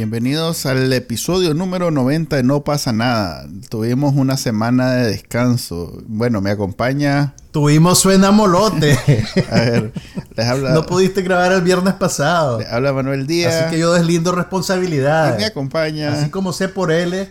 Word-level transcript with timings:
Bienvenidos 0.00 0.66
al 0.66 0.92
episodio 0.92 1.54
número 1.54 1.90
90 1.90 2.36
de 2.36 2.42
No 2.42 2.62
pasa 2.64 2.92
nada. 2.92 3.46
Tuvimos 3.70 4.14
una 4.14 4.36
semana 4.36 4.92
de 4.92 5.06
descanso. 5.06 6.02
Bueno, 6.06 6.42
me 6.42 6.50
acompaña. 6.50 7.34
Tuvimos 7.50 7.98
suena 8.00 8.30
molote. 8.30 8.92
A 9.50 9.54
ver, 9.54 9.92
les 10.36 10.46
habla. 10.46 10.74
no 10.74 10.84
pudiste 10.84 11.22
grabar 11.22 11.50
el 11.52 11.62
viernes 11.62 11.94
pasado. 11.94 12.58
les 12.58 12.68
habla 12.70 12.92
Manuel 12.92 13.26
Díaz. 13.26 13.54
Así 13.54 13.70
que 13.70 13.78
yo 13.78 13.94
deslindo 13.94 14.32
y 14.32 14.34
responsabilidad. 14.34 15.38
me 15.38 15.46
acompaña. 15.46 16.12
Así 16.12 16.28
como 16.28 16.52
sé 16.52 16.68
por 16.68 16.92
L. 16.92 17.30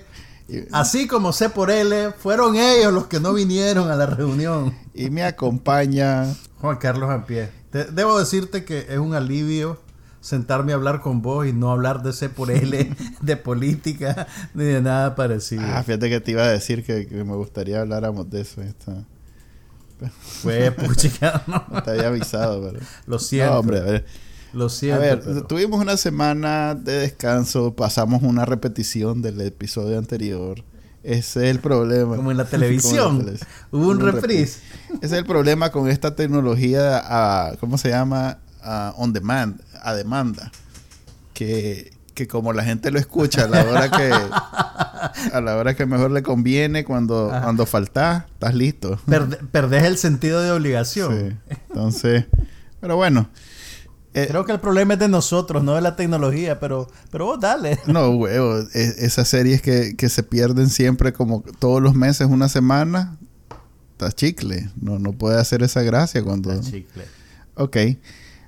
y, 0.49 0.62
Así 0.71 1.05
como 1.05 1.34
sé 1.34 1.49
por 1.49 1.70
L, 1.70 2.13
fueron 2.18 2.55
ellos 2.55 2.91
los 2.91 3.05
que 3.05 3.20
no 3.20 3.34
vinieron 3.35 3.91
a 3.91 3.95
la 3.95 4.07
reunión. 4.07 4.73
y 4.95 5.12
me 5.12 5.23
acompaña. 5.23 6.34
Juan 6.62 6.77
Carlos 6.77 7.12
Ampié. 7.12 7.48
Te- 7.70 7.85
Debo 7.91 8.18
decirte 8.18 8.66
que 8.66 8.88
es 8.90 8.98
un 8.98 9.13
alivio 9.13 9.84
sentarme 10.25 10.71
a 10.71 10.75
hablar 10.75 11.02
con 11.02 11.21
vos 11.21 11.45
y 11.45 11.53
no 11.53 11.71
hablar 11.71 12.02
de 12.02 12.11
C 12.11 12.29
por 12.29 12.49
L, 12.49 12.89
de 13.21 13.38
política, 13.38 14.25
ni 14.55 14.63
de 14.63 14.81
nada 14.81 15.13
parecido. 15.15 15.61
Ah, 15.63 15.84
fíjate 15.84 16.09
que 16.09 16.20
te 16.20 16.31
iba 16.31 16.41
a 16.43 16.49
decir 16.49 16.84
que, 16.84 17.05
que 17.05 17.23
me 17.23 17.35
gustaría 17.35 17.81
habláramos 17.81 18.27
de 18.31 18.41
eso. 18.41 18.61
esta- 18.63 19.03
Fue 20.21 20.71
puchica, 20.71 21.43
no. 21.45 21.63
No 21.71 21.84
te 21.84 21.91
había 21.91 22.07
avisado, 22.07 22.61
pero. 22.71 22.84
Lo 23.05 23.20
siento. 23.20 23.53
No, 23.53 23.59
hombre, 23.59 23.79
a 23.79 23.84
ver. 23.84 24.05
Lo 24.51 24.70
siento. 24.70 24.98
A 25.01 25.05
ver, 25.05 25.21
pero- 25.21 25.43
tuvimos 25.45 25.79
una 25.79 25.95
semana 25.95 26.73
de 26.73 26.93
descanso, 27.01 27.76
pasamos 27.76 28.23
una 28.23 28.45
repetición 28.45 29.21
del 29.21 29.39
episodio 29.41 29.98
anterior. 29.99 30.63
Ese 31.04 31.45
es 31.45 31.51
el 31.55 31.60
problema. 31.60 32.15
Como 32.15 32.32
en 32.32 32.37
la 32.37 32.45
televisión. 32.49 33.12
en 33.12 33.17
la 33.17 33.23
televisión. 33.26 33.49
Hubo 33.71 33.87
un 33.89 34.01
un 34.01 34.12
reprise. 34.12 34.60
Ese 35.04 35.05
es 35.05 35.12
el 35.12 35.26
problema 35.26 35.71
con 35.71 35.87
esta 35.87 36.15
tecnología, 36.15 36.99
ah, 37.05 37.51
¿cómo 37.60 37.77
se 37.77 37.89
llama? 37.89 38.39
Ah, 38.66 38.94
on 38.98 39.13
demand, 39.13 39.62
a 39.84 39.94
demanda. 39.94 40.52
Que, 41.34 41.94
que 42.13 42.27
como 42.27 42.52
la 42.54 42.63
gente 42.63 42.90
lo 42.91 42.98
escucha 42.99 43.44
a 43.44 43.48
la 43.48 43.63
hora 43.63 43.91
que 43.91 44.12
a 45.34 45.41
la 45.41 45.55
hora 45.57 45.76
que 45.76 45.85
mejor 45.85 46.12
le 46.12 46.24
conviene, 46.24 46.84
cuando, 46.85 47.27
cuando 47.30 47.66
faltas, 47.66 48.24
estás 48.32 48.55
listo. 48.55 48.99
Perde- 49.05 49.38
perdés 49.52 49.84
el 49.84 49.98
sentido 49.98 50.41
de 50.41 50.52
obligación. 50.52 51.38
Sí. 51.48 51.55
Entonces, 51.70 52.26
pero 52.80 52.96
bueno. 52.96 53.30
Eh, 54.13 54.27
Creo 54.30 54.46
que 54.46 54.54
el 54.54 54.62
problema 54.62 54.94
es 54.94 55.00
de 55.02 55.10
nosotros, 55.10 55.62
no 55.62 55.76
de 55.76 55.82
la 55.82 55.98
tecnología, 55.98 56.57
pero, 56.60 56.88
pero 57.12 57.26
vos 57.26 57.40
dale. 57.40 57.77
No, 57.85 58.12
huevo. 58.12 58.60
es- 58.74 58.98
esas 59.00 59.27
series 59.27 59.62
que, 59.62 59.96
que 59.98 60.07
se 60.07 60.24
pierden 60.24 60.70
siempre 60.70 61.12
como 61.12 61.44
todos 61.60 61.82
los 61.84 61.96
meses, 61.96 62.27
una 62.29 62.48
semana, 62.48 63.18
está 63.91 64.09
chicle. 64.13 64.69
No, 64.79 65.00
no 65.00 65.12
puede 65.12 65.38
hacer 65.40 65.63
esa 65.63 65.81
gracia 65.81 66.24
cuando... 66.24 66.57
Chicle. 66.62 67.03
Ok. 67.56 67.75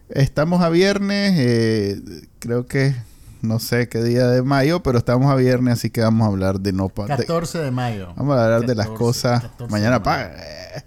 Estamos 0.10 0.62
a 0.64 0.70
viernes, 0.70 1.34
eh, 1.38 2.02
creo 2.40 2.66
que 2.66 2.96
no 3.42 3.60
sé 3.60 3.90
qué 3.90 4.02
día 4.04 4.28
de 4.28 4.42
mayo, 4.42 4.82
pero 4.82 4.98
estamos 4.98 5.30
a 5.32 5.36
viernes, 5.36 5.74
así 5.76 5.90
que 5.90 6.02
vamos 6.02 6.26
a 6.26 6.30
hablar 6.32 6.60
de 6.62 6.72
no... 6.74 6.90
pa- 6.90 7.04
de- 7.08 7.18
14 7.26 7.60
de 7.60 7.72
mayo. 7.72 8.14
vamos 8.16 8.38
a 8.38 8.46
hablar 8.46 8.62
de 8.66 8.76
las 8.76 8.88
14, 8.88 8.98
cosas... 9.04 9.42
14 9.44 9.72
Mañana 9.72 10.00
de 10.00 10.04
pa... 10.06 10.22
eh, 10.24 10.84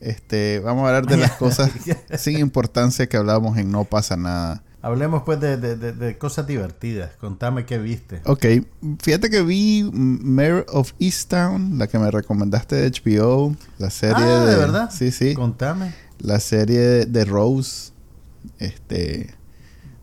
Este, 0.00 0.60
vamos 0.64 0.84
a 0.84 0.88
hablar 0.88 1.06
de 1.06 1.16
las 1.18 1.32
cosas 1.32 1.70
sin 2.18 2.38
importancia 2.38 3.06
que 3.08 3.16
hablamos 3.16 3.56
en 3.58 3.70
No 3.70 3.84
pasa 3.84 4.16
nada. 4.16 4.62
Hablemos 4.80 5.22
pues 5.22 5.38
de, 5.38 5.58
de- 5.58 5.76
de- 5.76 5.92
de 5.92 6.18
cosas 6.18 6.46
divertidas. 6.46 7.10
Contame 7.20 7.66
qué 7.66 7.78
viste. 7.78 8.20
Ok, 8.24 8.44
fíjate 9.00 9.30
que 9.30 9.42
vi 9.42 9.88
Mayor 9.92 10.66
of 10.70 10.92
Easttown, 10.98 11.78
la 11.78 11.86
que 11.86 11.98
me 12.00 12.10
recomendaste 12.10 12.74
de 12.76 12.90
HBO, 12.90 13.54
la 13.78 13.90
serie 13.90 14.16
ah, 14.24 14.44
de, 14.44 14.50
¿de 14.50 14.56
verdad? 14.56 14.90
Sí, 14.92 15.12
sí, 15.12 15.34
Contame. 15.34 15.94
la 16.18 16.40
serie 16.40 17.06
de 17.06 17.24
Rose, 17.24 17.91
este 18.58 19.34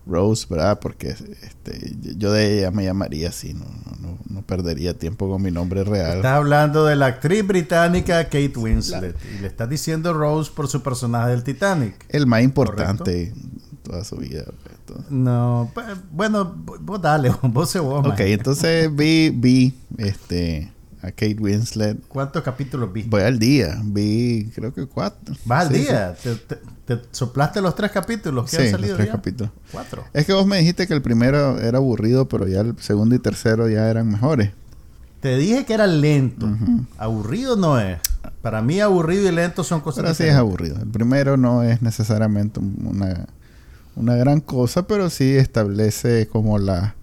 Rose, 0.05 0.47
¿verdad? 0.49 0.79
Porque 0.79 1.09
este 1.09 1.95
yo 2.17 2.31
de 2.31 2.59
ella 2.59 2.71
me 2.71 2.83
llamaría 2.83 3.29
así, 3.29 3.53
no, 3.53 3.65
no, 3.99 4.17
no, 4.27 4.41
perdería 4.41 4.97
tiempo 4.97 5.29
con 5.29 5.41
mi 5.41 5.51
nombre 5.51 5.83
real. 5.83 6.17
Estás 6.17 6.37
hablando 6.37 6.85
de 6.85 6.95
la 6.95 7.07
actriz 7.07 7.45
británica 7.45 8.23
Kate 8.25 8.53
Winslet. 8.55 9.15
Y 9.35 9.41
le 9.41 9.47
estás 9.47 9.69
diciendo 9.69 10.13
Rose 10.13 10.51
por 10.53 10.67
su 10.67 10.81
personaje 10.81 11.31
del 11.31 11.43
Titanic. 11.43 11.93
El 12.09 12.25
más 12.25 12.41
importante 12.41 13.27
en 13.27 13.61
toda 13.83 14.03
su 14.03 14.17
vida. 14.17 14.45
entonces. 14.79 15.11
No, 15.11 15.71
pues, 15.73 15.85
bueno, 16.11 16.55
vos 16.55 17.01
dale, 17.01 17.31
vos 17.43 17.69
se 17.69 17.79
vos. 17.79 17.99
Ok, 17.99 18.19
man. 18.19 18.27
entonces 18.27 18.93
vi, 18.95 19.29
vi 19.29 19.77
este 19.97 20.71
a 21.01 21.07
Kate 21.11 21.37
Winslet. 21.39 21.97
¿Cuántos 22.07 22.43
capítulos 22.43 22.91
viste? 22.91 23.09
Voy 23.09 23.21
al 23.21 23.39
día, 23.39 23.79
vi 23.83 24.51
creo 24.53 24.73
que 24.73 24.85
cuatro. 24.85 25.35
Vas 25.45 25.67
al 25.67 25.73
Sí, 25.73 25.79
sí. 25.81 25.85
día. 25.87 26.15
Te, 26.21 26.35
te- 26.35 26.59
te 26.85 27.01
soplaste 27.11 27.61
los 27.61 27.75
tres 27.75 27.91
capítulos 27.91 28.49
que 28.49 28.57
Sí, 28.57 28.57
han 28.57 28.63
los 28.63 28.71
salido 28.71 28.95
tres 28.95 29.07
ya? 29.07 29.11
capítulos. 29.13 29.51
Cuatro. 29.71 30.03
Es 30.13 30.25
que 30.25 30.33
vos 30.33 30.45
me 30.45 30.57
dijiste 30.57 30.87
que 30.87 30.93
el 30.93 31.01
primero 31.01 31.59
era 31.59 31.77
aburrido, 31.77 32.27
pero 32.27 32.47
ya 32.47 32.61
el 32.61 32.75
segundo 32.79 33.15
y 33.15 33.19
tercero 33.19 33.69
ya 33.69 33.89
eran 33.89 34.09
mejores. 34.09 34.51
Te 35.21 35.37
dije 35.37 35.65
que 35.65 35.73
era 35.73 35.85
lento. 35.87 36.49
Aburrido 36.97 37.55
no 37.57 37.79
es. 37.79 37.99
Para 38.41 38.61
mí 38.61 38.79
aburrido 38.79 39.27
y 39.27 39.31
lento 39.33 39.63
son 39.65 39.81
cosas 39.81 40.01
Pero 40.03 40.13
sí 40.15 40.23
es 40.23 40.33
aburrido. 40.35 40.77
El 40.81 40.87
primero 40.87 41.35
no 41.37 41.61
es 41.63 41.81
necesariamente 41.81 42.59
una, 42.59 43.25
una 43.95 44.15
gran 44.15 44.39
cosa, 44.39 44.87
pero 44.87 45.09
sí 45.09 45.35
establece 45.35 46.27
como 46.27 46.57
la, 46.57 46.95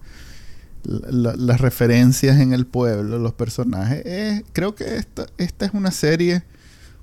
la- 0.87 1.35
las 1.35 1.59
referencias 1.61 2.39
en 2.39 2.53
el 2.53 2.65
pueblo, 2.65 3.19
los 3.19 3.33
personajes. 3.33 4.01
Eh, 4.05 4.43
creo 4.53 4.73
que 4.75 4.95
esta, 4.97 5.25
esta 5.37 5.65
es 5.65 5.73
una 5.73 5.91
serie... 5.91 6.43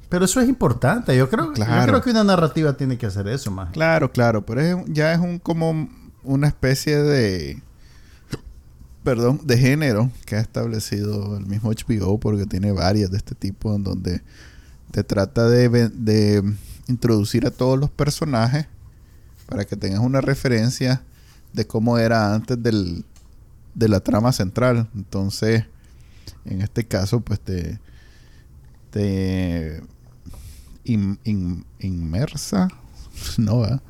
Pero 0.09 0.27
eso 0.27 0.41
es 0.41 0.49
importante. 0.49 1.17
Yo 1.17 1.29
creo, 1.29 1.47
yo 1.47 1.53
Claro. 1.55 1.91
creo 1.93 2.03
que 2.03 2.11
una 2.11 2.23
narrativa 2.25 2.77
tiene 2.77 2.97
que 2.99 3.07
hacer 3.07 3.27
eso 3.27 3.51
más. 3.51 3.73
Claro, 3.73 4.13
claro, 4.13 4.45
pero 4.47 4.61
es, 4.61 4.77
ya 4.87 5.13
es 5.13 5.19
un 5.19 5.39
como 5.39 5.89
una 6.23 6.47
especie 6.47 6.97
de 6.99 7.61
perdón, 9.03 9.41
de 9.45 9.59
género 9.59 10.11
que 10.25 10.37
ha 10.37 10.41
establecido 10.41 11.37
el 11.37 11.47
mismo 11.47 11.71
HBO 11.71 12.19
porque 12.19 12.47
tiene 12.47 12.73
varias 12.73 13.11
de 13.11 13.19
este 13.19 13.35
tipo 13.35 13.75
en 13.75 13.85
donde 13.85 14.23
te 14.93 15.05
trata 15.05 15.49
de, 15.49 15.69
de 15.91 16.43
introducir 16.87 17.47
a 17.47 17.51
todos 17.51 17.79
los 17.79 17.91
personajes 17.91 18.67
para 19.47 19.65
que 19.65 19.77
tengas 19.77 20.01
una 20.01 20.21
referencia 20.23 21.03
de 21.53 21.67
cómo 21.67 21.99
era 21.99 22.35
antes 22.35 22.63
del, 22.63 23.05
de 23.75 23.89
la 23.89 24.01
trama 24.01 24.33
central. 24.33 24.89
Entonces, 24.95 25.65
en 26.45 26.61
este 26.63 26.85
caso, 26.87 27.21
pues 27.21 27.41
te, 27.41 27.79
te 28.91 29.83
in- 30.85 31.19
in- 31.25 31.65
inmersa, 31.81 32.69
no, 33.39 33.61
¿verdad? 33.61 33.83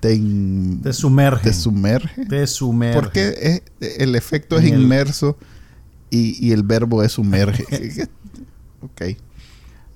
te, 0.00 0.14
in- 0.14 0.80
Te 0.82 0.92
sumerge. 0.92 1.42
te 1.50 1.52
sumerge. 1.54 2.26
Te 2.26 2.46
sumerge. 2.46 2.98
Porque 3.00 3.62
es, 3.80 3.98
el 3.98 4.14
efecto 4.14 4.58
es 4.58 4.64
el- 4.64 4.80
inmerso 4.80 5.36
y, 6.10 6.44
y 6.44 6.52
el 6.52 6.62
verbo 6.62 7.02
es 7.02 7.12
sumerge. 7.12 7.64
ok. 8.80 9.02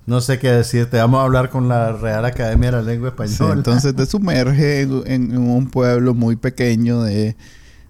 No 0.05 0.21
sé 0.21 0.37
qué 0.37 0.49
decirte. 0.51 0.97
Vamos 0.97 1.19
a 1.19 1.23
hablar 1.23 1.49
con 1.49 1.67
la 1.67 1.91
Real 1.93 2.25
Academia 2.25 2.69
de 2.69 2.77
la 2.77 2.83
Lengua 2.83 3.09
Sí, 3.17 3.23
Española. 3.33 3.55
entonces 3.57 3.95
te 3.95 4.05
sumerge 4.05 4.81
en 4.81 5.35
un 5.35 5.67
pueblo 5.71 6.13
muy 6.13 6.35
pequeño 6.35 7.01
de, 7.01 7.35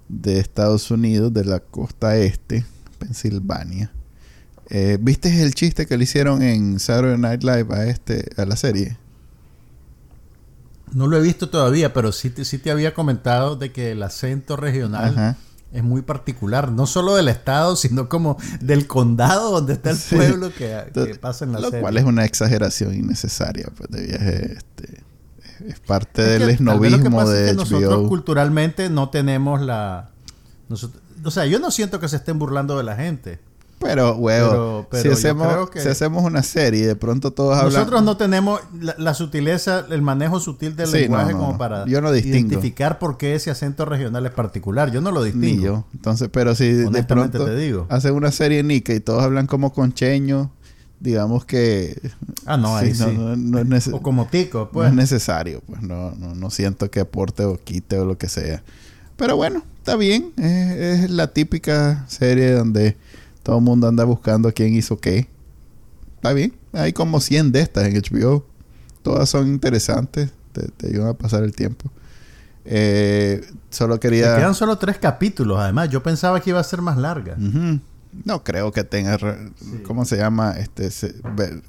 de 0.08 0.40
Estados 0.40 0.92
Unidos, 0.92 1.34
de 1.34 1.46
la 1.46 1.60
costa 1.60 2.18
este, 2.18 2.66
Pensilvania. 3.00 3.92
Eh, 4.70 4.98
¿Viste 5.00 5.42
el 5.44 5.54
chiste 5.54 5.86
que 5.86 5.98
le 5.98 6.04
hicieron 6.06 6.42
en 6.42 6.80
Saturday 6.80 7.18
Night 7.18 7.44
Live 7.44 7.68
a, 7.70 7.86
este, 7.86 8.30
a 8.38 8.46
la 8.46 8.56
serie? 8.56 8.98
No 10.94 11.08
lo 11.08 11.18
he 11.18 11.22
visto 11.22 11.50
todavía, 11.50 11.94
pero 11.94 12.12
sí 12.12 12.30
te, 12.30 12.46
sí 12.46 12.58
te 12.58 12.72
había 12.72 12.94
comentado 12.94 13.56
de 13.56 13.72
que 13.72 13.92
el 13.92 14.02
acento 14.04 14.56
regional 14.56 15.10
Ajá. 15.10 15.38
es 15.74 15.84
muy 15.84 16.02
particular. 16.04 16.72
No 16.72 16.86
solo 16.88 17.16
del 17.16 17.28
estado, 17.28 17.76
sino 17.76 18.08
como 18.08 18.38
del 18.62 18.88
condado 18.88 19.52
donde 19.52 19.74
está 19.74 19.90
el 19.92 19.98
Sí. 19.98 20.16
pueblo 20.16 20.52
que, 20.54 20.84
que 20.94 21.16
pasa 21.16 21.46
en 21.46 21.52
la 21.54 21.60
Lo 21.60 21.66
serie. 21.68 21.82
cual 21.82 21.98
es 21.98 22.04
una 22.06 22.24
exageración 22.26 22.94
innecesaria 22.94 23.68
pues, 23.76 23.90
de 23.90 24.06
viaje. 24.08 24.54
Este, 24.58 25.04
es 25.68 25.80
parte 25.80 26.22
Es 26.22 26.40
del 26.40 26.48
que 26.48 26.54
esnovismo 26.56 27.22
es 27.24 27.30
de 27.30 27.54
Nosotros 27.54 28.08
culturalmente 28.08 28.90
no 28.90 29.10
tenemos 29.10 29.62
la... 29.62 30.10
nosotros- 30.70 31.02
o 31.24 31.32
sea, 31.32 31.46
yo 31.46 31.60
no 31.60 31.72
siento 31.72 32.00
que 32.00 32.08
se 32.08 32.18
estén 32.18 32.38
burlando 32.38 32.78
de 32.78 32.84
la 32.84 32.96
gente. 32.96 33.40
Pero, 33.80 34.16
huevo, 34.16 34.88
si, 34.94 35.10
hacemos, 35.10 35.70
si 35.76 35.88
hacemos 35.88 36.24
una 36.24 36.44
serie 36.44 36.82
y 36.82 36.86
de 36.86 36.96
pronto 36.96 37.32
todos 37.32 37.58
hablan... 37.58 37.74
Nosotros 37.74 38.04
no 38.04 38.16
tenemos 38.16 38.62
la, 38.80 38.96
la 38.98 39.14
sutileza, 39.14 39.86
el 39.90 40.02
manejo 40.02 40.40
sutil 40.40 40.76
del 40.76 40.88
Sí, 40.88 41.00
lenguaje 41.00 41.34
no, 41.34 41.40
no, 41.40 41.46
como 41.46 41.58
para 41.58 41.86
Yo 41.86 42.00
no 42.02 42.16
identificar 42.16 43.00
por 43.00 43.18
qué 43.18 43.36
ese 43.36 43.52
acento 43.52 43.86
regional 43.86 44.26
es 44.26 44.32
particular. 44.32 44.92
Yo 44.92 45.02
no 45.02 45.12
lo 45.12 45.24
distingo. 45.24 45.46
Ni 45.46 45.62
yo. 45.62 45.86
Entonces, 45.94 46.30
pero 46.32 46.56
si 46.56 46.72
de 46.72 47.04
pronto 47.04 47.46
te 47.46 47.56
digo. 47.56 47.86
hacen 47.90 48.14
una 48.16 48.32
serie 48.32 48.64
nica 48.64 48.94
y 48.94 49.02
todos 49.02 49.24
hablan 49.24 49.46
como 49.46 49.74
concheño, 49.74 50.52
digamos 51.00 51.46
que 51.46 52.12
Ah, 52.46 52.58
no, 52.58 52.76
ahí 52.78 52.94
sí, 52.94 53.02
no, 53.04 53.10
sí. 53.10 53.16
no- 53.18 53.64
no 53.64 53.76
es 53.76 53.88
O 53.90 54.02
como 54.02 54.28
tico, 54.28 54.60
no 54.66 54.70
pues. 54.72 54.90
es 54.90 54.96
necesario, 54.96 55.62
pues 55.68 55.82
no, 55.82 56.12
no, 56.16 56.36
no 56.36 56.50
siento 56.50 56.90
que 56.92 57.00
aporte 57.02 57.44
o 57.44 57.58
quite 57.62 57.98
o 58.00 58.06
lo 58.06 58.18
que 58.18 58.30
sea. 58.30 58.64
Pero 59.18 59.36
bueno, 59.38 59.64
está 59.78 59.96
bien. 59.96 60.32
Es, 60.38 61.04
es 61.04 61.10
la 61.10 61.28
típica 61.28 62.06
serie 62.08 62.52
donde 62.52 62.98
todo 63.44 63.58
el 63.58 63.64
mundo 63.64 63.88
anda 63.88 64.04
buscando 64.04 64.52
quién 64.54 64.74
hizo 64.74 64.98
qué. 65.00 65.28
Está 66.18 66.34
bien. 66.34 66.54
Hay 66.74 66.92
como 66.94 67.20
100 67.22 67.52
de 67.52 67.62
estas 67.62 67.86
en 67.86 67.96
HBO. 67.96 68.46
Todas 69.04 69.30
son 69.30 69.48
interesantes. 69.48 70.32
Te, 70.52 70.68
te 70.70 70.88
ayudan 70.88 71.10
a 71.10 71.14
pasar 71.14 71.44
el 71.44 71.54
tiempo. 71.56 71.92
Eh, 72.66 73.46
solo 73.70 74.00
quería... 74.00 74.36
quedan 74.36 74.56
solo 74.56 74.78
tres 74.78 74.98
capítulos, 74.98 75.60
además. 75.60 75.90
Yo 75.90 76.02
pensaba 76.02 76.40
que 76.42 76.50
iba 76.50 76.60
a 76.60 76.64
ser 76.64 76.82
más 76.82 76.98
larga. 76.98 77.36
Ujú. 77.38 77.80
No 78.24 78.44
creo 78.44 78.72
que 78.72 78.84
tenga... 78.84 79.18
¿Cómo 79.86 80.06
se 80.06 80.18
llama? 80.18 80.52
Este, 80.58 80.90
se- 80.92 81.16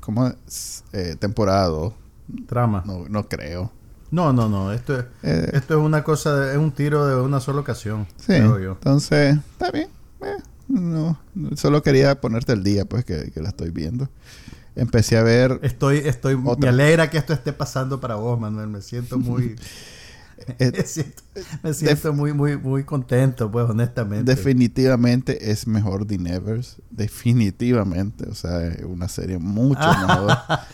¿Cómo? 0.00 0.28
es? 0.46 0.84
Eh, 0.92 1.16
temporada. 1.18 1.90
Trama. 2.46 2.82
No, 2.86 3.06
no 3.08 3.28
creo. 3.28 3.72
No, 4.10 4.32
no, 4.32 4.48
no. 4.48 4.72
Esto 4.72 4.98
es, 4.98 5.04
Eh, 5.22 5.50
esto 5.54 5.74
es 5.78 5.84
una 5.84 6.04
cosa, 6.04 6.36
de- 6.36 6.52
es 6.52 6.58
un 6.58 6.70
tiro 6.72 7.06
de 7.06 7.20
una 7.20 7.40
sola 7.40 7.60
ocasión. 7.60 8.06
Sí, 8.18 8.26
creo 8.26 8.58
yo. 8.60 8.72
entonces, 8.72 9.36
está 9.52 9.70
bien. 9.72 9.88
Eh, 10.22 10.36
no, 10.68 11.18
solo 11.56 11.82
quería 11.82 12.20
ponerte 12.20 12.52
el 12.52 12.62
día, 12.62 12.84
pues, 12.84 13.04
que, 13.04 13.30
que 13.32 13.40
la 13.40 13.48
estoy 13.48 13.70
viendo. 13.70 14.08
Empecé 14.76 15.16
a 15.16 15.22
ver... 15.22 15.58
Estoy, 15.62 15.98
estoy, 15.98 16.36
me 16.36 16.50
Otra. 16.50 16.68
alegra 16.70 17.08
que 17.10 17.18
esto 17.18 17.32
esté 17.32 17.52
pasando 17.52 17.98
para 18.00 18.16
vos, 18.16 18.38
Manuel. 18.38 18.68
Me 18.68 18.82
siento 18.82 19.18
muy, 19.18 19.56
me 20.58 20.82
siento, 20.84 21.22
me 21.62 21.74
siento 21.74 22.12
muy, 22.12 22.32
muy, 22.32 22.56
muy 22.56 22.84
contento, 22.84 23.50
pues, 23.50 23.68
honestamente. 23.68 24.34
definitivamente 24.34 25.50
es 25.50 25.66
mejor 25.66 26.06
The 26.06 26.18
Nevers. 26.18 26.76
Definitivamente. 26.90 28.28
O 28.28 28.34
sea, 28.34 28.66
es 28.66 28.84
una 28.84 29.08
serie 29.08 29.38
mucho 29.38 29.80
Ah. 29.82 30.06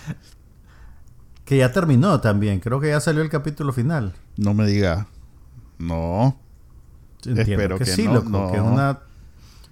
mejor. 0.03 0.17
que 1.45 1.59
ya 1.59 1.73
terminó 1.73 2.21
también. 2.21 2.61
Creo 2.61 2.81
que 2.81 2.89
ya 2.89 3.01
salió 3.01 3.23
el 3.23 3.29
capítulo 3.31 3.73
final. 3.73 4.15
No 4.37 4.55
me 4.55 4.67
diga... 4.67 5.07
No. 5.79 6.37
Entiendo 7.25 7.43
Espero 7.43 7.79
que, 7.79 7.85
que 7.85 7.91
sí, 7.91 8.05
no, 8.05 8.15
loco. 8.15 8.29
no. 8.29 8.51
Que 8.53 8.57
es 8.59 8.63
una, 8.63 8.99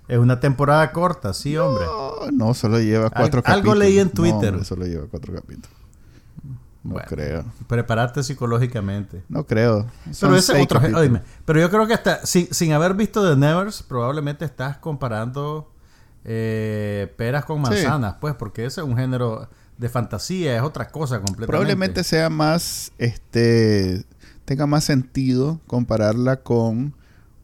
es 0.09 0.19
una 0.19 0.41
temporada 0.41 0.91
corta, 0.93 1.33
sí, 1.35 1.57
hombre. 1.57 1.85
No, 1.85 2.31
no, 2.33 2.55
solo 2.55 2.81
lleva 2.81 3.11
cuatro 3.11 3.43
Al- 3.45 3.55
algo 3.55 3.71
capítulos. 3.73 3.79
leí 3.79 3.99
en 3.99 4.07
No, 4.09 4.13
Twitter. 4.13 4.49
hombre, 4.51 4.65
solo 4.65 4.87
lleva 4.87 5.07
cuatro 5.09 5.35
capítulos. 5.35 5.71
No 6.83 6.93
Bueno. 6.93 7.09
creo. 7.09 7.45
Prepararte 7.67 8.23
psicológicamente. 8.23 9.23
No 9.29 9.45
creo. 9.47 9.87
Pero 10.19 10.35
ese 10.37 10.61
otro. 10.63 10.81
oíme, 10.99 11.21
pero 11.45 11.61
yo 11.61 11.69
creo 11.71 11.87
que 11.87 11.93
hasta 11.95 12.25
sin, 12.25 12.53
sin 12.55 12.73
haber 12.73 12.95
visto 12.95 13.29
The 13.29 13.37
Nevers, 13.37 13.83
probablemente 13.83 14.45
estás 14.47 14.79
comparando 14.79 15.73
eh, 16.25 17.13
peras 17.17 17.45
con 17.45 17.59
Sí. 17.65 17.71
manzanas, 17.71 18.17
pues, 18.21 18.35
porque 18.35 18.65
ese 18.65 18.81
es 18.81 18.87
un 18.87 18.97
género 18.97 19.49
de 19.79 19.89
fantasía, 19.89 20.57
es 20.57 20.63
otra 20.63 20.89
cosa 20.89 21.17
completamente. 21.17 21.47
Probablemente 21.47 22.05
sea 22.05 22.29
más, 22.31 22.93
este, 22.99 24.05
tenga 24.45 24.67
más 24.67 24.85
sentido 24.85 25.61
compararla 25.67 26.43
con 26.43 26.95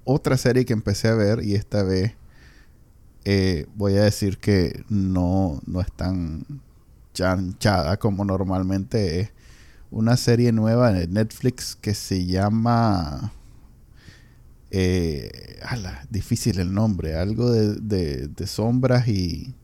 otra 0.05 0.37
serie 0.37 0.65
que 0.67 0.73
empecé 0.75 1.09
a 1.09 1.15
ver 1.15 1.43
y 1.43 1.55
esta 1.55 1.83
vez 1.83 2.15
eh, 3.25 3.67
voy 3.75 3.97
a 3.97 4.03
decir 4.05 4.39
que 4.39 4.85
no, 4.89 5.61
no 5.67 5.81
es 5.81 5.91
tan 5.93 6.45
chanchada 7.21 7.97
como 7.97 8.25
normalmente 8.27 9.21
es. 9.21 9.31
Una 9.91 10.17
serie 10.19 10.53
nueva 10.53 10.93
de 10.93 11.09
Netflix 11.09 11.75
que 11.81 11.95
se 11.95 12.27
llama... 12.27 13.33
Eh, 14.71 15.59
ala, 15.65 16.05
difícil 16.11 16.59
el 16.59 16.75
nombre. 16.75 17.17
Algo 17.17 17.51
de, 17.51 17.75
de- 17.77 18.29
de 18.29 18.47
sombras 18.47 19.09
y... 19.09 19.55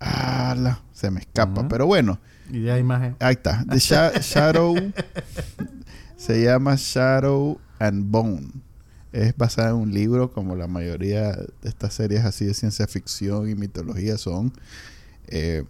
Ala, 0.00 0.82
se 0.92 1.10
me 1.10 1.20
escapa. 1.20 1.66
Pero 1.68 1.86
bueno, 1.86 2.20
Y 2.50 2.62
ya 2.62 2.78
imagen. 2.78 3.16
Ahí 3.20 3.34
está. 3.34 3.64
The 3.68 3.78
Sha- 3.78 4.12
Shadow. 4.20 4.74
se 6.16 6.42
llama 6.44 6.74
Shadow 6.76 7.58
and 7.78 8.10
Bone. 8.10 8.48
Es 9.12 9.36
basada 9.36 9.70
en 9.70 9.76
un 9.76 9.94
libro, 9.94 10.30
como 10.32 10.54
la 10.54 10.66
mayoría 10.68 11.32
de 11.32 11.48
estas 11.68 11.94
series 11.94 12.24
así 12.24 12.44
de 12.44 12.54
ciencia 12.54 12.86
ficción 12.86 13.48
y 13.48 13.54
mitología 13.54 14.18
son, 14.18 14.52
eh, 15.28 15.64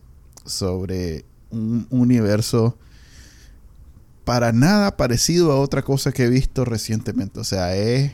sobre 0.48 1.24
un 1.50 1.86
universo 1.90 2.76
para 4.24 4.52
nada 4.52 4.96
parecido 4.96 5.52
a 5.52 5.60
otra 5.60 5.82
cosa 5.82 6.12
que 6.12 6.24
he 6.24 6.28
visto 6.28 6.64
recientemente. 6.64 7.40
O 7.40 7.44
sea, 7.44 7.74
es 7.74 8.12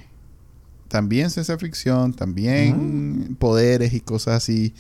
también 0.88 1.31
ciencia 1.31 1.58
ficción, 1.58 2.12
también 2.12 3.36
poderes 3.40 3.94
y 3.94 4.00
cosas 4.00 4.36
así, 4.36 4.75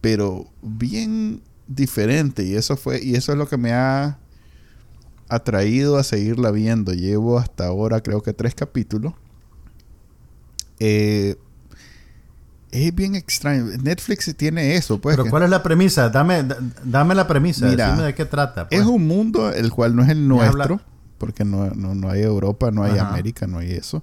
pero 0.00 0.50
bien 0.62 1.42
diferente. 1.68 2.42
Y 2.42 2.54
eso 2.56 2.76
fue, 2.76 3.00
y 3.00 3.14
eso 3.14 3.30
es 3.30 3.38
lo 3.38 3.48
que 3.48 3.56
me 3.56 3.72
ha 3.72 4.18
atraído 5.28 5.96
a 5.96 6.02
seguirla 6.02 6.50
viendo. 6.50 6.92
Llevo 6.92 7.38
hasta 7.38 7.66
ahora 7.66 8.02
creo 8.02 8.22
que 8.22 8.32
tres 8.32 8.54
capítulos. 8.56 9.14
Eh, 10.80 11.36
es 12.70 12.94
bien 12.94 13.14
extraño. 13.14 13.64
Netflix 13.82 14.34
tiene 14.36 14.76
eso, 14.76 15.00
pues. 15.00 15.16
pero 15.16 15.28
¿cuál 15.30 15.44
es 15.44 15.50
la 15.50 15.62
premisa? 15.62 16.08
Dame, 16.10 16.44
dame 16.84 17.14
la 17.14 17.26
premisa. 17.26 17.66
Mira, 17.66 17.88
Decime 17.88 18.06
de 18.06 18.14
qué 18.14 18.24
trata. 18.24 18.68
pues. 18.68 18.80
es 18.80 18.86
un 18.86 19.06
mundo 19.06 19.50
el 19.52 19.70
cual 19.70 19.96
no 19.96 20.02
es 20.02 20.08
el 20.10 20.28
nuestro, 20.28 20.80
porque 21.18 21.44
no, 21.44 21.70
no, 21.70 21.94
no 21.94 22.10
hay 22.10 22.22
Europa, 22.22 22.70
no 22.70 22.84
hay 22.84 22.98
Ajá. 22.98 23.10
América, 23.10 23.46
no 23.46 23.58
hay 23.58 23.72
eso. 23.72 24.02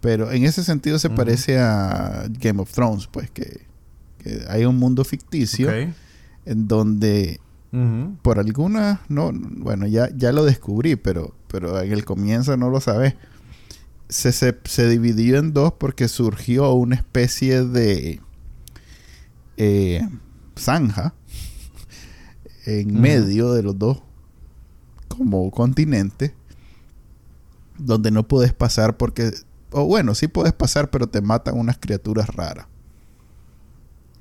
Pero 0.00 0.30
en 0.32 0.44
ese 0.44 0.64
sentido 0.64 0.98
se 0.98 1.10
parece 1.10 1.58
a 1.58 2.24
Game 2.28 2.60
of 2.62 2.72
Thrones, 2.72 3.06
pues 3.06 3.30
que, 3.30 3.66
que 4.18 4.44
hay 4.48 4.64
un 4.64 4.78
mundo 4.78 5.04
ficticio 5.04 5.70
en 6.46 6.68
donde 6.68 7.40
por 8.22 8.40
alguna 8.40 9.00
no 9.08 9.30
bueno 9.32 9.86
ya 9.86 10.08
ya 10.16 10.32
lo 10.32 10.44
descubrí 10.44 10.96
pero 10.96 11.36
pero 11.46 11.80
en 11.80 11.92
el 11.92 12.04
comienzo 12.04 12.56
no 12.56 12.68
lo 12.68 12.80
sabes 12.80 13.14
se, 14.10 14.32
se, 14.32 14.58
se 14.64 14.88
dividió 14.88 15.38
en 15.38 15.52
dos 15.52 15.72
porque 15.78 16.08
surgió 16.08 16.72
una 16.72 16.96
especie 16.96 17.64
de 17.64 18.20
eh, 19.56 20.06
zanja 20.58 21.14
en 22.66 23.00
medio 23.00 23.52
de 23.52 23.62
los 23.62 23.78
dos 23.78 24.02
como 25.08 25.50
continente 25.50 26.34
donde 27.78 28.10
no 28.10 28.26
puedes 28.28 28.52
pasar 28.52 28.96
porque 28.96 29.32
o 29.70 29.84
bueno 29.84 30.14
sí 30.14 30.28
puedes 30.28 30.52
pasar 30.52 30.90
pero 30.90 31.06
te 31.06 31.20
matan 31.20 31.56
unas 31.56 31.78
criaturas 31.78 32.28
raras. 32.28 32.66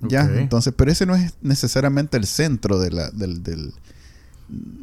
Ya, 0.02 0.22
entonces, 0.22 0.74
pero 0.78 0.90
ese 0.92 1.06
no 1.06 1.14
es 1.14 1.34
necesariamente 1.42 2.16
el 2.16 2.26
centro 2.26 2.80
de 2.80 2.90
la, 2.90 3.12
del, 3.12 3.44
del 3.44 3.74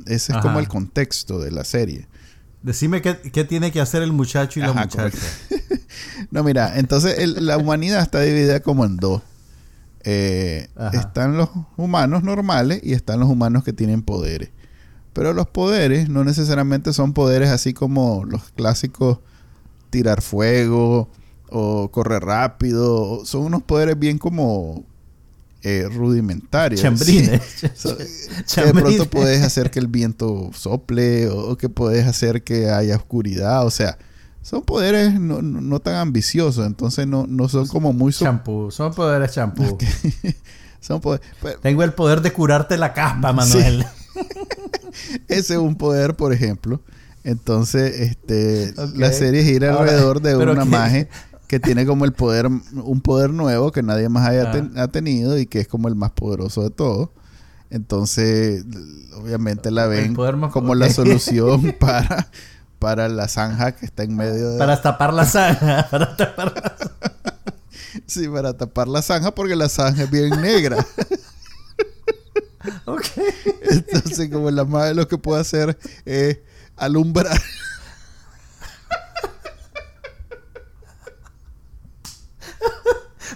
ese 0.05 0.33
es 0.33 0.39
como 0.43 0.59
el 0.59 0.69
contexto 0.69 1.39
de 1.39 1.51
la 1.51 1.65
serie. 1.65 2.07
Decime 2.63 3.01
qué, 3.03 3.17
qué 3.33 3.45
tiene 3.45 3.71
que 3.73 3.81
hacer 3.81 4.03
el 4.03 4.13
muchacho 4.13 4.59
y 4.61 4.63
la 4.63 4.73
muchacha. 4.73 5.19
No, 6.31 6.43
mira, 6.43 6.79
entonces 6.79 7.19
el- 7.19 7.47
la 7.47 7.57
humanidad 7.59 8.03
está 8.03 8.21
dividida 8.21 8.61
como 8.61 8.85
en 8.85 8.97
dos. 8.97 9.23
Eh, 10.05 10.69
están 10.93 11.37
los 11.37 11.49
humanos 11.77 12.23
normales 12.23 12.81
y 12.83 12.93
están 12.93 13.21
los 13.21 13.29
humanos 13.29 13.65
que 13.65 13.73
tienen 13.73 14.03
poderes. 14.03 14.51
Pero 15.13 15.33
los 15.33 15.47
poderes 15.47 16.09
no 16.09 16.25
necesariamente 16.25 16.93
son 16.93 17.13
poderes 17.13 17.51
así 17.51 17.73
como 17.73 18.25
los 18.25 18.43
clásicos 18.53 19.19
tirar 19.91 20.21
fuego 20.23 21.09
o 21.51 21.91
correr 21.91 22.23
rápido. 22.23 23.25
Son 23.25 23.43
unos 23.43 23.63
poderes 23.63 23.99
bien 23.99 24.19
como 24.19 24.85
eh, 25.67 25.89
rudimentarios. 25.93 26.81
Chambrines. 26.81 27.43
Sí. 27.57 27.67
So- 27.75 27.97
que 27.97 28.05
de 28.05 28.45
Chambrines. 28.45 28.83
pronto 28.83 29.11
puedes 29.11 29.43
hacer 29.43 29.71
que 29.71 29.79
el 29.79 29.89
viento 29.89 30.51
sople 30.55 31.29
o, 31.29 31.51
o 31.51 31.57
que 31.59 31.69
puedes 31.69 32.07
hacer 32.07 32.43
que 32.45 32.71
haya 32.71 32.97
oscuridad. 32.97 33.67
O 33.67 33.71
sea, 33.71 33.99
son 34.43 34.63
poderes 34.63 35.19
no, 35.19 35.43
no- 35.43 35.61
no 35.61 35.81
tan 35.81 35.97
ambiciosos. 35.97 36.67
Entonces 36.67 37.07
no, 37.07 37.27
no 37.27 37.49
son 37.49 37.67
como 37.67 37.93
muy... 37.93 38.13
so- 38.13 38.25
Champú. 38.25 38.71
Son 38.71 38.93
poderes 38.95 39.33
champú. 39.33 39.77
son 40.81 41.01
poderes... 41.01 41.27
pues, 41.41 41.57
Tengo 41.61 41.83
el 41.83 41.93
poder 41.93 42.21
de 42.21 42.33
curarte 42.33 42.77
la 42.79 42.93
caspa, 42.93 43.33
Manuel. 43.33 43.85
ese 45.29 45.55
es 45.55 45.59
un 45.61 45.77
poder, 45.77 46.15
por 46.17 46.33
ejemplo. 46.33 46.81
Entonces, 47.25 48.01
este, 48.03 48.73
la 48.95 49.13
serie 49.13 49.43
gira 49.43 49.73
Ahora, 49.73 49.91
alrededor 49.91 50.23
de 50.23 50.37
una 50.37 50.63
que- 50.63 50.69
magia 50.69 51.09
que 51.49 51.61
tiene 51.61 51.87
como 51.87 52.05
el 52.05 52.13
poder, 52.13 52.47
un 52.47 53.01
poder 53.01 53.31
nuevo 53.31 53.71
que 53.73 53.83
nadie 53.83 54.09
más 54.09 54.29
haya 54.29 54.51
ten- 54.51 54.77
ha 54.79 54.89
tenido 54.89 55.39
y 55.39 55.47
que 55.47 55.61
es 55.61 55.69
como 55.69 55.89
el 55.89 55.95
más 55.95 56.11
poderoso 56.13 56.63
de 56.63 56.71
todos. 56.71 57.11
Entonces, 57.71 58.65
obviamente 59.15 59.71
la 59.71 59.87
ven 59.87 60.15
como 60.51 60.75
la 60.75 60.91
solución 60.93 61.75
para, 61.79 62.29
para 62.79 63.09
la 63.09 63.29
zanja 63.29 63.73
que 63.73 63.87
está 63.87 64.03
en 64.05 64.17
medio 64.17 64.51
de... 64.51 64.59
Para 64.59 64.81
tapar 64.81 65.13
la 65.13 65.25
zanja. 65.25 65.89
Para 65.91 66.17
tapar 66.17 66.53
la 66.55 66.77
Sí, 68.07 68.29
para 68.29 68.57
tapar 68.57 68.89
la 68.89 69.01
zanja 69.03 69.35
porque 69.35 69.57
la 69.57 69.69
zanja 69.69 70.03
es 70.05 70.11
bien 70.11 70.31
negra. 70.41 70.85
Ok. 72.85 73.05
Entonces, 73.63 74.29
como 74.31 74.51
la 74.51 74.65
madre 74.65 74.95
lo 74.95 75.07
que 75.07 75.19
puede 75.19 75.41
hacer 75.41 75.79
es 76.05 76.39
alumbrar. 76.77 77.41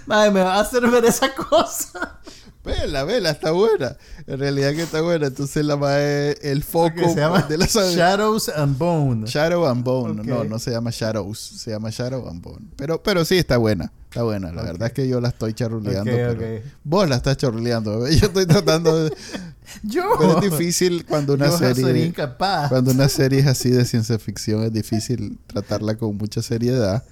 Madre, 0.05 0.31
me 0.31 0.41
va 0.41 0.55
a 0.55 0.61
hacer 0.61 0.89
ver 0.89 1.05
esa 1.05 1.33
cosa. 1.33 2.19
Vela, 2.63 3.03
vela, 3.05 3.31
está 3.31 3.51
buena. 3.51 3.97
En 4.27 4.39
realidad 4.39 4.71
que 4.73 4.83
está 4.83 5.01
buena. 5.01 5.27
Entonces 5.27 5.65
la 5.65 5.75
va 5.75 5.99
el 5.99 6.63
foco 6.63 7.09
se 7.09 7.15
llama 7.15 7.41
de 7.41 7.57
la. 7.57 7.65
Shadows 7.65 8.49
and 8.49 8.77
Bone. 8.77 9.25
Shadow 9.27 9.65
and 9.65 9.83
Bone. 9.83 10.23
No, 10.23 10.43
no 10.43 10.59
se 10.59 10.69
llama 10.69 10.91
Shadows, 10.91 11.39
se 11.39 11.71
llama 11.71 11.89
Shadow 11.89 12.29
and 12.29 12.41
Bone. 12.41 12.67
Pero, 12.75 13.01
pero 13.01 13.25
sí 13.25 13.37
está 13.37 13.57
buena. 13.57 13.91
Está 14.11 14.23
buena. 14.23 14.51
La 14.51 14.61
verdad 14.61 14.89
es 14.89 14.93
que 14.93 15.07
yo 15.07 15.19
la 15.21 15.29
estoy 15.29 15.53
charruleando. 15.53 16.11
Ok, 16.11 16.17
pero 16.17 16.31
ok. 16.33 16.63
Vos 16.83 17.09
la 17.09 17.15
estás 17.15 17.37
charruleando. 17.37 17.99
bebé. 17.99 18.17
Yo 18.17 18.27
estoy 18.27 18.45
tratando 18.45 19.05
de. 19.05 19.13
Yo. 19.83 20.03
Pero 20.19 20.35
es 20.41 20.51
difícil 20.51 21.05
cuando 21.05 21.33
una 21.33 21.47
Yo 21.47 21.57
serie. 21.57 22.05
incapaz. 22.05 22.69
Cuando 22.69 22.91
una 22.91 23.07
serie 23.07 23.39
es 23.39 23.47
así 23.47 23.69
de 23.69 23.85
ciencia 23.85 24.19
ficción, 24.19 24.63
es 24.63 24.73
difícil 24.73 25.39
tratarla 25.47 25.95
con 25.95 26.17
mucha 26.17 26.41
seriedad. 26.41 27.03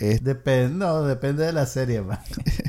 Es- 0.00 0.24
Depende, 0.24 0.76
no, 0.76 1.02
depende 1.04 1.44
de 1.44 1.52
la 1.52 1.66
serie, 1.66 2.00
man. 2.02 2.18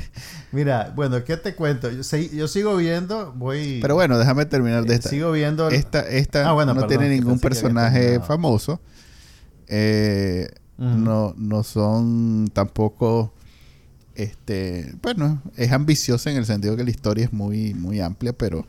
Mira, 0.52 0.92
bueno, 0.94 1.24
¿qué 1.24 1.36
te 1.38 1.54
cuento? 1.54 1.90
Yo, 1.90 2.02
yo 2.18 2.46
sigo 2.46 2.76
viendo, 2.76 3.32
voy... 3.32 3.78
Pero 3.80 3.94
bueno, 3.94 4.18
déjame 4.18 4.44
terminar 4.44 4.84
de 4.84 4.92
eh, 4.92 4.96
esta. 4.96 5.08
Sigo 5.08 5.32
viendo... 5.32 5.70
Esta, 5.70 6.06
esta 6.08 6.48
Ah, 6.48 6.52
bueno, 6.52 6.74
no 6.74 6.82
perdón, 6.82 6.98
tiene 6.98 7.14
ningún 7.16 7.38
personaje 7.40 8.20
famoso. 8.20 8.80
Eh, 9.66 10.48
no, 10.76 11.34
no 11.38 11.62
son 11.62 12.50
tampoco. 12.52 13.32
Este. 14.14 14.94
Bueno, 15.00 15.40
es 15.56 15.72
ambiciosa 15.72 16.30
en 16.30 16.36
el 16.36 16.44
sentido 16.44 16.76
que 16.76 16.84
la 16.84 16.90
historia 16.90 17.24
es 17.24 17.32
muy, 17.32 17.72
muy 17.72 18.00
amplia, 18.00 18.32
pero. 18.32 18.66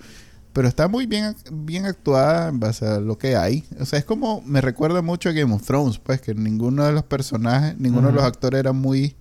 Pero 0.53 0.67
está 0.67 0.87
muy 0.87 1.07
bien, 1.07 1.35
bien 1.51 1.85
actuada 1.85 2.47
en 2.49 2.59
base 2.59 2.85
a 2.85 2.99
lo 2.99 3.17
que 3.17 3.35
hay. 3.35 3.63
O 3.79 3.85
sea, 3.85 3.97
es 3.99 4.05
como. 4.05 4.41
Me 4.45 4.61
recuerda 4.61 5.01
mucho 5.01 5.29
a 5.29 5.31
Game 5.31 5.53
of 5.53 5.63
Thrones, 5.65 5.97
pues, 5.97 6.21
que 6.21 6.35
ninguno 6.35 6.83
de 6.85 6.91
los 6.91 7.03
personajes, 7.03 7.77
ninguno 7.79 8.07
de 8.09 8.13
los 8.13 8.23
actores 8.23 8.59
era 8.59 8.71
muy 8.71 9.15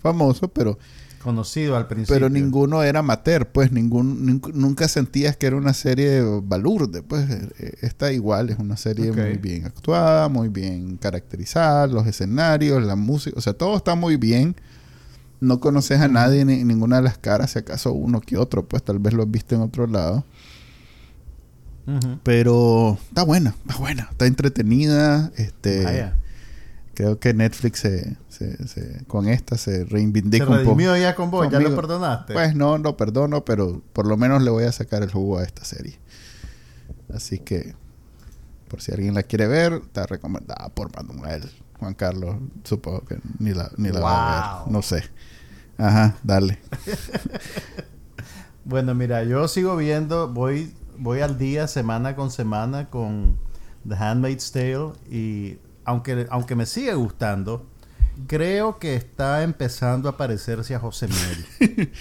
famoso, 0.00 0.46
pero 0.48 0.78
Conocido 1.22 1.76
al 1.76 1.88
principio. 1.88 2.14
pero 2.14 2.28
ninguno 2.30 2.84
era 2.84 3.00
amateur, 3.00 3.48
pues 3.48 3.72
ningún, 3.72 4.24
nin- 4.40 4.52
nunca 4.54 4.86
sentías 4.86 5.36
que 5.36 5.48
era 5.48 5.56
una 5.56 5.74
serie 5.74 6.22
balurde, 6.40 7.02
pues 7.02 7.28
eh, 7.28 7.48
eh, 7.58 7.72
esta 7.80 8.12
igual 8.12 8.50
es 8.50 8.58
una 8.60 8.76
serie 8.76 9.10
muy 9.10 9.36
bien 9.38 9.64
actuada, 9.66 10.28
muy 10.28 10.48
bien 10.50 10.98
caracterizada, 10.98 11.88
los 11.88 12.06
escenarios, 12.06 12.80
la 12.84 12.94
música, 12.94 13.36
o 13.36 13.40
sea, 13.40 13.54
todo 13.54 13.76
está 13.76 13.96
muy 13.96 14.16
bien. 14.16 14.54
No 15.40 15.58
conoces 15.58 16.00
a 16.00 16.06
nadie 16.06 16.44
ni 16.44 16.62
ninguna 16.62 16.96
de 16.96 17.02
las 17.02 17.18
caras, 17.18 17.50
si 17.50 17.58
acaso 17.58 17.92
uno 17.92 18.20
que 18.20 18.36
otro, 18.36 18.64
pues 18.64 18.84
tal 18.84 19.00
vez 19.00 19.12
lo 19.12 19.24
has 19.24 19.30
visto 19.30 19.56
en 19.56 19.62
otro 19.62 19.88
lado. 19.88 20.24
Ujú. 21.86 22.18
Pero 22.22 22.98
está 23.08 23.22
buena, 23.22 23.50
está 23.66 23.76
buena, 23.78 24.08
está 24.10 24.26
entretenida, 24.26 25.30
este 25.36 25.84
Vaya. 25.84 26.16
creo 26.94 27.20
que 27.20 27.32
Netflix 27.32 27.78
se, 27.80 28.16
se- 28.28 28.66
se- 28.66 29.04
con 29.06 29.28
esta 29.28 29.56
se 29.56 29.78
Se 29.78 29.84
reivindica 29.84 30.46
un 30.48 30.64
poco. 30.64 30.96
ya 30.96 31.14
con 31.14 31.30
vos, 31.30 31.46
ya 31.50 31.58
lo 31.58 31.64
Conmigo. 31.66 31.80
perdonaste. 31.82 32.32
Pues 32.34 32.54
no, 32.56 32.78
no 32.78 32.96
perdono, 32.96 33.44
pero 33.44 33.82
por 33.92 34.06
lo 34.06 34.16
menos 34.16 34.42
le 34.42 34.50
voy 34.50 34.64
a 34.64 34.72
sacar 34.72 35.02
el 35.04 35.12
jugo 35.12 35.38
a 35.38 35.44
esta 35.44 35.64
serie. 35.64 35.98
Así 37.14 37.38
que, 37.38 37.74
por 38.68 38.80
si 38.82 38.90
alguien 38.92 39.14
la 39.14 39.22
quiere 39.22 39.46
ver, 39.46 39.74
está 39.74 40.06
recomendada 40.06 40.68
por 40.70 40.90
Manuel. 40.96 41.48
Juan 41.78 41.94
Carlos, 41.94 42.36
supongo 42.64 43.04
que 43.04 43.18
ni 43.38 43.52
la, 43.54 43.70
ni 43.76 43.90
la 43.90 44.00
va 44.00 44.10
a 44.10 44.54
Wow. 44.56 44.64
ver. 44.64 44.72
No 44.72 44.82
sé. 44.82 45.04
Ajá, 45.78 46.16
dale. 46.24 46.58
Bueno, 48.64 48.94
mira, 48.96 49.22
yo 49.22 49.46
sigo 49.46 49.76
viendo, 49.76 50.28
voy, 50.32 50.74
voy 50.98 51.20
al 51.20 51.38
día, 51.38 51.66
semana 51.68 52.16
con 52.16 52.30
semana, 52.30 52.88
con 52.90 53.36
The 53.88 53.94
Handmaid's 53.94 54.52
Tale 54.52 54.92
y 55.10 55.58
aunque, 55.84 56.26
aunque 56.30 56.54
me 56.56 56.66
sigue 56.66 56.94
gustando, 56.94 57.66
creo 58.26 58.78
que 58.78 58.96
está 58.96 59.42
empezando 59.42 60.08
a 60.08 60.16
parecerse 60.16 60.74
a 60.74 60.80
José 60.80 61.08
Miel. 61.08 61.92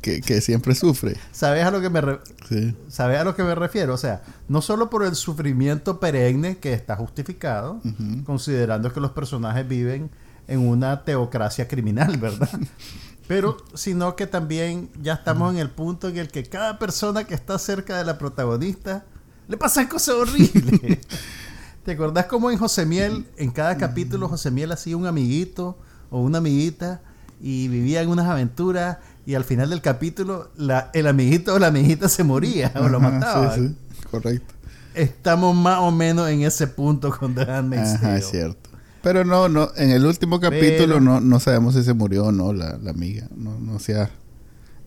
Que, 0.00 0.22
que 0.22 0.40
siempre 0.40 0.74
sufre. 0.74 1.14
¿Sabes 1.30 1.62
a 1.62 1.70
lo 1.70 1.78
que 1.82 1.90
me 1.90 2.00
re- 2.00 2.20
Sí. 2.48 2.74
¿Sabes 2.88 3.18
a 3.18 3.24
lo 3.24 3.36
que 3.36 3.42
me 3.42 3.54
refiero? 3.54 3.92
O 3.92 3.98
sea, 3.98 4.22
no 4.48 4.62
solo 4.62 4.88
por 4.88 5.04
el 5.04 5.14
sufrimiento 5.14 6.00
perenne 6.00 6.56
que 6.56 6.72
está 6.72 6.96
justificado, 6.96 7.82
considerando 8.24 8.90
que 8.94 9.00
los 9.00 9.10
personajes 9.10 9.68
viven 9.68 10.10
en 10.48 10.60
una 10.60 11.04
teocracia 11.04 11.68
criminal, 11.68 12.16
¿verdad? 12.16 12.48
Pero, 13.26 13.56
sino 13.74 14.16
que 14.16 14.26
también 14.26 14.90
ya 15.00 15.14
estamos 15.14 15.52
en 15.52 15.58
el 15.58 15.70
punto 15.70 16.08
en 16.08 16.18
el 16.18 16.28
que 16.28 16.44
cada 16.44 16.78
persona 16.78 17.24
que 17.24 17.34
está 17.34 17.58
cerca 17.58 17.96
de 17.96 18.04
la 18.04 18.18
protagonista 18.18 19.04
le 19.48 19.56
pasan 19.56 19.86
cosas 19.86 20.14
horribles. 20.16 20.80
¿Te 21.84 21.92
acordás 21.92 22.26
cómo 22.26 22.50
en 22.50 22.58
José 22.58 22.86
Miel, 22.86 23.26
en 23.36 23.50
cada 23.50 23.76
capítulo 23.76 24.28
José 24.28 24.50
Miel 24.50 24.72
hacía 24.72 24.96
un 24.96 25.06
amiguito 25.06 25.78
o 26.10 26.20
una 26.20 26.38
amiguita 26.38 27.02
y 27.40 27.68
vivía 27.68 28.00
en 28.02 28.08
unas 28.08 28.26
aventuras 28.26 28.98
y 29.26 29.34
al 29.34 29.44
final 29.44 29.70
del 29.70 29.80
capítulo 29.82 30.50
la- 30.56 30.90
el 30.94 31.06
amiguito 31.06 31.54
o 31.54 31.58
la 31.58 31.66
amiguita 31.68 32.08
se 32.08 32.24
moría 32.24 32.72
o 32.76 32.88
lo 32.88 32.98
Ajá, 32.98 33.10
mataban? 33.10 33.54
Sí, 33.54 33.76
sí, 34.00 34.02
correcto. 34.10 34.54
Estamos 34.94 35.54
más 35.56 35.78
o 35.80 35.90
menos 35.90 36.28
en 36.28 36.42
ese 36.42 36.66
punto 36.68 37.10
con 37.10 37.34
The 37.34 37.42
Handmaid's 37.42 37.94
Ajá, 37.94 38.16
es 38.16 38.30
cierto. 38.30 38.70
Pero 39.04 39.24
no, 39.24 39.48
no, 39.48 39.70
en 39.76 39.90
el 39.90 40.04
último 40.06 40.40
capítulo 40.40 40.94
Pero- 40.94 41.00
no, 41.00 41.20
no 41.20 41.38
sabemos 41.40 41.74
si 41.74 41.84
se 41.84 41.92
murió 41.94 42.24
o 42.26 42.32
no 42.32 42.52
la, 42.52 42.76
la 42.78 42.90
amiga. 42.90 43.28
No, 43.36 43.58
no 43.60 43.78
sea. 43.78 44.10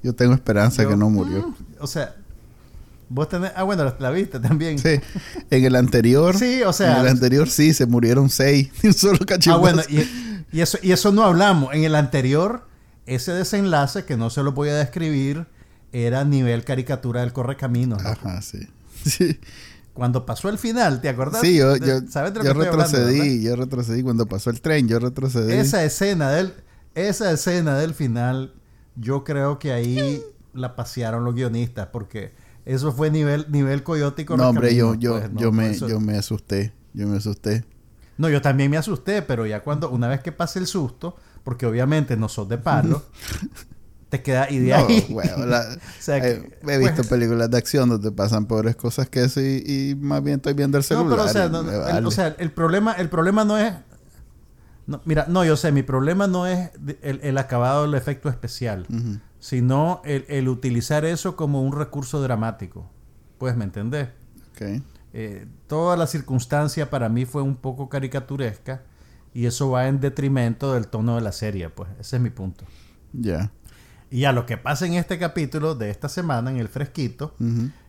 Yo 0.04 0.14
tengo 0.14 0.34
esperanza 0.34 0.84
Yo- 0.84 0.90
que 0.90 0.98
no 0.98 1.10
murió. 1.10 1.48
Mm, 1.48 1.56
o 1.80 1.88
sea, 1.88 2.16
vos 3.10 3.30
tenés... 3.30 3.52
Ah, 3.56 3.64
bueno, 3.64 3.94
la, 4.00 4.10
viste 4.12 4.40
también. 4.40 4.78
Sí, 4.80 5.00
en 5.50 5.64
el 5.66 5.76
anterior. 5.76 6.38
Sí, 6.38 6.62
o 6.64 6.74
sea- 6.74 6.96
En 6.96 7.02
el 7.06 7.08
anterior 7.12 7.50
sí, 7.50 7.74
se 7.74 7.86
murieron 7.86 8.30
seis. 8.30 8.70
un 8.84 8.94
solo 8.94 9.20
Ah, 9.22 9.26
cachivazo. 9.26 9.60
bueno, 9.62 9.82
y, 9.90 10.04
y 10.52 10.62
eso, 10.62 10.78
y 10.82 10.92
eso 10.92 11.12
no 11.12 11.24
hablamos. 11.24 11.74
En 11.74 11.84
el 11.84 11.96
anterior, 11.96 12.66
ese 13.06 13.32
desenlace, 13.34 14.06
que 14.06 14.18
no 14.18 14.30
se 14.30 14.44
lo 14.44 14.52
voy 14.54 14.70
a 14.70 14.76
describir, 14.76 15.46
era 15.94 16.24
nivel 16.26 16.64
caricatura 16.64 17.22
del 17.22 17.34
correcaminos. 17.34 18.02
¿no? 18.04 18.10
Ajá, 18.10 18.42
sí. 18.42 18.60
Sí, 19.06 19.40
Cuando 19.98 20.26
pasó 20.26 20.50
el 20.50 20.58
final, 20.58 21.02
¿te 21.02 21.10
acordás? 21.10 21.42
sí 21.42 21.58
yo, 21.58 21.76
yo, 21.76 22.00
¿Sabes 22.10 22.34
de 22.34 22.40
lo 22.40 22.46
yo 22.46 22.54
que 22.54 22.60
estoy 22.66 22.68
hablando, 22.68 22.98
retrocedí. 22.98 23.44
yo 23.44 23.56
retrocedí 23.56 24.04
cuando 24.04 24.26
pasó 24.28 24.50
el 24.52 24.62
tren. 24.62 24.88
Yo 24.88 25.00
retrocedí. 25.00 25.54
Esa 25.54 25.84
escena 25.84 26.30
del, 26.30 26.54
esa 26.94 27.32
escena 27.32 27.78
del 27.78 27.94
final, 27.94 28.54
yo 28.96 29.24
creo 29.24 29.58
que 29.60 29.74
ahí 29.74 30.22
la 30.54 30.76
pasearon 30.76 31.24
los 31.26 31.34
guionistas, 31.34 31.88
porque 31.88 32.34
eso 32.66 32.92
fue 32.92 33.10
nivel, 33.10 33.48
nivel 33.50 33.82
coyote 33.84 34.22
y 34.22 34.26
no, 34.36 34.50
hombre, 34.50 34.76
yo, 34.76 34.94
yo, 34.96 35.14
pues, 35.20 35.32
no, 35.32 35.42
yo, 35.42 35.52
me, 35.52 35.72
eso- 35.72 35.88
yo 35.88 36.00
me 36.00 36.18
asusté. 36.18 36.74
Yo 36.94 37.08
me 37.08 37.18
asusté. 37.18 37.66
No, 38.18 38.30
yo 38.30 38.42
también 38.42 38.72
me 38.72 38.78
asusté, 38.78 39.22
pero 39.22 39.46
ya 39.46 39.64
cuando, 39.64 39.90
una 39.90 40.08
vez 40.08 40.22
que 40.22 40.32
pase 40.32 40.60
el 40.60 40.68
susto, 40.68 41.16
porque 41.44 41.66
obviamente 41.66 42.18
no 42.18 42.30
sos 42.30 42.50
de 42.50 42.58
palo, 42.58 43.04
te 44.10 44.22
queda 44.22 44.50
y 44.50 44.60
de 44.60 44.70
No, 44.70 44.76
ahí. 44.88 45.06
huevo, 45.10 45.46
la- 45.46 45.66
sea, 46.00 46.22
que- 46.22 46.30
eh, 46.32 46.50
he 46.68 46.78
visto 46.78 46.96
pues- 46.98 47.08
películas 47.08 47.50
de 47.52 47.58
acción 47.58 47.90
donde 47.90 48.12
pasan 48.12 48.46
peores 48.46 48.76
cosas 48.76 49.10
que 49.10 49.24
eso 49.26 49.42
y, 49.42 49.64
y 49.66 49.96
más 49.96 50.24
bien 50.24 50.38
estoy 50.38 50.54
viendo 50.54 50.78
el 50.78 50.82
No, 50.84 50.88
celular. 50.88 51.10
pero 51.12 51.24
o 51.24 51.28
sea, 51.28 51.46
y 51.46 51.50
no, 51.50 51.60
el, 51.72 51.80
vale. 51.80 52.08
o 52.08 52.12
sea, 52.12 52.28
el 52.40 52.52
problema, 52.52 52.94
el 52.94 53.10
problema 53.10 53.44
no 53.44 53.58
es. 53.58 53.74
no, 54.86 55.02
mira, 55.06 55.26
no, 55.28 55.44
yo 55.44 55.58
sé, 55.58 55.72
mi 55.74 55.84
problema 55.84 56.28
no 56.28 56.48
es 56.48 56.72
el, 57.02 57.20
el 57.22 57.38
acabado 57.38 57.84
del 57.84 57.94
efecto 57.96 58.30
especial, 58.30 58.88
sino 59.40 60.02
el, 60.06 60.26
el 60.30 60.48
utilizar 60.48 61.04
eso 61.06 61.36
como 61.36 61.62
un 61.62 61.74
recurso 61.74 62.22
dramático. 62.22 62.90
Pues, 63.38 63.56
¿me 63.58 63.66
entendés? 63.66 64.08
Ok. 64.52 64.82
Eh, 65.14 65.48
toda 65.68 65.96
la 65.98 66.08
circunstancia 66.08 66.90
para 66.90 67.10
mí 67.10 67.26
fue 67.26 67.42
un 67.42 67.56
poco 67.56 67.90
caricaturesca 67.90 68.84
y 69.34 69.46
eso 69.46 69.70
va 69.70 69.88
en 69.88 70.00
detrimento 70.00 70.74
del 70.74 70.88
tono 70.88 71.16
de 71.16 71.22
la 71.22 71.32
serie, 71.32 71.70
pues, 71.70 71.90
ese 72.00 72.16
es 72.16 72.22
mi 72.22 72.30
punto. 72.30 72.66
Ya. 73.14 73.52
Y 74.10 74.22
ya 74.22 74.32
lo 74.32 74.46
que 74.46 74.58
pasa 74.58 74.86
en 74.86 74.94
este 74.94 75.20
capítulo 75.20 75.76
de 75.76 75.90
esta 75.90 76.08
semana, 76.08 76.50
en 76.50 76.58
el 76.58 76.70
fresquito, 76.70 77.36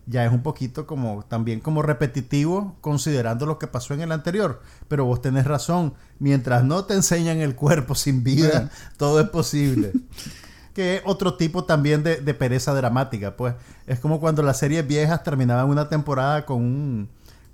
ya 0.06 0.24
es 0.24 0.32
un 0.32 0.42
poquito 0.42 0.86
como 0.86 1.24
también 1.28 1.60
como 1.60 1.82
repetitivo 1.82 2.76
considerando 2.80 3.46
lo 3.46 3.58
que 3.58 3.66
pasó 3.66 3.94
en 3.94 4.00
el 4.00 4.10
anterior. 4.10 4.60
Pero 4.88 5.04
vos 5.04 5.22
tenés 5.22 5.46
razón, 5.46 5.94
mientras 6.18 6.64
no 6.64 6.84
te 6.84 6.94
enseñan 6.94 7.38
el 7.38 7.54
cuerpo 7.54 7.94
sin 7.94 8.24
vida, 8.24 8.70
todo 8.96 9.20
es 9.20 9.28
posible. 9.28 9.92
que 10.74 10.96
es 10.96 11.02
otro 11.04 11.34
tipo 11.34 11.64
también 11.64 12.02
de, 12.02 12.16
de 12.16 12.34
pereza 12.34 12.74
dramática, 12.74 13.36
pues. 13.36 13.54
Es 13.86 14.00
como 14.00 14.20
cuando 14.20 14.42
las 14.42 14.58
series 14.58 14.86
viejas 14.86 15.22
terminaban 15.22 15.68
una 15.68 15.88
temporada 15.88 16.46
con 16.46 16.62
un, 16.62 17.08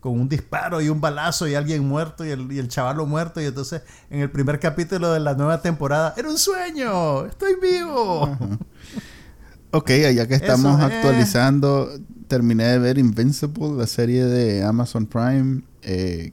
con 0.04 0.20
un 0.20 0.28
disparo 0.28 0.82
y 0.82 0.90
un 0.90 1.00
balazo 1.00 1.48
y 1.48 1.54
alguien 1.54 1.88
muerto 1.88 2.26
y 2.26 2.30
el, 2.30 2.52
y 2.52 2.58
el 2.58 2.68
chavalo 2.68 3.06
muerto. 3.06 3.40
Y 3.40 3.46
entonces 3.46 3.80
en 4.10 4.20
el 4.20 4.30
primer 4.30 4.60
capítulo 4.60 5.10
de 5.10 5.18
la 5.18 5.32
nueva 5.32 5.62
temporada, 5.62 6.12
era 6.14 6.28
un 6.28 6.36
sueño, 6.36 7.24
estoy 7.24 7.54
vivo. 7.60 8.36
Ok, 9.70 9.90
ya 9.90 10.28
que 10.28 10.36
estamos 10.36 10.78
Eso, 10.78 10.88
eh. 10.88 10.94
actualizando, 10.94 11.90
terminé 12.28 12.62
de 12.62 12.78
ver 12.78 12.96
Invincible, 12.96 13.72
la 13.76 13.88
serie 13.88 14.24
de 14.24 14.62
Amazon 14.62 15.04
Prime, 15.04 15.62
eh, 15.82 16.30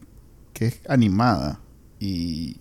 que 0.54 0.68
es 0.68 0.80
animada. 0.88 1.60
Y 2.00 2.58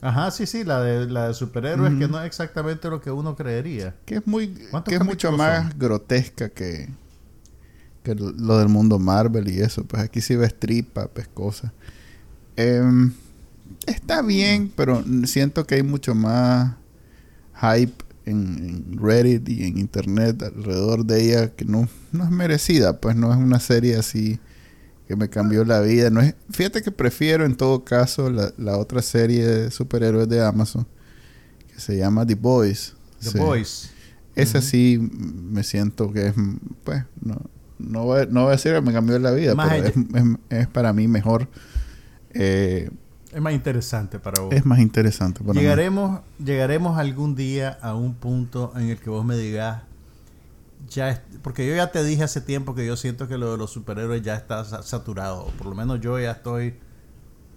Ajá, 0.00 0.30
sí, 0.30 0.46
sí, 0.46 0.62
la 0.62 0.80
de, 0.80 1.06
la 1.06 1.26
de 1.26 1.34
superhéroes, 1.34 1.98
que 1.98 2.06
no 2.06 2.20
es 2.20 2.26
exactamente 2.26 2.88
lo 2.88 3.00
que 3.00 3.10
uno 3.10 3.34
creería. 3.34 3.96
que 4.04 4.16
es 4.16 4.26
muy 4.28 4.54
¿Cuántos 4.70 4.92
que 4.92 4.94
es 4.94 5.04
mucho 5.04 5.32
más 5.32 5.76
grotesca 5.76 6.50
que, 6.50 6.88
que 8.02 8.14
lo 8.14 8.58
del 8.58 8.68
mundo 8.68 8.98
Marvel 8.98 9.48
y 9.48 9.60
eso. 9.60 9.84
Pues 9.84 10.02
aquí 10.02 10.20
sí 10.20 10.36
ves 10.36 10.58
tripa, 10.58 11.10
ves 11.14 11.28
cosas. 11.28 11.72
Em, 12.56 13.12
está 13.86 14.22
bien, 14.22 14.72
pero 14.76 15.04
siento 15.24 15.66
que 15.66 15.76
hay 15.76 15.82
mucho 15.82 16.14
más 16.14 16.74
hype 17.60 17.92
en, 18.26 18.84
en 18.92 18.98
Reddit 18.98 19.48
y 19.48 19.64
en 19.64 19.78
internet 19.78 20.42
alrededor 20.42 21.04
de 21.04 21.22
ella 21.22 21.50
que 21.54 21.64
no, 21.64 21.88
no 22.12 22.24
es 22.24 22.30
merecida, 22.30 23.00
pues 23.00 23.16
no 23.16 23.32
es 23.32 23.38
una 23.38 23.60
serie 23.60 23.96
así 23.96 24.38
que 25.08 25.16
me 25.16 25.28
cambió 25.28 25.64
la 25.64 25.80
vida. 25.80 26.08
No 26.10 26.20
es, 26.20 26.34
fíjate 26.50 26.82
que 26.82 26.92
prefiero 26.92 27.44
en 27.44 27.56
todo 27.56 27.84
caso 27.84 28.30
la, 28.30 28.52
la 28.58 28.76
otra 28.78 29.02
serie 29.02 29.44
de 29.46 29.70
superhéroes 29.70 30.28
de 30.28 30.44
Amazon 30.44 30.86
que 31.74 31.80
se 31.80 31.96
llama 31.96 32.24
The 32.26 32.34
Boys. 32.34 32.94
The 33.20 33.30
Sí. 33.30 33.38
Boys. 33.38 33.90
Esa 34.36 34.58
Ujú. 34.58 34.66
sí 34.68 35.10
me 35.12 35.64
siento 35.64 36.12
que 36.12 36.28
es, 36.28 36.34
pues, 36.84 37.02
no, 37.20 37.40
no, 37.80 38.04
voy, 38.04 38.26
no 38.30 38.42
voy 38.42 38.48
a 38.48 38.52
decir 38.52 38.72
que 38.74 38.80
me 38.80 38.92
cambió 38.92 39.18
la 39.18 39.30
vida, 39.32 39.54
Más 39.54 39.68
pero 39.70 39.86
es, 39.88 39.94
es- 39.96 40.58
es 40.60 40.66
para 40.68 40.92
mí 40.92 41.08
mejor. 41.08 41.48
eh, 42.34 42.90
Es 43.32 43.40
más 43.40 43.52
interesante 43.52 44.18
para 44.18 44.42
vos. 44.42 44.52
es 44.54 44.64
más 44.66 44.78
interesante 44.80 45.40
para 45.40 45.54
mí. 45.54 45.60
Llegaremos, 45.60 46.20
llegaremos 46.44 46.98
algún 46.98 47.34
día 47.34 47.78
a 47.82 47.94
un 47.94 48.14
punto 48.14 48.72
en 48.76 48.88
el 48.90 48.98
que 48.98 49.10
vos 49.10 49.24
me 49.24 49.36
digas, 49.36 49.82
ya 50.88 51.10
es- 51.10 51.20
porque 51.42 51.66
yo 51.68 51.74
ya 51.76 51.92
te 51.92 52.02
dije 52.04 52.22
hace 52.24 52.40
tiempo 52.40 52.74
que 52.74 52.86
yo 52.86 52.96
siento 52.96 53.28
que 53.28 53.38
lo 53.38 53.52
de 53.52 53.58
los 53.58 53.70
superhéroes 53.70 54.22
ya 54.22 54.34
está 54.34 54.64
sa- 54.64 54.82
saturado, 54.82 55.46
por 55.58 55.66
lo 55.68 55.74
menos 55.74 56.00
yo 56.00 56.18
ya 56.18 56.32
estoy 56.32 56.74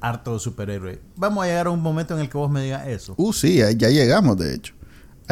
harto 0.02 0.34
de 0.34 0.40
superhéroes. 0.40 1.00
Vamos 1.16 1.44
a 1.44 1.48
llegar 1.48 1.68
a 1.68 1.70
un 1.70 1.82
momento 1.82 2.14
en 2.14 2.20
el 2.22 2.30
que 2.30 2.38
vos 2.38 2.52
me 2.52 2.62
digas 2.64 2.86
eso. 2.88 3.14
Uh, 3.18 3.32
sí, 3.34 3.56
ya, 3.56 3.72
ya 3.72 3.90
llegamos, 3.90 4.38
de 4.38 4.54
hecho. 4.56 4.74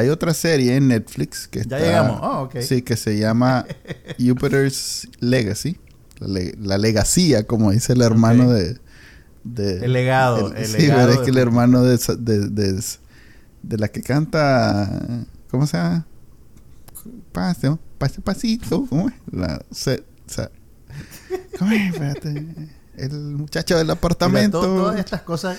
Hay 0.02 0.10
otra 0.10 0.34
serie 0.34 0.76
en 0.76 0.88
Netflix 0.90 1.48
que 1.48 1.60
Ya 1.60 1.64
está... 1.64 1.80
llegamos. 1.80 2.20
Ah, 2.24 2.42
ok. 2.42 2.58
Sí, 2.62 2.82
que 2.82 2.98
se 2.98 3.18
llama 3.18 3.66
Jupiter's 4.20 5.08
Legacy. 5.20 5.78
La, 6.20 6.28
le- 6.28 6.56
la 6.60 6.78
legacía, 6.78 7.46
como 7.48 7.72
dice 7.72 7.94
el 7.94 8.02
hermano 8.02 8.52
de, 8.52 8.78
de... 9.44 9.86
El 9.86 9.94
legado, 9.94 10.54
el 10.54 10.66
sí, 10.68 10.78
legado 10.84 11.08
pero 11.08 11.14
es 11.14 11.26
que 11.26 11.32
el 11.32 11.38
hermano 11.38 11.84
de, 11.84 11.98
de, 12.20 12.50
de, 12.50 12.84
de 13.64 13.78
la 13.78 13.88
que 13.88 14.02
canta... 14.04 15.26
¿Cómo 15.50 15.66
se 15.68 15.78
llama? 15.78 16.06
Pase, 17.32 17.76
pase 17.98 18.22
pasito. 18.22 18.86
¿Cómo 18.88 19.10
es? 19.10 19.16
La, 19.32 19.64
se- 19.72 20.04
¿Cómo 21.58 21.72
es? 21.72 21.94
Espérate. 21.94 22.46
El 22.98 23.12
muchacho 23.38 23.78
del 23.78 23.86
Mira, 23.88 23.94
apartamento. 23.94 24.62
to- 24.62 24.68
todas 24.68 25.00
estas 25.00 25.22
cosas, 25.24 25.58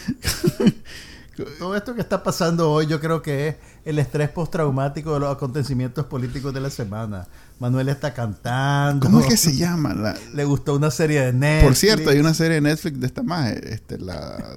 todo 1.58 1.74
esto 1.76 1.94
que 1.94 2.00
está 2.02 2.22
pasando 2.22 2.70
hoy, 2.70 2.86
yo 2.86 3.00
creo 3.00 3.22
que 3.22 3.48
es 3.48 3.56
el 3.84 3.98
estrés 3.98 4.28
postraumático 4.30 5.14
de 5.14 5.20
los 5.20 5.34
acontecimientos 5.34 6.06
políticos 6.06 6.54
de 6.54 6.60
la 6.60 6.70
semana. 6.70 7.26
Manuel 7.58 7.88
está 7.88 8.14
cantando. 8.14 9.06
¿Cómo 9.06 9.20
es 9.20 9.26
que 9.26 9.36
se 9.36 9.56
llama? 9.56 9.94
La, 9.94 10.16
Le 10.34 10.44
gustó 10.44 10.74
una 10.74 10.90
serie 10.90 11.20
de 11.22 11.32
Netflix. 11.32 11.64
Por 11.64 11.76
cierto, 11.76 12.10
hay 12.10 12.18
una 12.18 12.34
serie 12.34 12.54
de 12.54 12.60
Netflix 12.60 13.00
de 13.00 13.06
esta 13.06 13.22
más, 13.22 13.50
este, 13.52 13.98
la 13.98 14.56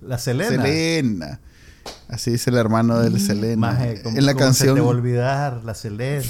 La 0.00 0.18
Selena. 0.18 0.50
Selena. 0.50 1.40
Así 2.08 2.32
dice 2.32 2.50
el 2.50 2.56
hermano 2.56 2.98
de 3.00 3.18
Selena. 3.18 3.56
Maje, 3.56 4.02
¿cómo- 4.02 4.18
en 4.18 4.26
la 4.26 4.34
canción, 4.34 4.76
Se 4.76 4.82
te 4.82 4.86
olvidar 4.86 5.62
la 5.64 5.74
Selena. 5.74 6.24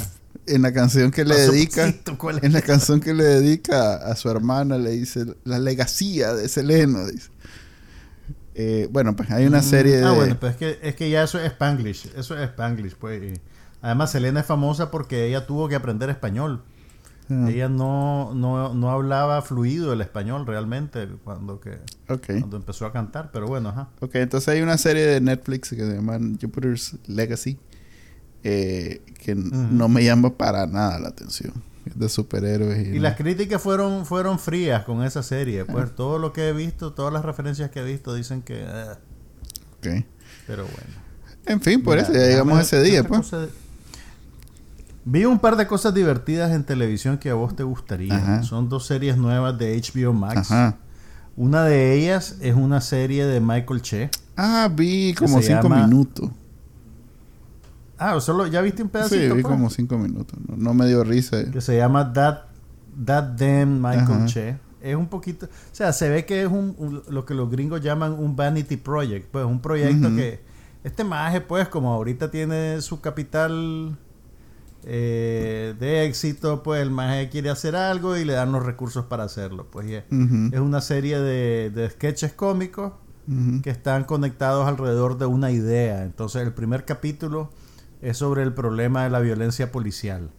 en 0.47 0.63
la 0.63 0.73
canción 0.73 1.11
que 1.11 1.25
le 1.25 1.35
Paso 1.35 1.53
dedica, 1.53 1.95
en 2.43 2.53
la 2.53 2.63
canción 2.63 3.01
que 3.01 3.15
le 3.15 3.25
dedica 3.25 3.95
a 3.97 4.17
su 4.17 4.31
hermana 4.31 4.79
le 4.79 4.91
dice 4.91 5.25
la 5.45 5.59
legacía 5.59 6.35
de 6.35 6.49
Selena. 6.49 7.07
Dice. 7.07 7.29
Eh, 8.55 8.89
bueno, 8.91 9.15
pues 9.17 9.31
hay 9.31 9.47
una 9.47 9.61
Mm, 9.61 9.63
serie 9.63 9.97
de. 9.99 10.05
Ah, 10.05 10.13
bueno, 10.13 10.37
pues 10.39 10.53
es 10.53 10.59
que, 10.59 10.79
es 10.83 10.95
que 10.97 11.09
ya 11.11 11.23
eso 11.23 11.39
es 11.39 11.47
Spanglish. 11.47 12.11
Eso 12.17 12.37
es 12.37 12.43
Spanglish, 12.51 12.95
pues. 12.97 13.23
y 13.23 13.41
además, 13.81 14.11
Selena 14.11 14.41
es 14.41 14.47
famosa 14.47 14.91
porque 14.91 15.27
ella 15.27 15.47
tuvo 15.47 15.69
que 15.69 15.75
aprender 15.77 16.11
español. 16.11 16.63
Ah, 17.33 17.47
Ella 17.49 17.69
no, 17.69 18.35
no, 18.35 18.75
no 18.75 18.91
hablaba 18.91 19.41
fluido 19.43 19.93
el 19.93 20.01
español 20.01 20.47
realmente 20.49 21.07
cuando, 21.23 21.61
que, 21.61 21.79
cuando 22.41 22.57
empezó 22.57 22.87
a 22.87 22.93
cantar. 22.93 23.31
Pero 23.33 23.47
bueno, 23.47 23.69
ajá. 23.69 23.89
Ok, 24.01 24.17
entonces 24.17 24.49
hay 24.49 24.63
una 24.63 24.77
serie 24.77 25.07
de 25.07 25.21
Netflix 25.21 25.71
que 25.71 25.77
se 25.77 25.95
llama 25.95 26.19
Jupiter's 26.41 26.97
Legacy. 27.07 27.57
eh, 28.43 29.01
que 29.23 29.35
no 29.37 29.89
me 29.89 30.03
llama 30.03 30.31
para 30.31 30.67
nada 30.67 30.99
la 30.99 31.09
atención. 31.11 31.53
De 31.95 32.09
superhéroes. 32.09 32.87
Y, 32.89 32.91
Y 32.97 32.99
las 32.99 33.17
críticas 33.17 33.61
fueron, 33.61 34.07
fueron 34.07 34.39
frías 34.39 34.85
con 34.85 35.03
esa 35.05 35.23
serie. 35.23 35.63
Ah. 35.63 35.67
Pues 35.71 35.95
todo 35.95 36.19
lo 36.19 36.33
que 36.33 36.49
he 36.49 36.53
visto, 36.53 36.93
todas 36.93 37.13
las 37.13 37.25
referencias 37.25 37.71
que 37.71 37.81
he 37.81 37.85
visto 37.85 38.15
dicen 38.15 38.43
que... 38.43 38.63
eh, 38.63 38.85
Ok. 39.79 40.05
pero 40.47 40.65
bueno. 40.65 41.01
En 41.47 41.61
fin, 41.61 41.83
por 41.83 41.97
Mira, 41.97 42.03
eso 42.09 42.13
ya 42.13 42.27
llegamos 42.27 42.59
a 42.59 42.63
ese 42.63 42.83
día, 42.83 43.03
pues. 43.03 43.31
de- 43.31 43.49
Vi 45.05 45.25
un 45.25 45.39
par 45.39 45.57
de 45.57 45.67
cosas 45.67 45.95
divertidas 45.95 46.53
en 46.53 46.65
televisión 46.65 47.17
que 47.19 47.31
a 47.31 47.35
vos 47.35 47.57
te 47.57 47.63
gustaría. 47.63 48.15
Ajá. 48.15 48.43
Son 48.43 48.69
dos 48.69 48.87
series 48.87 49.17
nuevas 49.17 49.59
de 49.59 49.81
HBO 49.81 50.13
Max. 50.13 50.51
Ajá. 50.51 50.77
Una 51.37 51.65
de 51.65 51.95
ellas 51.95 52.37
es 52.43 52.55
una 52.55 52.81
serie 52.83 53.25
de 53.25 53.41
Michael 53.41 53.81
Che. 53.81 54.11
Ah, 54.37 54.71
vi 54.73 55.15
como 55.15 55.41
cinco 55.41 55.63
llama- 55.65 55.87
minutos. 55.87 56.31
Ah, 58.03 58.19
solo 58.21 58.47
ya 58.47 58.61
viste 58.63 58.83
un 58.83 58.89
Sí, 58.89 58.93
pedacito. 58.93 59.35
vi 59.37 59.43
pues? 59.43 59.53
como 59.55 59.69
cinco 59.71 59.99
minutos. 59.99 60.39
No, 60.49 60.57
no 60.57 60.75
me 60.75 60.87
dio 60.87 61.05
risa. 61.05 61.51
que 61.51 61.61
se 61.61 61.77
llama 61.77 62.13
That, 62.13 62.39
That 63.05 63.25
Damn 63.37 63.75
Michael 63.81 64.03
Ajá. 64.23 64.27
Che. 64.27 64.57
Es 64.81 64.97
un 64.97 65.09
poquito, 65.09 65.45
o 65.47 65.49
sea, 65.75 65.93
se 65.93 66.09
ve 66.09 66.25
que 66.25 66.41
es 66.43 66.49
un, 66.49 66.75
un- 66.79 67.03
lo 67.11 67.27
que 67.27 67.35
los 67.35 67.51
gringos 67.51 67.83
llaman 67.83 68.13
un 68.15 68.35
vanity 68.35 68.79
project, 68.79 69.29
pues 69.31 69.45
un 69.45 69.61
proyecto 69.61 70.09
que 70.17 70.41
este 70.83 71.05
maje, 71.05 71.43
pues, 71.43 71.69
como 71.69 71.93
ahorita 71.93 72.31
tiene 72.31 72.81
su 72.81 73.03
capital 73.03 73.99
eh, 74.85 75.75
de 75.79 76.07
éxito, 76.07 76.63
pues 76.63 76.81
el 76.81 76.91
maje 76.91 77.29
quiere 77.29 77.51
hacer 77.51 77.77
algo 77.77 78.17
y 78.17 78.25
le 78.25 78.33
dan 78.33 78.53
los 78.53 78.65
recursos 78.65 79.05
para 79.05 79.25
hacerlo, 79.25 79.67
pues 79.71 79.89
y 79.89 79.95
es, 79.97 80.05
Ujú, 80.11 80.49
es 80.55 80.61
una 80.61 80.81
serie 80.81 81.19
de, 81.21 81.71
de 81.71 81.91
sketches 81.91 82.33
cómicos 82.33 82.93
que 83.63 83.71
están 83.71 84.05
conectados 84.05 84.67
alrededor 84.67 85.17
de 85.17 85.27
una 85.27 85.53
idea. 85.53 86.03
Entonces, 86.05 86.43
el 86.43 86.53
primer 86.53 86.85
capítulo 86.85 87.51
es 88.03 88.17
sobre 88.19 88.43
el 88.43 88.53
problema 88.55 89.05
de 89.05 89.11
la 89.11 89.21
violencia 89.21 89.73
policial. 89.73 90.31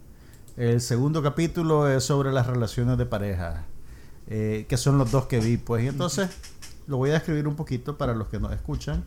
El 0.58 0.82
segundo 0.82 1.21
capítulo 1.21 1.88
es 1.88 2.04
sobre 2.04 2.32
las 2.32 2.47
relaciones 2.47 2.97
de 2.97 3.06
pareja, 3.06 3.65
eh, 4.28 4.65
que 4.67 4.78
son 4.78 4.97
los 4.97 5.12
dos 5.12 5.28
que 5.28 5.39
vi, 5.39 5.58
pues. 5.58 5.84
Y 5.84 5.88
entonces, 5.88 6.30
lo 6.88 6.97
voy 6.97 7.12
a 7.12 7.13
describir 7.13 7.47
un 7.47 7.56
poquito 7.56 7.97
para 7.97 8.13
los 8.13 8.28
que 8.28 8.39
nos 8.39 8.52
escuchan. 8.52 9.04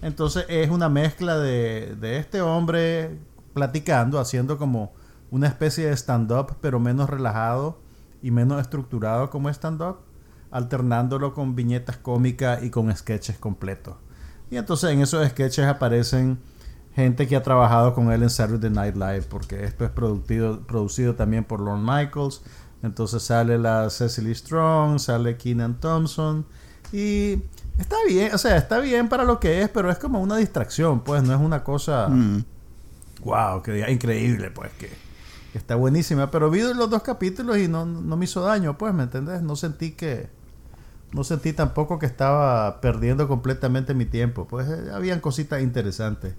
Entonces, 0.00 0.46
es 0.48 0.70
una 0.70 0.88
mezcla 0.88 1.38
de, 1.38 1.96
de 2.00 2.18
este 2.18 2.40
hombre 2.40 3.18
platicando, 3.52 4.18
haciendo 4.18 4.58
como 4.58 4.92
una 5.30 5.48
especie 5.48 5.86
de 5.86 5.96
stand-up, 5.96 6.56
pero 6.60 6.80
menos 6.80 7.10
relajado 7.10 7.78
y 8.22 8.30
menos 8.30 8.60
estructurado 8.60 9.30
como 9.30 9.50
stand-up, 9.50 9.98
alternándolo 10.50 11.34
con 11.34 11.54
viñetas 11.54 11.96
cómicas 11.98 12.62
y 12.62 12.70
con 12.70 12.94
sketches 12.94 13.38
completos. 13.38 13.96
Y 14.50 14.56
entonces 14.56 14.90
en 14.90 15.02
esos 15.02 15.26
sketches 15.28 15.66
aparecen 15.66 16.38
gente 16.98 17.26
que 17.28 17.36
ha 17.36 17.42
trabajado 17.42 17.94
con 17.94 18.10
él 18.12 18.22
en 18.24 18.30
Saturday 18.30 18.70
Night 18.70 18.96
Live, 18.96 19.22
porque 19.30 19.64
esto 19.64 19.84
es 19.84 19.90
producido, 19.90 20.60
producido 20.66 21.14
también 21.14 21.44
por 21.44 21.60
Lorne 21.60 21.82
Michaels. 21.84 22.42
Entonces 22.82 23.22
sale 23.22 23.56
la 23.58 23.88
Cecily 23.88 24.34
Strong, 24.34 24.98
sale 24.98 25.36
Keenan 25.36 25.78
Thompson. 25.78 26.44
Y 26.92 27.40
está 27.78 27.96
bien, 28.06 28.34
o 28.34 28.38
sea, 28.38 28.56
está 28.56 28.80
bien 28.80 29.08
para 29.08 29.24
lo 29.24 29.38
que 29.38 29.62
es, 29.62 29.68
pero 29.68 29.90
es 29.90 29.98
como 29.98 30.20
una 30.20 30.36
distracción, 30.36 31.00
pues 31.00 31.22
no 31.22 31.34
es 31.34 31.40
una 31.40 31.62
cosa 31.62 32.08
Mm. 32.08 32.44
wow, 33.24 33.62
que 33.62 33.90
increíble, 33.90 34.50
pues, 34.50 34.72
que, 34.72 34.88
que 35.52 35.58
está 35.58 35.76
buenísima. 35.76 36.30
Pero 36.30 36.50
vi 36.50 36.62
los 36.62 36.90
dos 36.90 37.02
capítulos 37.02 37.58
y 37.58 37.68
no, 37.68 37.86
no 37.86 38.16
me 38.16 38.24
hizo 38.24 38.40
daño, 38.42 38.76
pues, 38.76 38.92
¿me 38.92 39.04
entendés? 39.04 39.42
No 39.42 39.54
sentí 39.56 39.92
que. 39.92 40.28
No 41.12 41.24
sentí 41.24 41.54
tampoco 41.54 41.98
que 41.98 42.04
estaba 42.06 42.80
perdiendo 42.82 43.28
completamente 43.28 43.94
mi 43.94 44.04
tiempo. 44.04 44.46
Pues 44.46 44.68
eh, 44.68 44.90
habían 44.92 45.20
cositas 45.20 45.62
interesantes. 45.62 46.34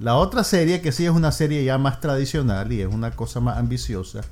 La 0.00 0.16
otra 0.16 0.44
serie, 0.44 0.80
que 0.80 0.92
sí 0.92 1.04
es 1.04 1.10
una 1.10 1.30
serie 1.30 1.62
ya 1.62 1.76
más 1.76 2.00
tradicional 2.00 2.72
y 2.72 2.80
es 2.80 2.88
una 2.92 3.10
cosa 3.10 3.40
más 3.40 3.58
ambiciosa, 3.58 4.22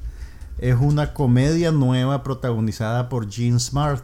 es 0.57 0.75
una 0.81 1.13
comedia 1.13 1.73
nueva 1.73 2.23
protagonizada 2.23 3.11
por 3.11 3.31
Gene 3.31 3.61
Smart, 3.61 4.03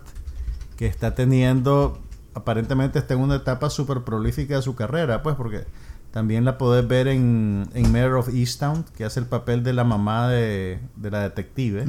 que 0.77 0.87
está 0.87 1.15
teniendo, 1.15 1.99
aparentemente 2.35 2.99
está 2.99 3.15
en 3.15 3.21
una 3.21 3.37
etapa 3.37 3.71
súper 3.71 4.03
prolífica 4.03 4.57
de 4.57 4.63
su 4.63 4.75
carrera, 4.75 5.23
pues 5.23 5.37
porque 5.37 5.65
también 6.11 6.45
la 6.45 6.59
podés 6.59 6.87
ver 6.87 7.09
en, 7.09 7.67
en 7.73 7.91
Mayor 7.91 8.17
of 8.17 8.29
Easttown, 8.29 8.85
que 8.95 9.07
hace 9.07 9.21
el 9.21 9.27
papel 9.27 9.65
de 9.65 9.73
la 9.73 9.85
mamá 9.85 10.29
de, 10.29 10.81
de 10.97 11.11
la 11.11 11.23
detective, 11.23 11.87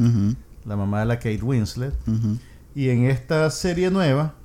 la 0.63 0.77
mamá 0.77 1.01
de 1.01 1.05
la 1.05 1.17
Kate 1.17 1.43
Winslet. 1.43 1.93
Y 2.73 2.89
en 2.91 3.07
esta 3.07 3.49
serie 3.49 3.91
nueva, 3.91 4.35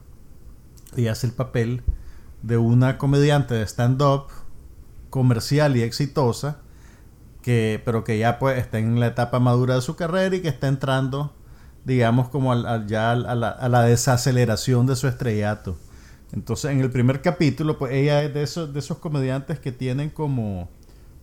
ella 0.97 1.13
hace 1.13 1.29
el 1.29 1.33
papel 1.33 1.83
de 2.43 2.57
una 2.57 2.99
comediante 2.99 3.55
de 3.55 3.63
stand-up 3.65 4.25
comercial 5.11 5.77
y 5.77 5.83
exitosa, 5.83 6.59
que, 7.43 7.81
pero 7.85 8.05
que 8.05 8.19
ya 8.19 8.39
pues 8.39 8.59
está 8.59 8.79
en 8.79 9.01
la 9.01 9.07
etapa 9.09 9.41
madura 9.41 9.75
de 9.75 9.81
su 9.83 9.97
carrera 9.97 10.35
y 10.37 10.41
que 10.41 10.49
está 10.49 10.69
entrando, 10.69 11.35
digamos, 11.85 12.29
como 12.29 12.53
al- 12.53 12.67
al- 12.67 12.87
ya 12.87 13.13
al- 13.13 13.27
a 13.27 13.35
la, 13.35 13.49
a 13.51 13.69
la 13.69 13.83
desaceleración 13.83 14.87
de 14.87 14.97
su 14.97 15.09
estrellato. 15.09 15.77
Entonces, 16.33 16.71
en 16.71 16.81
el 16.81 16.91
primer 16.91 17.23
capítulo, 17.23 17.77
pues 17.79 17.93
ella 17.93 18.23
es 18.23 18.33
de 18.35 18.43
esos, 18.43 18.73
de 18.73 18.79
esos 18.79 18.99
comediantes 18.99 19.59
que 19.59 19.73
tienen 19.73 20.11
como, 20.11 20.69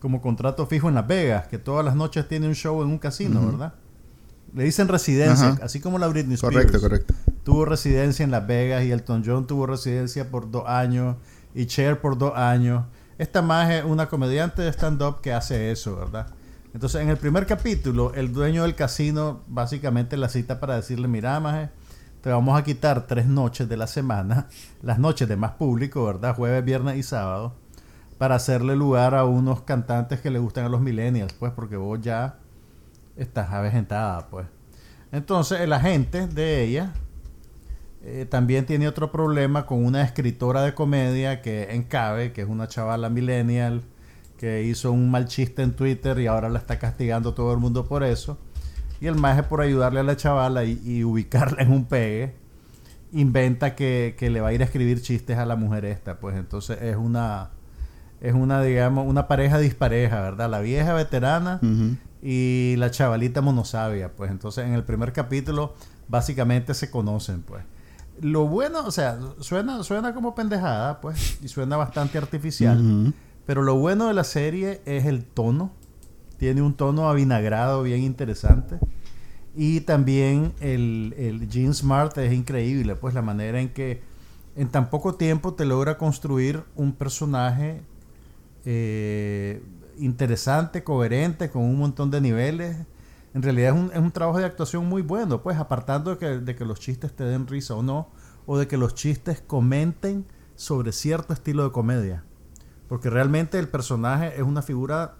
como 0.00 0.20
contrato 0.20 0.66
fijo 0.66 0.88
en 0.88 0.94
Las 0.96 1.06
Vegas, 1.06 1.46
que 1.48 1.56
todas 1.58 1.84
las 1.84 1.94
noches 1.94 2.28
tiene 2.28 2.46
un 2.46 2.54
show 2.54 2.82
en 2.82 2.88
un 2.88 2.98
casino. 2.98 3.40
¿verdad? 3.46 3.72
Le 4.54 4.64
dicen 4.64 4.88
residencia, 4.88 5.48
Ajá. 5.50 5.64
así 5.64 5.80
como 5.80 5.98
la 5.98 6.08
Britney 6.08 6.34
Spears. 6.34 6.56
Correcto, 6.56 6.80
correcto. 6.80 7.14
Tuvo 7.44 7.64
residencia 7.64 8.22
en 8.24 8.30
Las 8.30 8.46
Vegas 8.46 8.84
y 8.84 8.90
Elton 8.90 9.22
John 9.24 9.46
tuvo 9.46 9.66
residencia 9.66 10.30
por 10.30 10.50
dos 10.50 10.64
años 10.66 11.16
y 11.54 11.64
Cher 11.66 12.00
por 12.02 12.18
dos 12.18 12.32
años. 12.36 12.84
Esta 13.18 13.42
más 13.42 13.68
es 13.70 13.84
una 13.84 14.08
comediante 14.08 14.62
de 14.62 14.72
stand-up 14.72 15.20
que 15.20 15.32
hace 15.32 15.72
eso, 15.72 15.96
¿verdad? 15.96 16.28
Entonces, 16.72 17.02
en 17.02 17.08
el 17.08 17.16
primer 17.16 17.46
capítulo, 17.46 18.14
el 18.14 18.32
dueño 18.32 18.62
del 18.62 18.76
casino 18.76 19.42
básicamente 19.48 20.16
la 20.16 20.28
cita 20.28 20.60
para 20.60 20.76
decirle, 20.76 21.08
mira, 21.08 21.40
maje, 21.40 21.70
te 22.20 22.30
vamos 22.30 22.56
a 22.56 22.62
quitar 22.62 23.08
tres 23.08 23.26
noches 23.26 23.68
de 23.68 23.76
la 23.76 23.88
semana, 23.88 24.46
las 24.82 25.00
noches 25.00 25.28
de 25.28 25.36
más 25.36 25.52
público, 25.52 26.04
¿verdad? 26.04 26.36
Jueves, 26.36 26.64
viernes 26.64 26.96
y 26.96 27.02
sábado, 27.02 27.54
para 28.18 28.36
hacerle 28.36 28.76
lugar 28.76 29.16
a 29.16 29.24
unos 29.24 29.62
cantantes 29.62 30.20
que 30.20 30.30
le 30.30 30.38
gustan 30.38 30.66
a 30.66 30.68
los 30.68 30.80
millennials, 30.80 31.32
pues, 31.32 31.52
porque 31.52 31.76
vos 31.76 32.00
ya 32.00 32.38
estás 33.16 33.50
avejentada, 33.50 34.28
pues. 34.28 34.46
Entonces, 35.10 35.60
el 35.60 35.72
agente 35.72 36.28
de 36.28 36.62
ella 36.62 36.92
eh, 38.04 38.26
también 38.28 38.64
tiene 38.64 38.86
otro 38.86 39.10
problema 39.10 39.66
con 39.66 39.84
una 39.84 40.02
escritora 40.02 40.62
de 40.62 40.74
comedia 40.74 41.42
que 41.42 41.74
encabe, 41.74 42.32
que 42.32 42.42
es 42.42 42.48
una 42.48 42.68
chavala 42.68 43.08
millennial, 43.08 43.82
que 44.36 44.62
hizo 44.62 44.92
un 44.92 45.10
mal 45.10 45.26
chiste 45.26 45.62
en 45.62 45.72
Twitter 45.72 46.18
y 46.20 46.28
ahora 46.28 46.48
la 46.48 46.60
está 46.60 46.78
castigando 46.78 47.34
todo 47.34 47.52
el 47.52 47.58
mundo 47.58 47.86
por 47.86 48.04
eso. 48.04 48.38
Y 49.00 49.06
el 49.06 49.16
maje 49.16 49.42
por 49.42 49.60
ayudarle 49.60 50.00
a 50.00 50.04
la 50.04 50.16
chavala 50.16 50.64
y, 50.64 51.04
ubicarla 51.04 51.62
en 51.62 51.72
un 51.72 51.84
pegue, 51.86 52.34
inventa 53.12 53.74
que, 53.74 54.14
le 54.20 54.40
va 54.40 54.48
a 54.48 54.52
ir 54.52 54.62
a 54.62 54.64
escribir 54.64 55.02
chistes 55.02 55.36
a 55.38 55.44
la 55.44 55.56
mujer 55.56 55.84
esta. 55.84 56.20
Pues 56.20 56.36
entonces 56.36 56.80
es 56.80 56.96
una, 56.96 57.50
es 58.20 58.34
una, 58.34 58.62
digamos, 58.62 59.06
una 59.08 59.26
pareja 59.26 59.58
dispareja, 59.58 60.20
¿verdad? 60.20 60.48
La 60.48 60.60
vieja 60.60 60.94
veterana 60.94 61.60
y 62.22 62.74
la 62.78 62.90
chavalita 62.92 63.40
monosabia. 63.40 64.12
Pues 64.14 64.30
entonces 64.30 64.66
en 64.66 64.74
el 64.74 64.84
primer 64.84 65.12
capítulo 65.12 65.74
básicamente 66.08 66.74
se 66.74 66.90
conocen, 66.90 67.42
pues. 67.42 67.64
Lo 68.20 68.46
bueno, 68.46 68.84
o 68.84 68.90
sea, 68.90 69.18
suena, 69.40 69.82
suena 69.82 70.14
como 70.14 70.34
pendejada, 70.34 71.00
pues, 71.00 71.38
y 71.42 71.48
suena 71.48 71.76
bastante 71.76 72.18
artificial. 72.18 73.14
Pero 73.46 73.62
lo 73.62 73.76
bueno 73.76 74.08
de 74.08 74.14
la 74.14 74.24
serie 74.24 74.82
es 74.84 75.06
el 75.06 75.24
tono. 75.24 75.72
Tiene 76.36 76.62
un 76.62 76.74
tono 76.74 77.08
avinagrado 77.08 77.82
bien 77.82 78.02
interesante. 78.02 78.78
Y 79.56 79.80
también 79.80 80.52
el, 80.60 81.14
el 81.18 81.50
Gene 81.50 81.74
Smart 81.74 82.16
es 82.18 82.32
increíble, 82.32 82.94
pues 82.94 83.14
la 83.14 83.22
manera 83.22 83.60
en 83.60 83.70
que 83.70 84.02
en 84.58 84.68
tan 84.68 84.90
poco 84.90 85.14
tiempo 85.14 85.54
te 85.54 85.64
logra 85.64 85.98
construir 85.98 86.64
un 86.74 86.92
personaje 86.92 87.80
eh, 88.64 89.62
interesante, 89.98 90.82
coherente, 90.82 91.48
con 91.48 91.62
un 91.62 91.78
montón 91.78 92.10
de 92.10 92.20
niveles. 92.20 92.76
En 93.34 93.42
realidad 93.42 93.74
es 93.74 93.80
un, 93.80 93.90
es 93.92 93.98
un 93.98 94.10
trabajo 94.10 94.38
de 94.38 94.44
actuación 94.44 94.86
muy 94.86 95.02
bueno, 95.02 95.42
pues 95.42 95.58
apartando 95.58 96.12
de 96.12 96.18
que, 96.18 96.26
de 96.38 96.56
que 96.56 96.64
los 96.64 96.80
chistes 96.80 97.14
te 97.14 97.24
den 97.24 97.46
risa 97.46 97.74
o 97.74 97.82
no, 97.82 98.08
o 98.46 98.58
de 98.58 98.66
que 98.66 98.76
los 98.76 98.94
chistes 98.94 99.42
comenten 99.46 100.24
sobre 100.56 100.92
cierto 100.92 101.32
estilo 101.32 101.64
de 101.64 101.72
comedia. 101.72 102.24
Porque 102.88 103.10
realmente 103.10 103.58
el 103.58 103.68
personaje 103.68 104.34
es 104.36 104.42
una 104.42 104.62
figura 104.62 105.16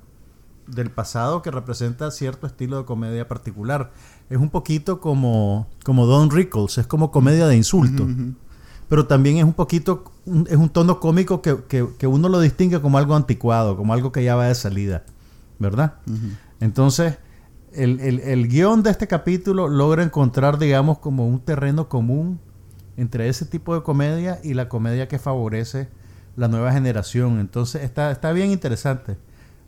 del 0.67 0.91
pasado 0.91 1.43
que 1.43 1.51
representa 1.51 2.11
cierto 2.11 2.47
estilo 2.47 2.79
de 2.79 2.85
comedia 2.85 3.29
particular. 3.29 3.93
Es 4.31 4.39
un 4.39 4.51
poquito 4.51 5.01
como, 5.01 5.67
como 5.85 6.07
Don 6.07 6.31
Rickles, 6.31 6.79
es 6.79 6.87
como 6.87 7.11
comedia 7.11 7.47
de 7.47 7.57
insulto. 7.57 8.07
Pero 8.89 9.07
también 9.07 9.37
es 9.37 9.45
un 9.45 9.53
poquito, 9.53 10.05
es 10.49 10.57
un 10.57 10.71
tono 10.71 10.99
cómico 11.01 11.43
que, 11.43 12.07
uno 12.07 12.29
lo 12.29 12.41
distingue 12.41 12.81
como 12.81 12.99
algo 12.99 13.15
anticuado, 13.15 13.77
como 13.77 13.93
algo 13.93 14.13
que 14.13 14.25
ya 14.25 14.35
va 14.35 14.47
de 14.47 14.55
salida. 14.55 15.05
¿Verdad? 15.59 15.95
Entonces, 16.61 17.19
el, 17.73 18.01
el, 18.01 18.21
el 18.21 18.49
guion 18.49 18.83
de 18.83 18.91
este 18.91 19.07
capítulo 19.07 19.69
logra 19.69 20.03
encontrar, 20.03 20.59
digamos, 20.59 20.99
como 20.99 21.27
un 21.27 21.41
terreno 21.41 21.89
común 21.89 22.41
entre 22.97 23.29
ese 23.29 23.45
tipo 23.45 23.75
de 23.75 23.83
comedia 23.83 24.41
y 24.43 24.55
la 24.55 24.69
comedia 24.69 25.09
que 25.09 25.19
favorece 25.19 25.89
la 26.37 26.49
nueva 26.49 26.73
generación. 26.73 27.39
Entonces 27.41 27.83
está, 27.83 28.11
está 28.11 28.33
bien 28.33 28.51
interesante. 28.51 29.17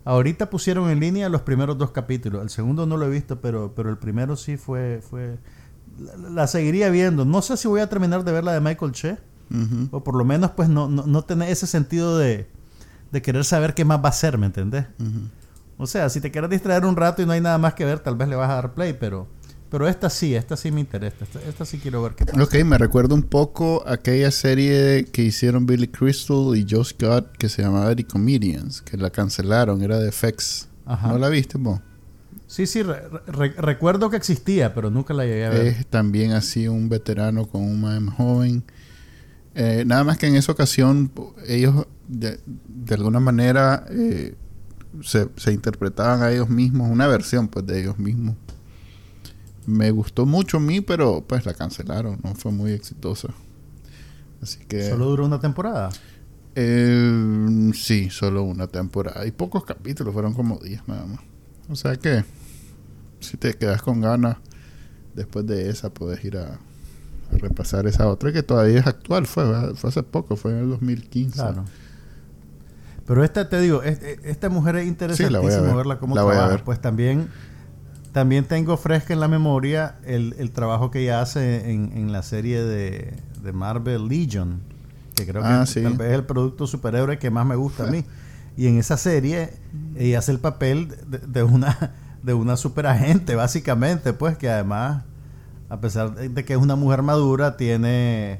Ahorita 0.03 0.49
pusieron 0.49 0.89
en 0.89 0.99
línea 0.99 1.29
los 1.29 1.41
primeros 1.41 1.77
dos 1.77 1.91
capítulos. 1.91 2.41
El 2.41 2.49
segundo 2.49 2.85
no 2.85 2.97
lo 2.97 3.05
he 3.05 3.09
visto, 3.09 3.39
pero, 3.39 3.73
pero 3.75 3.89
el 3.89 3.97
primero 3.97 4.35
sí 4.35 4.57
fue... 4.57 5.01
fue 5.07 5.37
la, 6.29 6.47
seguiría 6.47 6.89
viendo. 6.89 7.25
No 7.25 7.41
sé 7.41 7.57
si 7.57 7.67
voy 7.67 7.81
a 7.81 7.89
terminar 7.89 8.23
de 8.23 8.31
ver 8.31 8.43
la 8.43 8.53
de 8.53 8.61
Michael 8.61 8.91
Che. 8.91 9.17
O 9.91 10.01
por 10.01 10.15
lo 10.15 10.23
menos 10.23 10.51
pues 10.51 10.69
no, 10.69 10.87
no, 10.87 11.21
tener 11.23 11.49
ese 11.49 11.67
sentido 11.67 12.17
de, 12.17 12.47
de, 13.11 13.21
querer 13.21 13.43
saber 13.43 13.73
qué 13.73 13.83
más 13.83 14.01
va 14.01 14.07
a 14.07 14.13
ser, 14.13 14.37
¿me 14.37 14.45
entendés? 14.45 14.85
O 15.81 15.87
sea, 15.87 16.09
si 16.09 16.21
te 16.21 16.29
quieres 16.29 16.51
distraer 16.51 16.85
un 16.85 16.95
rato 16.95 17.23
y 17.23 17.25
no 17.25 17.31
hay 17.31 17.41
nada 17.41 17.57
más 17.57 17.73
que 17.73 17.85
ver, 17.85 17.97
tal 17.97 18.15
vez 18.15 18.27
le 18.27 18.35
vas 18.35 18.51
a 18.51 18.53
dar 18.53 18.75
play, 18.75 18.93
pero 18.93 19.27
pero 19.71 19.87
esta 19.87 20.11
sí, 20.11 20.35
esta 20.35 20.55
sí 20.55 20.69
me 20.69 20.79
interesa. 20.81 21.25
Esta, 21.47 21.65
sí 21.65 21.79
quiero 21.79 22.03
ver 22.03 22.13
qué 22.13 22.25
pasa. 22.25 22.43
Ok, 22.43 22.55
me 22.65 22.77
recuerda 22.77 23.15
un 23.15 23.23
poco 23.23 23.81
aquella 23.87 24.29
serie 24.29 25.05
que 25.05 25.23
hicieron 25.23 25.65
Billy 25.65 25.87
Crystal 25.87 26.55
y 26.55 26.67
Joe 26.69 26.85
Scott 26.85 27.35
que 27.37 27.49
se 27.49 27.63
llamaba 27.63 27.95
The 27.95 28.03
Comedians, 28.03 28.81
que 28.83 28.95
la 28.95 29.09
cancelaron, 29.09 29.81
era 29.81 29.97
de 29.97 30.11
FX. 30.11 30.67
¿No 31.03 31.17
la 31.17 31.29
viste, 31.29 31.57
vos? 31.57 31.79
Sí, 32.45 32.67
sí, 32.67 32.83
recuerdo 32.83 34.11
que 34.11 34.17
existía, 34.17 34.75
pero 34.75 34.91
nunca 34.91 35.15
la 35.15 35.25
llegué 35.25 35.45
a 35.45 35.49
ver. 35.49 35.65
Es 35.65 35.87
también 35.87 36.33
así 36.33 36.67
un 36.67 36.89
veterano 36.89 37.47
con 37.47 37.61
un 37.63 37.81
más 37.81 38.15
joven. 38.17 38.63
Eh, 39.55 39.83
nada 39.87 40.03
más 40.03 40.19
que 40.19 40.27
en 40.27 40.35
esa 40.35 40.51
ocasión 40.51 41.11
ellos 41.47 41.87
de, 42.07 42.39
alguna 42.93 43.19
manera 43.19 43.85
eh, 43.89 44.35
se, 45.03 45.29
se 45.37 45.53
interpretaban 45.53 46.21
a 46.23 46.31
ellos 46.31 46.49
mismos, 46.49 46.89
una 46.89 47.07
versión 47.07 47.47
pues 47.47 47.65
de 47.65 47.81
ellos 47.81 47.97
mismos 47.97 48.35
me 49.65 49.91
gustó 49.91 50.25
mucho 50.25 50.57
a 50.57 50.59
mí, 50.59 50.81
pero 50.81 51.23
pues 51.25 51.45
la 51.45 51.53
cancelaron, 51.53 52.19
no 52.23 52.35
fue 52.35 52.51
muy 52.51 52.71
exitosa. 52.71 53.29
Así 54.41 54.59
que... 54.67 54.89
¿Solo 54.89 55.05
duró 55.05 55.25
una 55.25 55.39
temporada? 55.39 55.89
Eh, 56.55 57.71
sí, 57.73 58.09
solo 58.09 58.43
una 58.43 58.67
temporada. 58.67 59.25
Y 59.25 59.31
pocos 59.31 59.63
capítulos, 59.63 60.13
fueron 60.13 60.33
como 60.33 60.57
10 60.57 60.87
nada 60.87 61.05
más. 61.05 61.19
O 61.69 61.75
sea 61.75 61.95
que 61.95 62.25
si 63.19 63.37
te 63.37 63.53
quedas 63.53 63.81
con 63.81 64.01
ganas, 64.01 64.37
después 65.15 65.45
de 65.45 65.69
esa 65.69 65.93
puedes 65.93 66.23
ir 66.25 66.37
a, 66.37 66.59
repasar 67.31 67.87
esa 67.87 68.09
otra 68.09 68.33
que 68.33 68.43
todavía 68.43 68.79
es 68.79 68.87
actual. 68.87 69.25
Fue, 69.25 69.45
fue 69.75 69.89
hace 69.89 70.03
poco, 70.03 70.35
fue 70.35 70.51
en 70.51 70.57
el 70.57 70.69
2015. 70.69 71.35
Claro. 71.35 71.65
Pero 73.11 73.25
esta, 73.25 73.49
te 73.49 73.59
digo, 73.59 73.83
esta 73.83 74.47
mujer 74.47 74.77
es 74.77 74.87
interesantísimo 74.87 75.75
verla 75.75 75.99
cómo 75.99 76.15
trabaja. 76.15 76.63
Pues 76.63 76.79
también 76.79 77.27
también 78.13 78.45
tengo 78.45 78.77
fresca 78.77 79.11
en 79.11 79.19
la 79.19 79.27
memoria 79.27 79.95
el, 80.05 80.33
el 80.39 80.51
trabajo 80.51 80.91
que 80.91 81.01
ella 81.01 81.19
hace 81.19 81.71
en, 81.71 81.91
en 81.93 82.13
la 82.13 82.23
serie 82.23 82.63
de, 82.63 83.13
de, 83.43 83.51
Marvel 83.51 84.07
Legion, 84.07 84.61
que 85.13 85.27
creo 85.27 85.41
que 85.41 85.47
ah, 85.49 85.65
tal 85.65 85.97
vez 85.97 86.07
es 86.07 86.13
el 86.19 86.23
producto 86.23 86.67
superhéroe 86.67 87.19
que 87.19 87.29
más 87.29 87.45
me 87.45 87.57
gusta 87.57 87.83
a 87.83 87.87
mí. 87.87 88.05
Y 88.55 88.67
en 88.67 88.77
esa 88.77 88.95
serie 88.95 89.55
ella 89.97 90.19
hace 90.19 90.31
el 90.31 90.39
papel 90.39 90.95
de, 91.27 91.43
una 91.43 91.91
de 92.23 92.33
una 92.33 92.55
superagente, 92.55 93.35
básicamente, 93.35 94.13
pues 94.13 94.37
que 94.37 94.49
además, 94.49 95.03
a 95.67 95.81
pesar 95.81 96.15
de 96.15 96.45
que 96.45 96.53
es 96.53 96.59
una 96.59 96.77
mujer 96.77 97.01
madura, 97.01 97.57
tiene, 97.57 98.39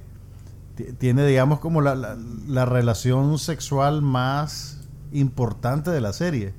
tiene 0.98 1.26
digamos, 1.26 1.60
como 1.60 1.82
la, 1.82 1.96
la, 1.96 2.18
la 2.48 2.66
relación 2.66 3.38
sexual 3.40 4.02
más 4.02 4.88
importante 5.12 5.92
de 5.92 6.02
la 6.02 6.14
serie 6.14 6.54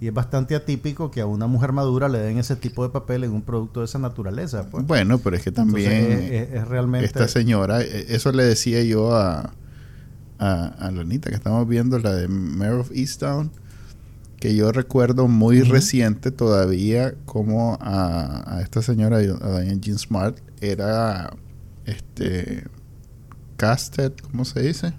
y 0.00 0.06
es 0.06 0.14
bastante 0.14 0.54
atípico 0.54 1.10
que 1.10 1.20
a 1.20 1.26
una 1.26 1.46
mujer 1.46 1.72
madura 1.72 2.08
le 2.08 2.18
den 2.18 2.38
ese 2.38 2.56
tipo 2.56 2.82
de 2.82 2.88
papel 2.88 3.22
en 3.22 3.32
un 3.32 3.42
producto 3.42 3.80
de 3.80 3.86
esa 3.86 3.98
naturaleza. 3.98 4.70
Pues. 4.70 4.86
Bueno, 4.86 5.18
pero 5.18 5.36
es 5.36 5.42
que 5.42 5.52
también 5.52 5.92
es, 5.92 6.66
realmente... 6.66 7.04
esta 7.04 7.28
señora, 7.28 7.82
e, 7.82 8.06
eso 8.08 8.32
le 8.32 8.44
decía 8.44 8.82
yo 8.82 9.14
a, 9.14 9.52
a, 10.38 10.64
a 10.78 10.90
Lanita, 10.90 11.28
que 11.28 11.36
estamos 11.36 11.68
viendo 11.68 11.98
la 11.98 12.14
de 12.14 12.28
Mayor 12.28 12.80
of 12.80 12.90
Easttown, 12.92 13.50
que 14.38 14.56
yo 14.56 14.72
recuerdo 14.72 15.28
muy 15.28 15.60
reciente 15.60 16.30
todavía 16.30 17.14
como 17.26 17.76
a, 17.82 18.56
a, 18.56 18.62
esta 18.62 18.80
señora, 18.80 19.18
a 19.18 19.60
Diane 19.60 19.80
Jean 19.80 19.98
Smart, 19.98 20.38
era 20.62 21.36
este 21.84 22.64
casted, 23.60 24.14
¿cómo 24.30 24.46
se 24.46 24.62
dice? 24.62 24.94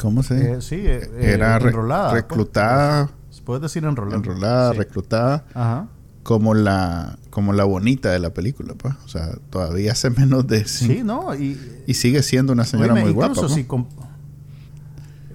¿Cómo 0.00 0.24
se? 0.24 0.54
Eh, 0.54 0.60
sí, 0.60 0.74
eh, 0.74 1.08
eh, 1.14 1.34
era 1.34 1.58
enrolada. 1.58 2.10
Pues. 2.10 2.22
reclutada. 2.22 3.10
Puedes 3.44 3.62
decir 3.62 3.84
enrolada. 3.84 4.16
Enrolada, 4.16 4.72
reclutada. 4.72 5.44
Ajá. 5.54 5.86
Como 6.24 6.54
la, 6.54 7.18
como 7.30 7.52
la 7.52 7.62
bonita 7.62 8.10
de 8.10 8.18
la 8.18 8.34
película, 8.34 8.74
pues. 8.74 8.94
O 9.04 9.08
sea, 9.08 9.36
todavía 9.50 9.92
hace 9.92 10.10
menos 10.10 10.44
de... 10.48 10.64
Sí, 10.64 11.02
¿no? 11.04 11.36
Y, 11.36 11.56
y 11.86 11.94
sigue 11.94 12.24
siendo 12.24 12.52
una 12.52 12.64
señora 12.64 12.96
muy 12.96 13.12
guapa. 13.12 13.34
Pues. 13.34 13.52
Si 13.52 13.64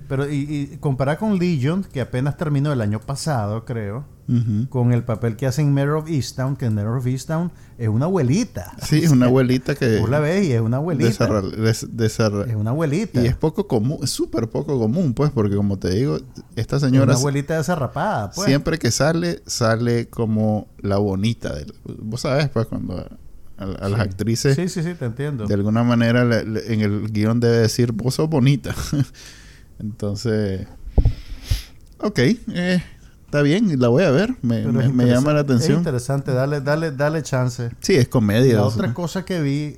pero 0.08 0.30
y, 0.30 0.70
y 0.74 0.78
comparar 0.78 1.18
con 1.18 1.38
Legion, 1.38 1.84
que 1.84 2.02
apenas 2.02 2.38
terminó 2.38 2.72
el 2.72 2.82
año 2.82 3.00
pasado, 3.00 3.66
creo 3.66 4.06
con 4.70 4.92
el 4.92 5.04
papel 5.06 5.38
que 5.38 5.48
hace 5.48 5.62
en 5.62 5.74
Mayor 5.74 5.96
of 5.96 6.10
Easttown, 6.10 6.58
que 6.58 6.66
en 6.66 6.76
Mayor 6.76 6.98
of 6.98 7.08
Easttown 7.08 7.50
es 7.78 7.88
una 7.88 8.06
abuelita. 8.06 8.76
Sí, 8.82 8.98
es 8.98 9.12
una 9.12 9.28
abuelita 9.28 9.74
que... 9.76 10.00
Tú 10.00 10.08
la 10.08 10.20
ves 10.20 10.46
y 10.46 10.52
es 10.52 10.60
una 10.60 10.78
abuelita. 10.78 11.30
es 11.70 11.86
una 12.56 12.72
abuelita. 12.72 13.22
Y 13.22 13.28
es 13.28 13.36
poco 13.38 13.68
común, 13.68 14.00
es 14.04 14.10
súper 14.10 14.50
poco 14.50 14.78
común, 14.78 15.14
pues, 15.14 15.32
porque 15.32 15.56
como 15.56 15.80
te 15.80 15.92
digo, 15.92 16.20
esta 16.58 16.78
señora... 16.78 17.14
Es 17.14 17.20
una 17.20 17.22
abuelita 17.22 17.56
desarrapada, 17.56 18.32
pues. 18.32 18.48
Siempre 18.48 18.78
que 18.78 18.92
sale, 18.92 19.42
sale 19.46 20.10
como 20.10 20.68
la 20.80 20.98
bonita. 20.98 21.56
De, 21.56 21.66
vos 21.86 22.22
sabes, 22.22 22.50
pues, 22.50 22.66
cuando... 22.66 23.08
A, 23.58 23.90
las 23.90 24.00
actrices. 24.02 24.56
Sí, 24.56 24.70
sí, 24.70 24.84
sí, 24.84 24.94
te 24.94 25.06
entiendo. 25.06 25.48
De 25.48 25.54
alguna 25.56 25.84
manera 25.84 26.22
en 26.42 26.82
el 26.82 27.12
guion 27.12 27.40
debe 27.40 27.58
decir, 27.58 27.92
vos 27.92 28.14
sos 28.14 28.30
bonita. 28.30 28.76
Entonces, 29.80 30.68
ok, 32.00 32.20
eh, 32.20 32.84
está 33.26 33.42
bien, 33.42 33.80
la 33.80 33.88
voy 33.90 34.04
a 34.04 34.12
ver, 34.12 34.36
me, 34.42 34.66
me- 34.66 35.06
llama 35.06 35.34
la 35.34 35.42
interesante- 35.42 35.42
Es 35.42 35.44
atención. 35.44 35.78
interesante, 35.80 36.32
dale, 36.34 36.62
dale, 36.62 36.92
dale 36.92 37.22
chance. 37.24 37.70
Sí, 37.80 37.96
es 37.96 38.08
comedia. 38.08 38.56
La 38.56 38.60
sea. 38.62 38.68
otra 38.70 38.94
cosa 38.94 39.24
que 39.24 39.40
vi, 39.42 39.76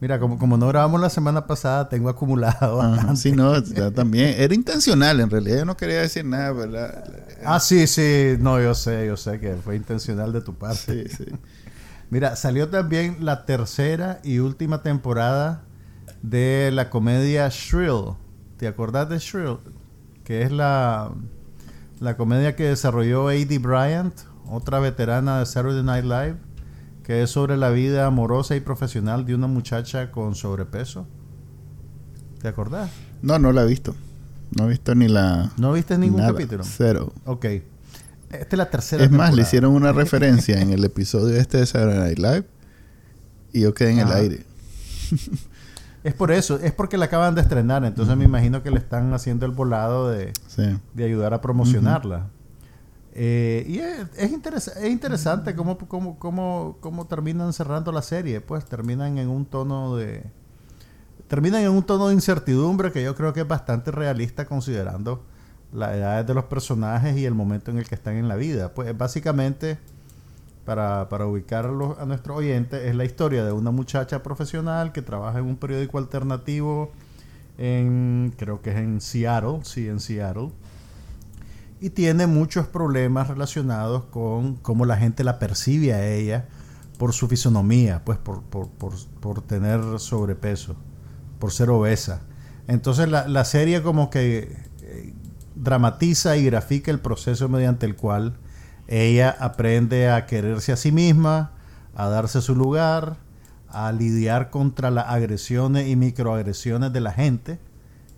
mira, 0.00 0.20
como, 0.20 0.38
como 0.38 0.56
no 0.56 0.68
grabamos 0.68 1.00
la 1.00 1.10
semana 1.10 1.46
pasada, 1.46 1.88
tengo 1.88 2.08
acumulado. 2.08 2.80
Ajá, 2.80 3.16
sí, 3.16 3.32
no, 3.32 3.60
también. 3.94 4.34
Era 4.38 4.54
intencional, 4.54 5.18
en 5.20 5.30
realidad 5.30 5.58
yo 5.58 5.64
no 5.64 5.76
quería 5.76 6.00
decir 6.00 6.24
nada, 6.24 6.52
¿verdad? 6.52 7.04
Ah, 7.44 7.58
sí, 7.60 7.86
sí, 7.86 8.36
no, 8.38 8.60
yo 8.60 8.74
sé, 8.74 9.06
yo 9.06 9.16
sé 9.16 9.40
que 9.40 9.54
fue 9.56 9.76
intencional 9.76 10.32
de 10.32 10.40
tu 10.42 10.54
parte. 10.54 11.08
Sí, 11.08 11.16
sí. 11.16 11.24
Mira, 12.10 12.36
salió 12.36 12.68
también 12.68 13.16
la 13.20 13.44
tercera 13.46 14.20
y 14.22 14.38
última 14.38 14.82
temporada 14.82 15.62
de 16.22 16.70
la 16.72 16.88
comedia 16.88 17.48
Shrill. 17.48 18.14
¿Te 18.56 18.66
acordás 18.66 19.08
de 19.08 19.18
Shrill? 19.18 19.58
Que 20.24 20.42
es 20.42 20.50
la, 20.50 21.12
la 22.00 22.16
comedia 22.16 22.56
que 22.56 22.64
desarrolló 22.64 23.28
A.D. 23.28 23.58
Bryant, 23.58 24.14
otra 24.48 24.80
veterana 24.80 25.38
de 25.38 25.46
Saturday 25.46 25.82
Night 25.82 26.04
Live, 26.04 26.36
que 27.04 27.22
es 27.22 27.30
sobre 27.30 27.56
la 27.56 27.70
vida 27.70 28.06
amorosa 28.06 28.56
y 28.56 28.60
profesional 28.60 29.26
de 29.26 29.34
una 29.34 29.46
muchacha 29.46 30.10
con 30.10 30.34
sobrepeso. 30.34 31.06
¿Te 32.40 32.48
acordás? 32.48 32.90
No, 33.22 33.38
no 33.38 33.52
la 33.52 33.62
he 33.62 33.66
visto. 33.66 33.94
No 34.56 34.66
he 34.66 34.70
visto 34.70 34.94
ni 34.94 35.08
la... 35.08 35.52
¿No 35.58 35.72
viste 35.72 35.98
ningún 35.98 36.20
nada. 36.20 36.32
capítulo? 36.32 36.64
Cero. 36.64 37.12
Ok. 37.24 37.44
Esta 38.30 38.48
es 38.50 38.58
la 38.58 38.70
tercera 38.70 39.04
Es 39.04 39.10
más, 39.10 39.34
le 39.34 39.42
hicieron 39.42 39.72
una 39.72 39.92
referencia 39.92 40.60
en 40.60 40.70
el 40.70 40.84
episodio 40.84 41.36
este 41.36 41.58
de 41.58 41.66
Saturday 41.66 41.98
Night 41.98 42.18
Live 42.18 42.44
y 43.52 43.60
yo 43.62 43.74
quedé 43.74 43.92
en 43.92 43.98
el 44.00 44.12
aire. 44.12 44.46
Es 46.06 46.14
por 46.14 46.30
eso, 46.30 46.58
es 46.62 46.70
porque 46.72 46.96
la 46.98 47.06
acaban 47.06 47.34
de 47.34 47.40
estrenar, 47.40 47.84
entonces 47.84 48.16
me 48.16 48.24
imagino 48.24 48.62
que 48.62 48.70
le 48.70 48.78
están 48.78 49.12
haciendo 49.12 49.44
el 49.44 49.50
volado 49.52 50.08
de, 50.08 50.32
Sí. 50.46 50.78
de 50.94 51.04
ayudar 51.04 51.34
a 51.34 51.40
promocionarla. 51.40 52.28
Eh, 53.12 53.64
y 53.66 53.78
es, 53.78 54.06
es, 54.16 54.30
interesa- 54.30 54.72
es 54.78 54.88
interesante 54.90 55.56
cómo, 55.56 55.76
cómo, 55.78 56.18
cómo, 56.18 56.76
cómo 56.80 57.06
terminan 57.06 57.52
cerrando 57.52 57.90
la 57.90 58.02
serie, 58.02 58.40
pues 58.40 58.64
terminan 58.66 59.18
en 59.18 59.28
un 59.28 59.46
tono 59.46 59.96
de... 59.96 60.22
Terminan 61.26 61.62
en 61.62 61.70
un 61.70 61.82
tono 61.82 62.06
de 62.06 62.14
incertidumbre 62.14 62.92
que 62.92 63.02
yo 63.02 63.16
creo 63.16 63.32
que 63.32 63.40
es 63.40 63.48
bastante 63.48 63.90
realista 63.90 64.44
considerando 64.44 65.24
las 65.72 65.92
edades 65.96 66.24
de 66.26 66.34
los 66.34 66.44
personajes 66.44 67.16
y 67.16 67.24
el 67.24 67.34
momento 67.34 67.72
en 67.72 67.78
el 67.78 67.88
que 67.88 67.96
están 67.96 68.14
en 68.14 68.28
la 68.28 68.36
vida. 68.36 68.74
Pues 68.74 68.96
básicamente, 68.96 69.78
para, 70.66 71.08
para 71.08 71.26
ubicarlo 71.26 71.96
a 71.98 72.04
nuestros 72.04 72.36
oyentes, 72.36 72.82
es 72.84 72.94
la 72.94 73.04
historia 73.04 73.44
de 73.44 73.52
una 73.52 73.70
muchacha 73.70 74.22
profesional 74.22 74.92
que 74.92 75.00
trabaja 75.00 75.38
en 75.38 75.46
un 75.46 75.56
periódico 75.56 75.96
alternativo 75.96 76.90
en, 77.56 78.34
creo 78.36 78.60
que 78.60 78.70
es 78.70 78.76
en 78.76 79.00
Seattle, 79.00 79.60
sí, 79.62 79.88
en 79.88 80.00
Seattle, 80.00 80.50
y 81.80 81.90
tiene 81.90 82.26
muchos 82.26 82.66
problemas 82.66 83.28
relacionados 83.28 84.04
con 84.06 84.56
cómo 84.56 84.84
la 84.84 84.96
gente 84.96 85.22
la 85.24 85.38
percibe 85.38 85.94
a 85.94 86.06
ella 86.06 86.48
por 86.98 87.12
su 87.12 87.28
fisonomía, 87.28 88.02
pues 88.04 88.18
por, 88.18 88.42
por, 88.42 88.68
por, 88.68 88.94
por 89.20 89.42
tener 89.42 89.80
sobrepeso, 89.98 90.74
por 91.38 91.52
ser 91.52 91.70
obesa. 91.70 92.22
Entonces 92.66 93.08
la, 93.08 93.28
la 93.28 93.44
serie 93.44 93.82
como 93.82 94.10
que 94.10 94.56
eh, 94.82 95.14
dramatiza 95.54 96.36
y 96.36 96.44
grafica 96.44 96.90
el 96.90 96.98
proceso 96.98 97.48
mediante 97.48 97.86
el 97.86 97.94
cual 97.94 98.36
ella 98.88 99.36
aprende 99.40 100.10
a 100.10 100.26
quererse 100.26 100.72
a 100.72 100.76
sí 100.76 100.92
misma, 100.92 101.52
a 101.94 102.08
darse 102.08 102.40
su 102.40 102.54
lugar, 102.54 103.16
a 103.68 103.90
lidiar 103.92 104.50
contra 104.50 104.90
las 104.90 105.08
agresiones 105.08 105.88
y 105.88 105.96
microagresiones 105.96 106.92
de 106.92 107.00
la 107.00 107.12
gente, 107.12 107.58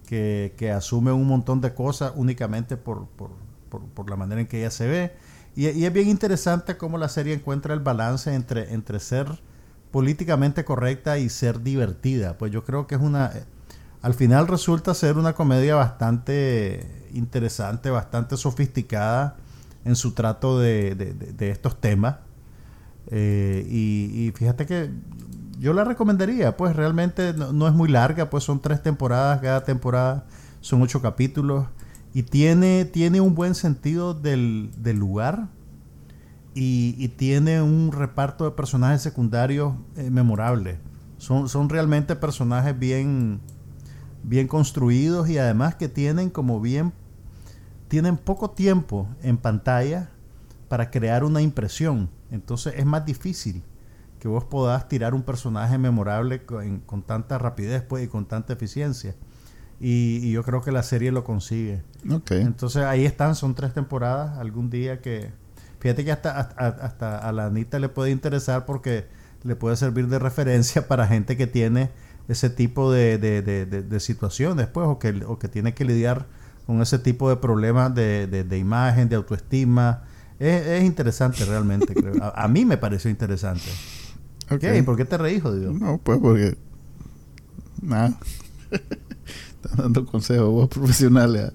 que, 0.07 0.55
que 0.57 0.71
asume 0.71 1.13
un 1.13 1.27
montón 1.27 1.61
de 1.61 1.75
cosas 1.75 2.13
únicamente 2.17 2.77
por, 2.77 3.07
por, 3.09 3.31
por- 3.95 4.11
la 4.11 4.17
manera 4.17 4.41
en 4.41 4.47
que 4.47 4.61
ella 4.61 4.71
se 4.71 4.87
ve. 4.87 5.13
Y, 5.57 5.69
y 5.69 5.85
es 5.85 5.93
bien 5.93 6.09
interesante 6.09 6.77
cómo 6.77 6.99
la 6.99 7.09
serie 7.09 7.35
encuentra 7.35 7.75
el 7.75 7.81
balance 7.81 8.35
entre, 8.35 8.73
entre 8.75 9.01
ser 9.01 9.27
políticamente 9.91 10.65
correcta 10.65 11.19
y 11.19 11.29
ser 11.29 11.63
divertida. 11.63 12.39
Pues 12.39 12.53
yo 12.53 12.65
creo 12.65 12.87
que 12.87 12.95
es 12.95 13.01
una... 13.01 13.33
Al 14.01 14.15
final 14.15 14.47
resulta 14.47 14.95
ser 14.95 15.19
una 15.19 15.33
comedia 15.35 15.75
bastante 15.75 17.09
interesante, 17.13 17.91
bastante 17.91 18.37
sofisticada 18.37 19.37
en 19.85 19.97
su 19.97 20.13
trato 20.13 20.59
de, 20.59 20.95
de- 20.95 21.51
estos 21.51 21.81
temas. 21.81 22.17
Eh, 23.11 23.67
y, 23.71 24.33
fíjate 24.37 24.67
que 24.67 24.91
yo 25.59 25.73
la 25.73 25.85
recomendaría, 25.85 26.57
pues 26.57 26.77
realmente 26.77 27.33
no, 27.33 27.53
no 27.53 27.67
es 27.67 27.75
muy 27.75 27.89
larga, 27.89 28.31
pues 28.31 28.45
son 28.45 28.61
tres 28.61 28.83
temporadas, 28.83 29.41
cada 29.41 29.65
temporada 29.65 30.27
son 30.61 30.83
ocho 30.83 31.01
capítulos 31.03 31.67
y 32.15 32.23
tiene, 32.23 32.85
tiene 32.85 33.21
un 33.21 33.35
buen 33.35 33.55
sentido 33.55 34.15
del, 34.15 34.71
del 34.77 34.99
lugar 34.99 35.49
y, 36.55 36.95
y 36.99 37.09
tiene 37.09 37.63
un 37.63 37.93
reparto 37.93 38.45
de 38.45 38.51
personajes 38.53 39.03
secundarios 39.03 39.75
eh, 39.97 40.11
memorable. 40.11 40.79
Son, 41.19 41.49
son 41.49 41.69
realmente 41.69 42.17
personajes 42.17 42.79
bien, 42.79 43.41
bien 44.23 44.49
construidos 44.49 45.29
y 45.29 45.39
además 45.39 45.75
que 45.77 45.89
tienen 45.89 46.31
como 46.31 46.61
bien, 46.61 46.93
tienen 47.89 48.17
poco 48.17 48.51
tiempo 48.51 49.09
en 49.23 49.37
pantalla 49.39 50.11
para 50.69 50.91
crear 50.91 51.25
una 51.25 51.41
impresión. 51.41 52.11
Entonces 52.31 52.75
es 52.77 52.85
más 52.87 53.05
difícil 53.07 53.63
que 54.21 54.29
vos 54.29 54.45
podás 54.45 54.89
tirar 54.89 55.15
un 55.15 55.23
personaje 55.23 55.79
memorable 55.79 56.45
con, 56.45 56.81
con 56.81 57.03
tanta 57.03 57.39
rapidez 57.39 57.83
pues, 57.83 58.05
y 58.05 58.09
con 58.09 58.27
tanta 58.27 58.53
eficiencia. 58.53 59.15
Y, 59.81 60.17
y 60.25 60.33
yo 60.33 60.43
creo 60.43 60.61
que 60.61 60.73
la 60.73 60.83
serie 60.83 61.13
lo 61.13 61.23
consigue. 61.25 61.83
Entonces 62.35 62.83
ahí 62.85 63.05
están, 63.07 63.35
son 63.37 63.55
tres 63.55 63.73
temporadas. 63.73 64.37
Algún 64.39 64.71
día 64.71 65.01
que. 65.01 65.31
Fíjate 65.79 66.05
que 66.05 66.11
hasta, 66.11 66.37
hasta, 66.37 66.67
hasta 66.67 67.19
a 67.19 67.31
la 67.33 67.47
Anita 67.47 67.79
le 67.79 67.89
puede 67.89 68.11
interesar 68.11 68.67
porque 68.67 69.07
le 69.45 69.55
puede 69.55 69.77
servir 69.77 70.09
de 70.09 70.19
referencia 70.19 70.89
para 70.89 71.07
gente 71.07 71.37
que 71.37 71.47
tiene 71.47 71.91
ese 72.27 72.51
tipo 72.51 72.91
de, 72.91 73.17
de, 73.19 73.41
de- 73.43 73.65
de- 73.67 73.83
de 73.83 74.01
situaciones, 74.01 74.67
pues, 74.67 74.89
o 74.89 74.99
que, 74.99 75.23
o 75.27 75.39
que 75.39 75.47
tiene 75.49 75.75
que 75.75 75.85
lidiar 75.85 76.27
con 76.69 76.83
ese 76.83 76.99
tipo 76.99 77.31
de 77.31 77.37
problemas 77.37 77.95
de, 77.95 78.27
de- 78.27 78.45
de 78.45 78.59
imagen, 78.59 79.09
de 79.09 79.17
autoestima. 79.17 80.03
Es, 80.39 80.67
es 80.67 80.85
interesante 80.85 81.45
realmente, 81.47 81.95
creo. 81.95 82.23
A, 82.23 82.45
a 82.45 82.47
mí 82.47 82.67
me 82.67 82.77
pareció 82.77 83.11
interesante. 83.11 83.63
ok. 84.51 84.59
¿Qué? 84.61 84.77
¿Y 84.77 84.83
por 84.83 84.95
qué 84.99 85.07
te 85.07 85.17
reís, 85.17 85.43
jodido? 85.43 85.73
No, 85.73 85.99
pues 85.99 86.19
porque... 86.21 86.59
Nada. 87.81 88.19
Están 88.71 89.77
dando 89.79 90.05
consejos 90.05 90.51
vos 90.51 90.69
profesionales. 90.69 91.53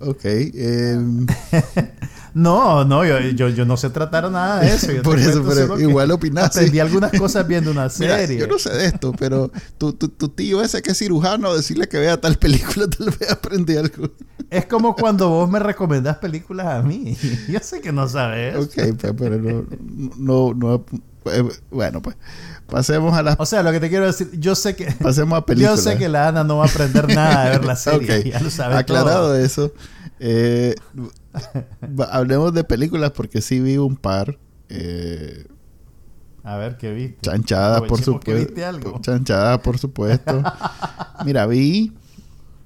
Ok. 0.00 0.24
em, 0.24 1.26
No, 2.34 2.84
no, 2.84 3.04
yo, 3.04 3.20
yo, 3.20 3.48
yo 3.48 3.64
no 3.64 3.76
sé 3.76 3.90
tratar 3.90 4.28
nada 4.30 4.58
de 4.60 4.74
eso. 4.74 4.90
Yo 4.92 5.02
Por 5.02 5.18
eso, 5.20 5.44
pero 5.48 5.78
igual 5.78 6.10
opinás, 6.10 6.46
Aprendí 6.56 6.80
algunas 6.80 7.12
cosas 7.12 7.46
viendo 7.46 7.70
una 7.70 7.88
Mira, 8.00 8.18
serie. 8.18 8.38
yo 8.40 8.48
no 8.48 8.58
sé 8.58 8.70
de 8.74 8.86
esto, 8.86 9.12
pero 9.16 9.52
tu, 9.78 9.92
tu, 9.92 10.08
tu 10.08 10.28
tío 10.30 10.60
ese 10.60 10.82
que 10.82 10.90
es 10.90 10.98
cirujano, 10.98 11.54
decirle 11.54 11.86
que 11.88 11.96
vea 11.98 12.20
tal 12.20 12.36
película, 12.36 12.88
tal 12.90 13.10
vez 13.10 13.30
aprendí 13.30 13.76
algo. 13.76 14.10
Es 14.56 14.66
como 14.66 14.94
cuando 14.94 15.28
vos 15.28 15.48
me 15.50 15.58
recomendás 15.58 16.18
películas 16.18 16.66
a 16.66 16.82
mí. 16.82 17.16
Yo 17.48 17.58
sé 17.60 17.80
que 17.80 17.92
no 17.92 18.08
sabes. 18.08 18.56
Ok, 18.56 18.74
pues, 18.98 19.14
pero 19.18 19.38
no, 19.38 19.64
no, 20.16 20.54
no, 20.54 20.84
eh, 21.32 21.42
bueno, 21.70 22.00
pues, 22.02 22.16
pasemos 22.68 23.14
a 23.16 23.22
las, 23.22 23.36
O 23.38 23.46
sea, 23.46 23.62
lo 23.62 23.72
que 23.72 23.80
te 23.80 23.88
quiero 23.88 24.06
decir, 24.06 24.30
yo 24.38 24.54
sé 24.54 24.76
que 24.76 24.92
pasemos 24.92 25.36
a 25.36 25.40
yo 25.40 25.46
películas. 25.46 25.82
sé 25.82 25.96
que 25.98 26.08
la 26.08 26.28
Ana 26.28 26.44
no 26.44 26.58
va 26.58 26.64
a 26.66 26.68
aprender 26.68 27.14
nada 27.14 27.44
de 27.44 27.50
ver 27.50 27.64
la 27.64 27.76
serie. 27.76 28.18
Ok, 28.20 28.24
Ya 28.26 28.40
lo 28.40 28.50
sabes 28.50 28.78
Aclarado 28.78 29.28
todo. 29.28 29.36
eso, 29.38 29.72
eh, 30.20 30.74
hablemos 32.10 32.52
de 32.54 32.64
películas 32.64 33.10
porque 33.12 33.40
sí 33.40 33.60
vi 33.60 33.76
un 33.78 33.96
par. 33.96 34.38
Eh, 34.68 35.46
A 36.42 36.56
ver 36.56 36.76
qué 36.76 36.92
viste. 36.92 37.18
chanchadas, 37.22 37.82
por 37.82 38.00
supuesto. 38.02 39.00
Chanchadas, 39.00 39.58
por 39.60 39.78
supuesto. 39.78 40.42
Mira, 41.24 41.46
vi, 41.46 41.92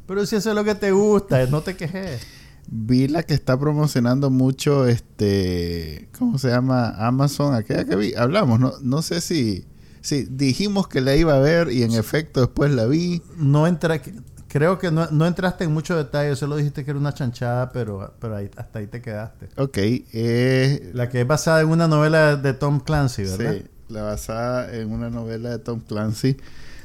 Pero 0.08 0.24
si 0.26 0.36
eso 0.36 0.48
es 0.48 0.56
lo 0.56 0.64
que 0.64 0.74
te 0.74 0.90
gusta, 0.90 1.46
no 1.46 1.60
te 1.60 1.76
quejes. 1.76 2.22
vi 2.66 3.06
la 3.08 3.22
que 3.22 3.34
está 3.34 3.58
promocionando 3.58 4.30
mucho, 4.30 4.86
este, 4.86 6.08
¿cómo 6.18 6.38
se 6.38 6.48
llama? 6.48 6.90
Amazon, 6.96 7.54
aquella 7.54 7.84
que 7.84 7.94
vi. 7.94 8.14
Hablamos, 8.14 8.58
no, 8.58 8.72
no 8.80 9.02
sé 9.02 9.20
si, 9.20 9.66
si 10.00 10.24
dijimos 10.24 10.88
que 10.88 11.02
la 11.02 11.14
iba 11.14 11.34
a 11.34 11.40
ver 11.40 11.70
y 11.70 11.82
en 11.82 11.92
efecto 11.92 12.40
después 12.40 12.70
la 12.72 12.86
vi. 12.86 13.22
No 13.36 13.66
entra, 13.66 14.00
creo 14.48 14.78
que 14.78 14.90
no, 14.90 15.08
no 15.10 15.26
entraste 15.26 15.64
en 15.64 15.72
mucho 15.72 15.94
detalle, 15.94 16.34
solo 16.36 16.56
dijiste 16.56 16.84
que 16.86 16.90
era 16.90 16.98
una 16.98 17.12
chanchada, 17.12 17.70
pero, 17.70 18.14
pero 18.18 18.34
ahí, 18.36 18.50
hasta 18.56 18.78
ahí 18.78 18.86
te 18.86 19.02
quedaste. 19.02 19.50
Ok, 19.56 19.76
eh, 19.76 20.90
La 20.94 21.10
que 21.10 21.20
es 21.20 21.26
basada 21.26 21.60
en 21.60 21.68
una 21.68 21.86
novela 21.86 22.36
de 22.36 22.54
Tom 22.54 22.80
Clancy, 22.80 23.24
¿verdad? 23.24 23.56
Sí, 23.58 23.64
la 23.88 24.02
basada 24.04 24.74
en 24.74 24.90
una 24.90 25.10
novela 25.10 25.50
de 25.50 25.58
Tom 25.58 25.80
Clancy. 25.80 26.38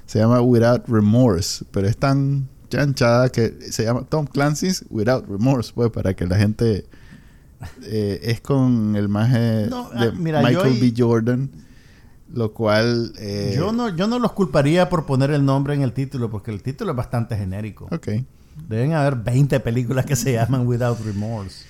Se 0.05 0.19
llama 0.19 0.41
Without 0.41 0.83
Remorse, 0.89 1.63
pero 1.71 1.87
es 1.87 1.95
tan 1.95 2.49
chanchada 2.73 3.29
que 3.29 3.71
se 3.71 3.83
llama 3.83 4.03
Tom 4.09 4.25
Clancy's 4.25 4.85
Without 4.89 5.27
Remorse, 5.27 5.71
pues 5.73 5.91
para 5.91 6.15
que 6.15 6.25
la 6.25 6.37
gente 6.37 6.85
eh, 7.83 8.19
es 8.23 8.41
con 8.41 8.95
el 8.95 9.09
maje 9.09 9.67
No, 9.69 9.89
de 9.89 10.07
ah, 10.07 10.11
mira, 10.15 10.41
yo 10.41 10.63
Michael 10.63 10.79
B. 10.79 10.93
Jordan, 10.97 11.49
lo 12.33 12.51
cual 12.53 13.13
eh, 13.19 13.53
Yo 13.55 13.71
no, 13.71 13.95
yo 13.95 14.07
no 14.07 14.17
los 14.17 14.31
culparía 14.33 14.89
por 14.89 15.05
poner 15.05 15.31
el 15.31 15.45
nombre 15.45 15.75
en 15.75 15.81
el 15.81 15.93
título, 15.93 16.29
porque 16.31 16.51
el 16.51 16.63
título 16.63 16.91
es 16.91 16.97
bastante 16.97 17.37
genérico. 17.37 17.87
Ok. 17.91 18.09
Deben 18.67 18.93
haber 18.93 19.15
20 19.17 19.59
películas 19.59 20.05
que 20.05 20.15
se 20.15 20.33
llaman 20.33 20.65
Without 20.67 20.99
Remorse. 20.99 21.65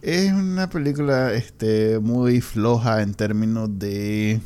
Es 0.00 0.32
una 0.32 0.70
película 0.70 1.32
este, 1.34 1.98
muy 1.98 2.40
floja 2.40 3.02
en 3.02 3.14
términos 3.14 3.78
de 3.78 4.40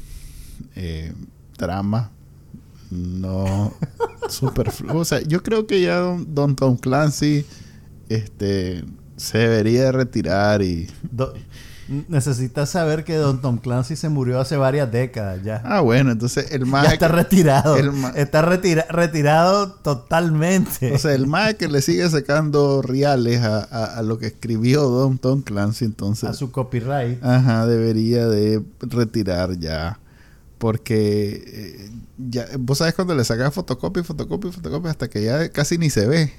eh, 0.74 1.12
trama. 1.56 2.10
No, 2.92 3.72
super 4.28 4.70
floja. 4.70 4.94
O 4.98 5.04
sea, 5.04 5.20
yo 5.22 5.42
creo 5.42 5.66
que 5.66 5.80
ya 5.80 5.96
Don, 5.96 6.34
Don 6.34 6.56
Tom 6.56 6.76
Clancy 6.76 7.46
este, 8.08 8.84
se 9.16 9.38
debería 9.38 9.90
retirar 9.92 10.60
y... 10.62 10.88
Do- 11.10 11.32
necesitas 12.08 12.70
saber 12.70 13.04
que 13.04 13.16
Don 13.16 13.40
Tom 13.42 13.58
Clancy 13.58 13.96
se 13.96 14.08
murió 14.08 14.40
hace 14.40 14.56
varias 14.56 14.90
décadas 14.90 15.42
ya. 15.42 15.60
Ah, 15.64 15.80
bueno, 15.80 16.12
entonces 16.12 16.52
el 16.52 16.64
más... 16.64 16.86
ya 16.86 16.92
está 16.94 17.08
retirado. 17.08 17.76
Está 18.14 18.40
retira- 18.42 18.86
retirado 18.88 19.72
totalmente. 19.72 20.92
O 20.94 20.98
sea, 20.98 21.12
el 21.14 21.26
más 21.26 21.54
que 21.54 21.68
le 21.68 21.82
sigue 21.82 22.08
sacando 22.08 22.82
reales 22.82 23.40
a, 23.42 23.58
a- 23.64 23.98
a 23.98 24.02
lo 24.02 24.18
que 24.18 24.26
escribió 24.28 24.82
Don 24.82 25.18
Tom 25.18 25.42
Clancy, 25.42 25.84
entonces... 25.84 26.30
a 26.30 26.34
su 26.34 26.50
copyright. 26.50 27.22
Ajá, 27.22 27.66
debería 27.66 28.26
de 28.28 28.62
retirar 28.80 29.58
ya. 29.58 29.98
Porque 30.62 31.42
eh, 31.44 31.90
ya, 32.18 32.46
vos 32.56 32.78
sabes 32.78 32.94
cuando 32.94 33.16
le 33.16 33.24
sacas 33.24 33.52
fotocopia, 33.52 34.04
fotocopia, 34.04 34.52
fotocopia, 34.52 34.92
hasta 34.92 35.10
que 35.10 35.24
ya 35.24 35.48
casi 35.48 35.76
ni 35.76 35.90
se 35.90 36.06
ve. 36.06 36.32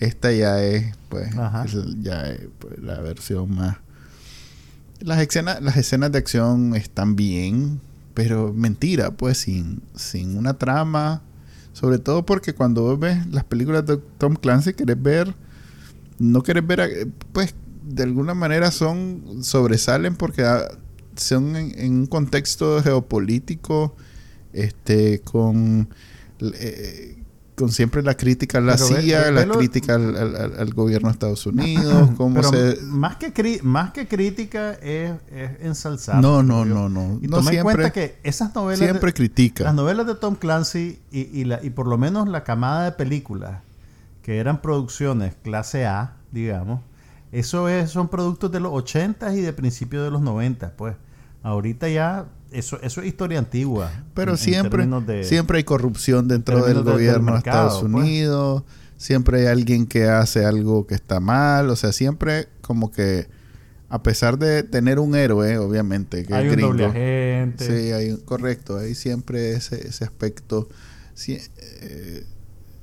Esta 0.00 0.32
ya 0.32 0.60
es, 0.60 0.96
pues, 1.08 1.32
es 1.64 1.84
ya 2.02 2.28
es, 2.30 2.40
pues, 2.58 2.80
la 2.80 3.00
versión 3.00 3.54
más. 3.54 3.76
Las 4.98 5.20
escenas, 5.20 5.62
las 5.62 5.76
escenas 5.76 6.10
de 6.10 6.18
acción 6.18 6.74
están 6.74 7.14
bien, 7.14 7.80
pero 8.12 8.52
mentira, 8.52 9.12
pues, 9.12 9.38
sin, 9.38 9.82
sin 9.94 10.36
una 10.36 10.54
trama. 10.54 11.22
Sobre 11.72 12.00
todo 12.00 12.26
porque 12.26 12.54
cuando 12.54 12.82
vos 12.82 12.98
ves 12.98 13.24
las 13.28 13.44
películas 13.44 13.86
de 13.86 13.98
Tom 14.18 14.34
Clancy, 14.34 14.72
querés 14.72 15.00
ver 15.00 15.32
no 16.18 16.42
querés 16.42 16.66
ver, 16.66 16.80
a- 16.80 16.88
pues 17.32 17.54
de 17.88 18.02
alguna 18.02 18.34
manera 18.34 18.72
son, 18.72 19.44
sobresalen 19.44 20.16
porque 20.16 20.42
ah, 20.42 20.66
son 21.18 21.56
en, 21.56 21.78
en 21.78 21.92
un 22.00 22.06
contexto 22.06 22.82
geopolítico, 22.82 23.94
este, 24.52 25.20
con, 25.20 25.88
eh, 26.40 27.16
con 27.54 27.70
siempre 27.72 28.02
la 28.02 28.16
crítica 28.16 28.58
a 28.58 28.60
la 28.60 28.76
Pero 28.76 28.86
CIA, 29.00 29.20
ve- 29.30 29.32
la 29.32 29.48
crítica 29.48 29.94
al, 29.96 30.16
al- 30.16 30.36
al- 30.36 30.58
al 30.60 30.74
gobierno 30.74 31.08
de 31.08 31.12
Estados 31.12 31.44
Unidos, 31.46 32.10
cómo 32.16 32.42
se... 32.42 32.76
más, 32.82 33.16
que 33.16 33.60
más 33.62 33.90
que 33.92 34.06
crítica 34.06 34.72
es, 34.74 35.12
es 35.32 35.50
ensalzar. 35.60 36.22
No, 36.22 36.42
no, 36.42 36.64
no, 36.64 36.88
no. 36.88 37.18
Y 37.20 37.26
no 37.28 37.38
toma 37.38 37.50
en 37.52 37.62
cuenta 37.62 37.92
que 37.92 38.18
esas 38.22 38.54
novelas... 38.54 38.78
de- 38.80 38.86
siempre 38.86 39.12
critica. 39.12 39.64
Las 39.64 39.74
novelas 39.74 40.06
de 40.06 40.14
Tom 40.14 40.36
Clancy 40.36 40.98
y, 41.10 41.20
y, 41.40 41.44
la, 41.44 41.60
y 41.62 41.70
por 41.70 41.86
lo 41.88 41.98
menos 41.98 42.28
la 42.28 42.44
camada 42.44 42.84
de 42.84 42.92
películas 42.92 43.60
que 44.22 44.38
eran 44.38 44.60
producciones 44.62 45.34
clase 45.42 45.84
A, 45.86 46.14
digamos, 46.32 46.80
eso 47.32 47.68
es, 47.68 47.90
son 47.90 48.08
productos 48.08 48.50
de 48.52 48.60
los 48.60 48.72
80 48.72 49.34
y 49.34 49.40
de 49.40 49.52
principios 49.52 50.04
de 50.04 50.10
los 50.10 50.20
90, 50.22 50.72
pues. 50.76 50.94
Ahorita 51.42 51.88
ya, 51.88 52.26
eso, 52.50 52.80
eso 52.82 53.00
es 53.00 53.06
historia 53.06 53.38
antigua. 53.38 53.90
Pero 54.14 54.32
en- 54.32 54.38
siempre, 54.38 54.86
de- 54.86 55.24
siempre 55.24 55.58
hay 55.58 55.64
corrupción 55.64 56.28
dentro 56.28 56.64
del 56.64 56.82
gobierno 56.82 57.26
de 57.26 57.32
mercado, 57.32 57.68
Estados 57.68 57.80
pues. 57.90 57.92
Unidos. 57.94 58.62
Siempre 58.96 59.40
hay 59.42 59.46
alguien 59.46 59.86
que 59.86 60.04
hace 60.08 60.44
algo 60.44 60.86
que 60.86 60.94
está 60.94 61.20
mal. 61.20 61.70
O 61.70 61.76
sea, 61.76 61.92
siempre 61.92 62.48
como 62.62 62.90
que, 62.90 63.28
a 63.88 64.02
pesar 64.02 64.38
de 64.38 64.64
tener 64.64 64.98
un 64.98 65.14
héroe, 65.14 65.56
obviamente, 65.58 66.24
que 66.24 66.34
Hay 66.34 66.46
es 66.46 66.50
un 66.50 66.56
gringo. 66.56 66.68
doble 66.72 66.86
agente. 66.86 67.64
Sí, 67.66 67.92
hay, 67.92 68.10
un- 68.10 68.16
correcto. 68.20 68.76
Hay 68.76 68.94
siempre 68.96 69.52
ese, 69.52 69.86
ese 69.86 70.04
aspecto. 70.04 70.68
Sí, 71.14 71.38
eh, 71.58 72.24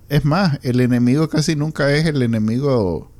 es 0.10 0.24
más, 0.26 0.60
el 0.63 0.80
enemigo 0.80 1.28
casi 1.30 1.56
nunca 1.56 1.91
es 1.94 2.06
el 2.06 2.22
enemigo 2.22 3.12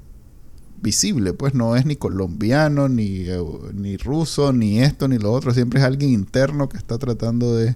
visible, 0.82 1.34
pues 1.34 1.54
no 1.54 1.76
es 1.76 1.86
ni 1.86 1.96
colombiano, 1.96 2.88
ni, 2.90 3.22
eh, 3.30 3.42
ni 3.74 3.98
ruso, 3.98 4.54
ni 4.54 4.80
esto, 4.82 5.08
ni 5.08 5.18
lo 5.18 5.32
otro. 5.32 5.54
Siempre 5.54 5.80
es 5.80 5.86
alguien 5.86 6.12
interno 6.12 6.70
que 6.70 6.78
está 6.78 6.98
tratando 6.98 7.56
de 7.56 7.76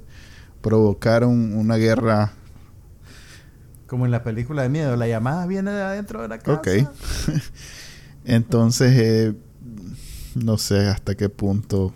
provocar 0.62 1.24
un- 1.26 1.54
una 1.54 1.76
guerra. 1.78 2.34
Como 3.88 4.06
en 4.06 4.12
la 4.12 4.24
película 4.24 4.62
de 4.62 4.70
miedo, 4.70 4.96
la 4.96 5.08
llamada 5.08 5.48
viene 5.48 5.72
de 5.72 5.82
adentro 5.82 6.22
de 6.22 6.28
la 6.28 6.38
casa. 6.40 6.54
Ok. 6.60 6.68
Entonces, 8.26 8.92
eh, 8.98 9.34
no 10.36 10.58
sé 10.58 10.88
hasta 10.88 11.16
qué 11.16 11.30
punto. 11.30 11.94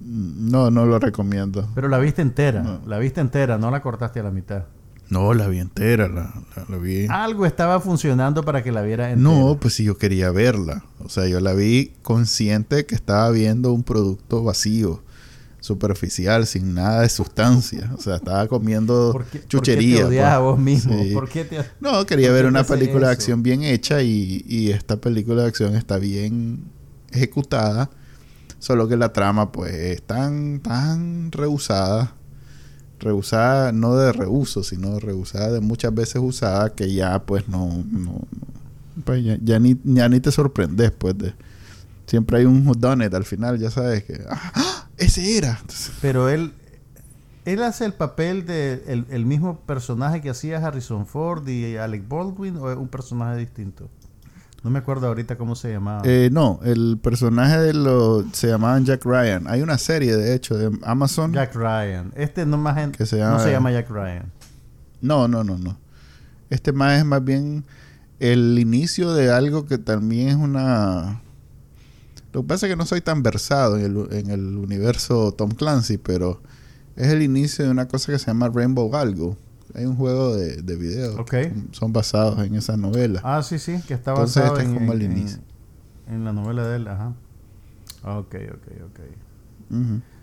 No, 0.00 0.70
no 0.70 0.86
lo 0.86 0.98
recomiendo. 0.98 1.68
Pero 1.74 1.88
la 1.88 1.98
viste 1.98 2.22
entera, 2.22 2.62
No. 2.62 2.80
la 2.86 2.98
viste 2.98 3.20
entera, 3.20 3.58
no 3.58 3.70
la 3.70 3.82
cortaste 3.82 4.20
a 4.20 4.22
la 4.22 4.30
mitad. 4.30 4.64
No, 5.08 5.32
la 5.34 5.46
vi 5.46 5.58
entera, 5.60 6.08
la, 6.08 6.34
la- 6.56 6.66
la 6.68 6.76
vi. 6.78 7.06
Algo 7.08 7.46
estaba 7.46 7.80
funcionando 7.80 8.42
para 8.44 8.62
que 8.64 8.72
la 8.72 8.82
viera 8.82 9.10
entera. 9.12 9.30
No, 9.30 9.56
pues 9.60 9.74
si 9.74 9.84
yo 9.84 9.96
quería 9.98 10.30
verla. 10.32 10.84
O 10.98 11.08
sea, 11.08 11.26
yo 11.28 11.38
la 11.40 11.52
vi 11.54 11.92
consciente 12.02 12.86
que 12.86 12.94
estaba 12.96 13.30
viendo 13.30 13.72
un 13.72 13.84
producto 13.84 14.42
vacío, 14.42 15.02
superficial, 15.60 16.46
sin 16.46 16.74
nada 16.74 17.02
de 17.02 17.08
sustancia. 17.08 17.92
O 17.96 18.00
sea, 18.00 18.16
estaba 18.16 18.46
comiendo 18.48 19.10
¿Por 19.12 19.24
qué, 19.26 19.44
chuchería. 19.46 20.02
¿Por 20.02 20.10
qué 20.10 20.16
te 20.16 20.20
odias 20.22 20.32
a 20.32 20.38
pues. 20.38 20.44
vos 20.44 20.58
mismo? 20.58 21.02
Sí. 21.02 21.10
¿Por 21.14 21.28
qué 21.28 21.44
te 21.44 21.58
No, 21.80 22.04
quería 22.06 22.28
¿Por 22.28 22.34
ver 22.36 22.46
una 22.46 22.64
película 22.64 23.06
de 23.08 23.12
acción 23.12 23.42
bien 23.42 23.62
hecha 23.62 24.02
y, 24.02 24.44
y 24.48 24.70
esta 24.70 24.96
película 24.96 25.42
de 25.42 25.48
acción 25.48 25.76
está 25.76 25.98
bien 25.98 26.64
ejecutada. 27.12 27.90
Solo 28.58 28.88
que 28.88 28.96
la 28.96 29.12
trama, 29.12 29.52
pues, 29.52 29.72
es 29.74 30.02
tan, 30.02 30.60
tan 30.60 31.30
rehusada. 31.30 32.14
Rehusada, 33.06 33.70
no 33.70 33.96
de 33.96 34.12
reuso, 34.12 34.64
sino 34.64 34.98
rehusada 34.98 35.52
de 35.52 35.60
muchas 35.60 35.94
veces 35.94 36.20
usada 36.20 36.74
que 36.74 36.92
ya, 36.92 37.20
pues, 37.20 37.48
no. 37.48 37.84
no, 37.88 38.20
pues 39.04 39.24
ya, 39.24 39.38
ya 39.40 39.60
ni, 39.60 39.78
ya 39.84 40.08
ni 40.08 40.18
te 40.18 40.32
sorprendes, 40.32 40.90
pues. 40.90 41.16
De, 41.16 41.34
siempre 42.06 42.38
hay 42.38 42.46
un 42.46 42.66
whodunit 42.66 43.14
al 43.14 43.24
final, 43.24 43.58
ya 43.58 43.70
sabes 43.70 44.02
que. 44.02 44.20
¡Ah! 44.28 44.52
¡ah! 44.54 44.88
¡Ese 44.96 45.38
era! 45.38 45.60
Pero 46.00 46.28
él, 46.28 46.52
él 47.44 47.62
hace 47.62 47.84
el 47.84 47.92
papel 47.92 48.44
de 48.44 49.04
el 49.08 49.24
mismo 49.24 49.60
personaje 49.60 50.20
que 50.20 50.30
hacía 50.30 50.58
Harrison 50.58 51.06
Ford 51.06 51.46
y 51.46 51.76
Alec 51.76 52.08
Baldwin 52.08 52.56
o 52.56 52.70
es 52.70 52.76
un 52.76 52.88
personaje 52.88 53.38
distinto. 53.38 53.88
No 54.62 54.70
me 54.70 54.80
acuerdo 54.80 55.06
ahorita 55.06 55.36
cómo 55.38 55.54
se 55.54 55.70
llamaba. 55.72 56.02
Eh, 56.04 56.28
no, 56.32 56.58
el 56.64 56.98
personaje 57.00 57.58
de 57.58 57.72
lo 57.74 58.24
se 58.32 58.48
llamaban 58.48 58.84
Jack 58.84 59.04
Ryan. 59.04 59.46
Hay 59.48 59.62
una 59.62 59.78
serie, 59.78 60.16
de 60.16 60.34
hecho, 60.34 60.56
de 60.58 60.76
Amazon. 60.82 61.32
Jack 61.32 61.54
Ryan. 61.54 62.12
Este 62.16 62.44
no 62.46 62.56
más 62.58 62.76
en- 62.78 62.90
Que 62.92 63.06
se 63.06 63.16
no 63.18 63.24
llama- 63.24 63.42
se 63.44 63.52
llama 63.52 63.70
Jack 63.70 63.88
Ryan. 63.90 64.32
No, 65.00 65.28
no, 65.28 65.44
no, 65.44 65.56
no. 65.58 65.78
Este 66.50 66.72
más 66.72 66.98
es 66.98 67.04
más 67.04 67.22
bien 67.22 67.64
el 68.18 68.58
inicio 68.58 69.12
de 69.12 69.30
algo 69.30 69.66
que 69.66 69.78
también 69.78 70.28
es 70.28 70.34
una... 70.36 71.20
Lo 72.32 72.42
que 72.42 72.48
pasa 72.48 72.66
es 72.66 72.72
que 72.72 72.76
no 72.76 72.86
soy 72.86 73.00
tan 73.02 73.22
versado 73.22 73.78
en 73.78 73.84
el, 73.84 74.08
en 74.12 74.30
el 74.30 74.56
universo 74.56 75.32
Tom 75.32 75.50
Clancy, 75.52 75.96
pero 75.98 76.40
es 76.96 77.06
el 77.08 77.22
inicio 77.22 77.64
de 77.64 77.70
una 77.70 77.86
cosa 77.88 78.10
que 78.12 78.18
se 78.18 78.26
llama 78.26 78.50
Rainbow 78.52 78.94
Algo. 78.96 79.36
Hay 79.74 79.84
un 79.84 79.96
juego 79.96 80.36
de, 80.36 80.62
de 80.62 80.76
video. 80.76 81.24
Son 81.72 81.92
basados 81.92 82.38
en 82.46 82.54
esa 82.54 82.76
novela. 82.76 83.20
Ah, 83.24 83.42
sí, 83.42 83.58
sí, 83.58 83.80
que 83.86 83.94
está 83.94 84.12
Entonces, 84.12 84.42
basado 84.42 84.58
este 84.58 84.62
es 84.68 84.68
en, 84.72 84.74
como 84.78 84.92
el 84.92 85.02
en- 85.02 85.12
inicio. 85.12 85.38
en 86.08 86.24
la 86.24 86.32
novela 86.32 86.66
de 86.66 86.76
él, 86.76 86.88
ajá. 86.88 87.12
Ok, 88.04 88.34
ok, 88.52 88.68
ok. 88.86 89.00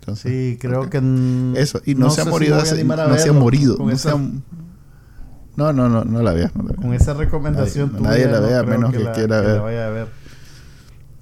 Entonces, 0.00 0.32
Sí, 0.32 0.58
creo 0.60 0.88
que... 0.88 0.98
Eso, 1.56 1.80
y 1.84 1.94
no, 1.94 2.10
se 2.10 2.22
ha 2.22 2.24
si 2.24 2.30
morido, 2.30 2.54
a 2.56 2.60
a 2.60 3.08
no 3.08 3.18
se 3.18 3.28
ha 3.28 3.32
morido. 3.32 3.76
No, 3.78 3.90
esa, 3.90 4.10
se 4.10 4.16
ha- 4.16 4.20
no, 5.56 5.72
no, 5.72 5.88
no, 5.88 6.04
no 6.04 6.22
la 6.22 6.32
veas. 6.32 6.54
no 6.56 6.64
con 6.74 6.94
esa 6.94 7.14
recomendación 7.14 7.92
Nadie- 7.92 7.98
tuya, 7.98 8.08
nadie 8.10 8.26
la 8.26 8.40
vea, 8.40 8.60
creo 8.64 8.78
menos 8.78 8.92
que 8.92 8.98
la- 8.98 9.12
quiera 9.12 9.40
ver. 9.40 9.60
vaya 9.60 9.86
a 9.86 9.90
ver. 9.90 10.08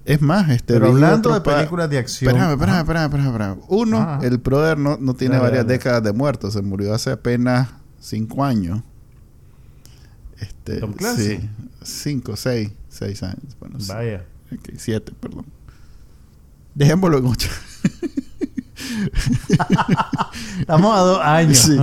Es 0.05 0.21
más, 0.21 0.49
este 0.51 0.75
Pero 0.75 0.87
hablando 0.89 1.33
de 1.35 1.41
películas 1.43 1.89
de 1.91 1.99
acción... 1.99 2.31
Espérame, 2.35 2.53
espérame, 2.55 2.79
espérame, 2.81 3.27
espérame. 3.27 3.59
Uno, 3.69 4.19
el 4.23 4.39
brother 4.39 4.79
no, 4.79 4.97
no 5.01 5.15
tiene 5.15 5.35
Dale, 5.37 5.49
varias 5.49 5.65
dale. 5.65 5.75
décadas 5.79 6.03
de 6.03 6.13
muerto. 6.13 6.51
Se 6.51 6.61
murió 6.63 6.93
hace 6.95 7.13
apenas 7.13 7.69
cinco 8.03 8.45
años. 8.45 8.81
Este, 10.39 10.79
Tom 10.79 10.93
Clancy. 10.93 11.37
Sí, 11.39 11.51
cinco, 11.83 12.37
seis, 12.37 12.71
seis 12.89 13.23
años. 13.23 13.57
Bueno. 13.61 13.79
Vaya. 13.87 14.25
Ok, 14.53 14.71
siete, 14.77 15.13
perdón. 15.21 15.47
Dejémoslo 16.75 17.19
en 17.19 17.27
ocho. 17.27 17.49
Estamos 20.61 20.95
a 20.97 21.01
dos 21.01 21.21
años. 21.23 21.59
Sí, 21.59 21.77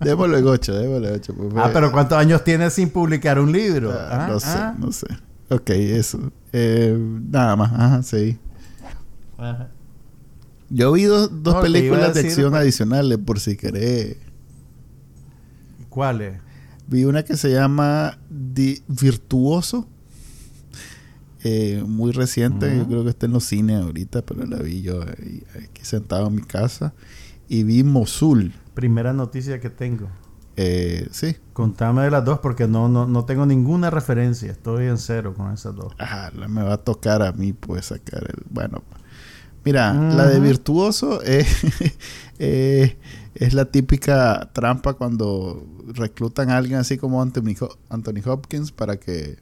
dejémoslo 0.00 0.38
en 0.38 0.46
ocho, 0.46 0.74
dejémoslo 0.74 1.08
en 1.08 1.14
ocho. 1.14 1.34
pues, 1.34 1.48
Ah, 1.56 1.62
fue- 1.64 1.72
pero 1.72 1.92
¿cuántos 1.92 2.18
años 2.18 2.42
tienes 2.44 2.72
sin 2.72 2.90
publicar 2.90 3.38
un 3.38 3.52
libro? 3.52 3.92
Ah, 3.92 4.08
Ah, 4.24 4.28
no 4.28 4.40
sé, 4.40 4.48
ah. 4.50 4.74
no 4.78 4.92
sé. 4.92 5.06
Ok, 5.50 5.70
eso. 5.70 6.32
Eh, 6.52 6.96
nada 7.30 7.56
más, 7.56 7.72
ajá, 7.72 8.02
sí. 8.02 8.38
Ajá. 9.38 9.68
Yo 10.68 10.92
vi 10.92 11.04
dos, 11.04 11.30
dos 11.42 11.54
No, 11.54 11.60
películas 11.60 12.08
de 12.14 12.22
decir, 12.22 12.30
acción 12.30 12.50
pues- 12.50 12.62
adicionales, 12.62 13.18
por 13.18 13.38
si 13.40 13.56
querés. 13.56 14.16
¿Cuál 15.96 16.20
es? 16.20 16.38
Vi 16.88 17.06
una 17.06 17.24
que 17.24 17.38
se 17.38 17.50
llama 17.50 18.18
Di- 18.28 18.82
Virtuoso. 18.86 19.88
Eh, 21.42 21.82
muy 21.86 22.12
reciente, 22.12 22.76
yo 22.76 22.86
creo 22.86 23.02
que 23.02 23.08
está 23.10 23.24
en 23.24 23.32
los 23.32 23.44
cines 23.44 23.80
ahorita, 23.80 24.20
pero 24.22 24.44
la 24.44 24.58
vi 24.58 24.82
yo 24.82 25.00
ahí- 25.02 25.42
aquí 25.54 25.84
sentado 25.84 26.26
en 26.28 26.34
mi 26.34 26.42
casa. 26.42 26.92
Y 27.48 27.62
vi 27.62 27.82
Mosul. 27.82 28.52
Primera 28.74 29.14
noticia 29.14 29.58
que 29.58 29.70
tengo. 29.70 30.08
Eh, 30.56 31.08
sí. 31.12 31.36
Contame 31.54 32.02
de 32.02 32.10
las 32.10 32.24
dos 32.26 32.40
porque 32.40 32.68
no, 32.68 32.88
no, 32.90 33.06
no 33.06 33.24
tengo 33.24 33.46
ninguna 33.46 33.88
referencia. 33.88 34.52
Estoy 34.52 34.84
en 34.86 34.98
cero 34.98 35.32
con 35.34 35.50
esas 35.54 35.74
dos. 35.74 35.94
Ajá, 35.98 36.30
la 36.36 36.46
me 36.46 36.62
va 36.62 36.74
a 36.74 36.78
tocar 36.78 37.22
a 37.22 37.32
mí, 37.32 37.54
pues, 37.54 37.86
sacar 37.86 38.22
el... 38.28 38.42
Bueno, 38.50 38.82
mira, 39.64 39.94
la 39.94 40.26
de 40.26 40.40
virtuoso 40.40 41.22
es, 41.22 41.46
eh, 42.38 42.98
es 43.36 43.54
la 43.54 43.66
típica 43.66 44.50
trampa 44.52 44.94
cuando 44.94 45.66
reclutan 45.94 46.50
a 46.50 46.56
alguien 46.56 46.78
así 46.78 46.96
como 46.98 47.22
Anthony, 47.22 47.54
Ho- 47.60 47.76
Anthony 47.88 48.20
Hopkins 48.26 48.72
para 48.72 48.96
que, 48.98 49.36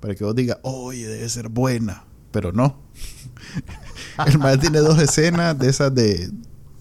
para 0.00 0.14
que 0.14 0.24
vos 0.24 0.34
digas, 0.34 0.58
oye, 0.62 1.06
debe 1.06 1.28
ser 1.28 1.48
buena. 1.48 2.04
Pero 2.30 2.52
no. 2.52 2.76
el 4.26 4.38
man 4.38 4.60
tiene 4.60 4.78
dos 4.80 5.00
escenas 5.00 5.58
de 5.58 5.68
esas 5.68 5.94
de 5.94 6.30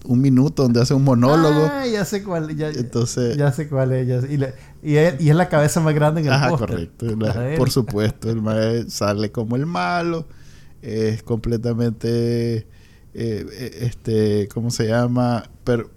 un 0.06 0.22
minuto 0.22 0.64
donde 0.64 0.82
hace 0.82 0.94
un 0.94 1.04
monólogo. 1.04 1.70
Ah, 1.72 1.86
ya 1.88 2.06
sé 2.06 2.24
cuál. 2.24 2.56
Ya, 2.56 2.70
Entonces- 2.70 3.36
ya 3.38 3.52
sé 3.52 3.68
cuál 3.68 3.92
es. 3.94 4.08
ya 4.08 4.22
sé. 4.22 4.34
y, 4.34 4.38
le- 4.38 4.54
y, 4.84 4.96
es, 4.96 5.20
y 5.22 5.30
es 5.30 5.36
la 5.36 5.50
cabeza 5.50 5.80
más 5.82 5.94
grande 5.94 6.22
en 6.22 6.28
el 6.28 6.34
Ajá, 6.34 6.50
póster. 6.50 6.70
correcto. 6.70 7.06
La- 7.18 7.56
por 7.58 7.72
supuesto, 7.72 8.30
el 8.30 8.42
mae 8.42 8.90
sale 8.90 9.32
como 9.32 9.56
el 9.56 9.66
malo. 9.66 10.28
Es 10.82 11.24
completamente. 11.24 12.58
eh, 12.60 12.66
eh, 13.14 13.78
este, 13.82 14.48
¿cómo 14.54 14.70
se 14.70 14.88
llama? 14.88 15.50
Pero 15.64 15.90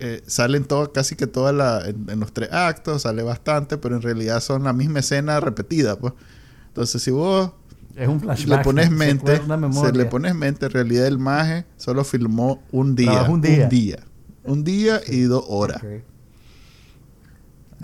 eh, 0.00 0.22
salen 0.26 0.64
todo, 0.64 0.92
casi 0.92 1.16
que 1.16 1.26
todas 1.26 1.54
la, 1.54 1.86
en, 1.88 2.08
en 2.10 2.20
los 2.20 2.32
tres 2.32 2.52
actos, 2.52 3.02
sale 3.02 3.22
bastante, 3.22 3.78
pero 3.78 3.96
en 3.96 4.02
realidad 4.02 4.40
son 4.40 4.64
la 4.64 4.72
misma 4.72 4.98
escena 5.00 5.40
repetida, 5.40 5.96
pues. 5.98 6.12
Entonces, 6.68 7.02
si 7.02 7.10
vos 7.10 7.52
Es 7.94 8.06
un 8.08 8.20
flashback. 8.20 8.58
le 8.58 8.64
pones 8.64 8.90
mente, 8.90 9.32
se 9.72 9.92
le 9.96 10.04
pones 10.10 10.34
mente, 10.34 10.66
en 10.66 10.72
realidad 10.72 11.06
el 11.06 11.18
maje 11.18 11.64
solo 11.78 12.04
filmó 12.04 12.62
un 12.72 12.94
día. 12.94 13.22
Un 13.28 13.40
día. 13.40 13.64
Un 13.64 13.68
día. 13.70 13.98
Un 14.44 14.64
día 14.64 15.00
y 15.08 15.22
dos 15.22 15.44
horas. 15.48 15.80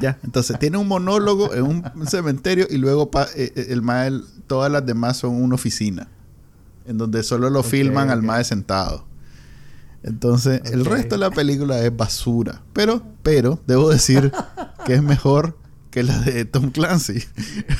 Ya, 0.01 0.19
entonces 0.25 0.59
tiene 0.59 0.79
un 0.79 0.89
monólogo 0.89 1.53
en 1.55 1.63
un 1.65 2.07
cementerio 2.07 2.67
y 2.71 2.79
luego 2.79 3.11
pa- 3.11 3.29
eh, 3.37 3.53
eh, 3.55 3.67
el 3.69 3.83
mae, 3.83 4.11
todas 4.47 4.73
las 4.73 4.85
demás 4.87 5.19
son 5.19 5.35
una 5.43 5.55
oficina, 5.55 6.09
en 6.87 6.97
donde 6.99 7.23
solo 7.23 7.51
lo 7.51 7.63
filman 7.63 8.09
al 8.11 8.23
mae 8.23 8.43
sentado. 8.45 9.05
Entonces, 10.03 10.61
el 10.73 10.85
resto 10.85 11.15
de 11.15 11.21
la 11.21 11.31
película 11.31 11.79
es 11.81 11.97
basura. 11.97 12.63
Pero, 12.73 13.03
pero, 13.23 13.61
debo 13.67 13.91
decir 13.91 14.33
que 14.87 14.95
es 14.95 15.03
mejor 15.03 15.57
que 15.91 16.03
la 16.03 16.19
de 16.19 16.45
Tom 16.45 16.71
Clancy. 16.71 17.23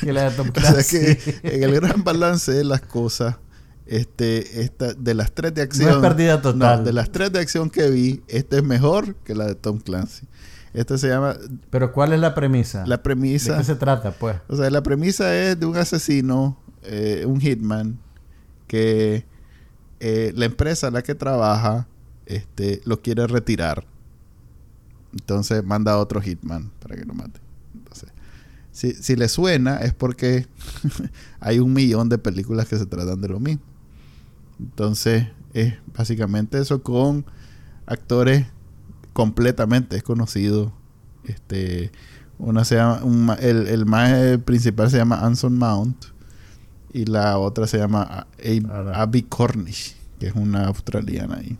Que 0.01 0.13
la 0.13 0.29
de 0.29 0.37
Tom 0.37 0.49
o 0.55 0.59
sea 0.59 0.71
Clancy. 0.71 0.97
que 0.99 1.39
en 1.43 1.63
el 1.63 1.73
gran 1.75 2.03
balance 2.03 2.51
de 2.51 2.63
las 2.63 2.81
cosas, 2.81 3.37
este, 3.87 4.61
esta, 4.61 4.93
de 4.93 5.13
las 5.13 5.33
tres 5.33 5.53
de 5.53 5.61
acción. 5.63 5.89
No 5.89 5.95
es 5.95 6.01
pérdida 6.01 6.41
total. 6.41 6.79
no, 6.79 6.83
de 6.85 6.93
las 6.93 7.11
tres 7.11 7.31
de 7.31 7.39
acción 7.39 7.69
que 7.69 7.89
vi, 7.89 8.23
esta 8.27 8.57
es 8.57 8.63
mejor 8.63 9.15
que 9.15 9.35
la 9.35 9.45
de 9.45 9.55
Tom 9.55 9.79
Clancy. 9.79 10.27
Esta 10.73 10.97
se 10.97 11.07
llama 11.07 11.35
Pero 11.69 11.91
¿cuál 11.91 12.13
es 12.13 12.19
la 12.19 12.33
premisa? 12.33 12.85
la 12.87 12.97
¿De 12.97 13.03
premisa. 13.03 13.57
qué 13.57 13.63
se 13.63 13.75
trata, 13.75 14.11
pues? 14.11 14.37
O 14.47 14.55
sea, 14.55 14.69
la 14.69 14.81
premisa 14.81 15.35
es 15.35 15.59
de 15.59 15.65
un 15.65 15.77
asesino, 15.77 16.57
eh, 16.83 17.25
un 17.27 17.39
hitman, 17.39 17.99
que 18.67 19.25
eh, 19.99 20.33
la 20.35 20.45
empresa 20.45 20.87
a 20.87 20.91
la 20.91 21.03
que 21.03 21.13
trabaja 21.13 21.87
este, 22.25 22.81
lo 22.85 23.01
quiere 23.01 23.27
retirar. 23.27 23.85
Entonces 25.11 25.63
manda 25.63 25.93
a 25.93 25.97
otro 25.97 26.21
hitman 26.21 26.71
para 26.79 26.95
que 26.95 27.05
lo 27.05 27.13
mate. 27.13 27.39
Entonces, 27.73 28.09
si, 28.71 28.93
si 28.93 29.15
le 29.15 29.29
suena 29.29 29.77
es 29.77 29.93
porque 29.93 30.47
hay 31.39 31.59
un 31.59 31.73
millón 31.73 32.09
de 32.09 32.17
películas 32.17 32.67
que 32.67 32.77
se 32.77 32.85
tratan 32.85 33.21
de 33.21 33.27
lo 33.29 33.39
mismo. 33.39 33.63
Entonces, 34.59 35.27
es 35.53 35.75
básicamente 35.95 36.59
eso 36.59 36.81
con 36.81 37.25
actores 37.85 38.45
completamente 39.13 39.95
desconocidos. 39.95 40.71
Este, 41.25 41.91
una 42.39 42.65
se 42.65 42.75
llama, 42.75 43.03
un 43.03 43.31
el, 43.39 43.67
el 43.67 43.85
más 43.85 44.37
principal 44.39 44.89
se 44.89 44.97
llama 44.97 45.25
Anson 45.25 45.57
Mount 45.57 46.05
y 46.91 47.05
la 47.05 47.37
otra 47.37 47.67
se 47.67 47.77
llama. 47.77 48.27
Abby 48.93 49.23
Cornish, 49.23 49.95
que 50.19 50.27
es 50.27 50.35
una 50.35 50.67
australiana 50.67 51.37
ahí. 51.37 51.57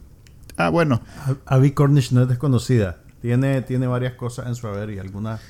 Ah, 0.58 0.70
bueno, 0.70 1.02
Abby 1.46 1.72
Cornish 1.72 2.12
no 2.12 2.22
es 2.24 2.28
desconocida. 2.28 2.98
Tiene, 3.22 3.62
tiene 3.62 3.88
varias 3.88 4.14
cosas 4.14 4.48
en 4.48 4.56
su 4.56 4.68
haber 4.68 4.90
y 4.92 5.00
algunas, 5.00 5.42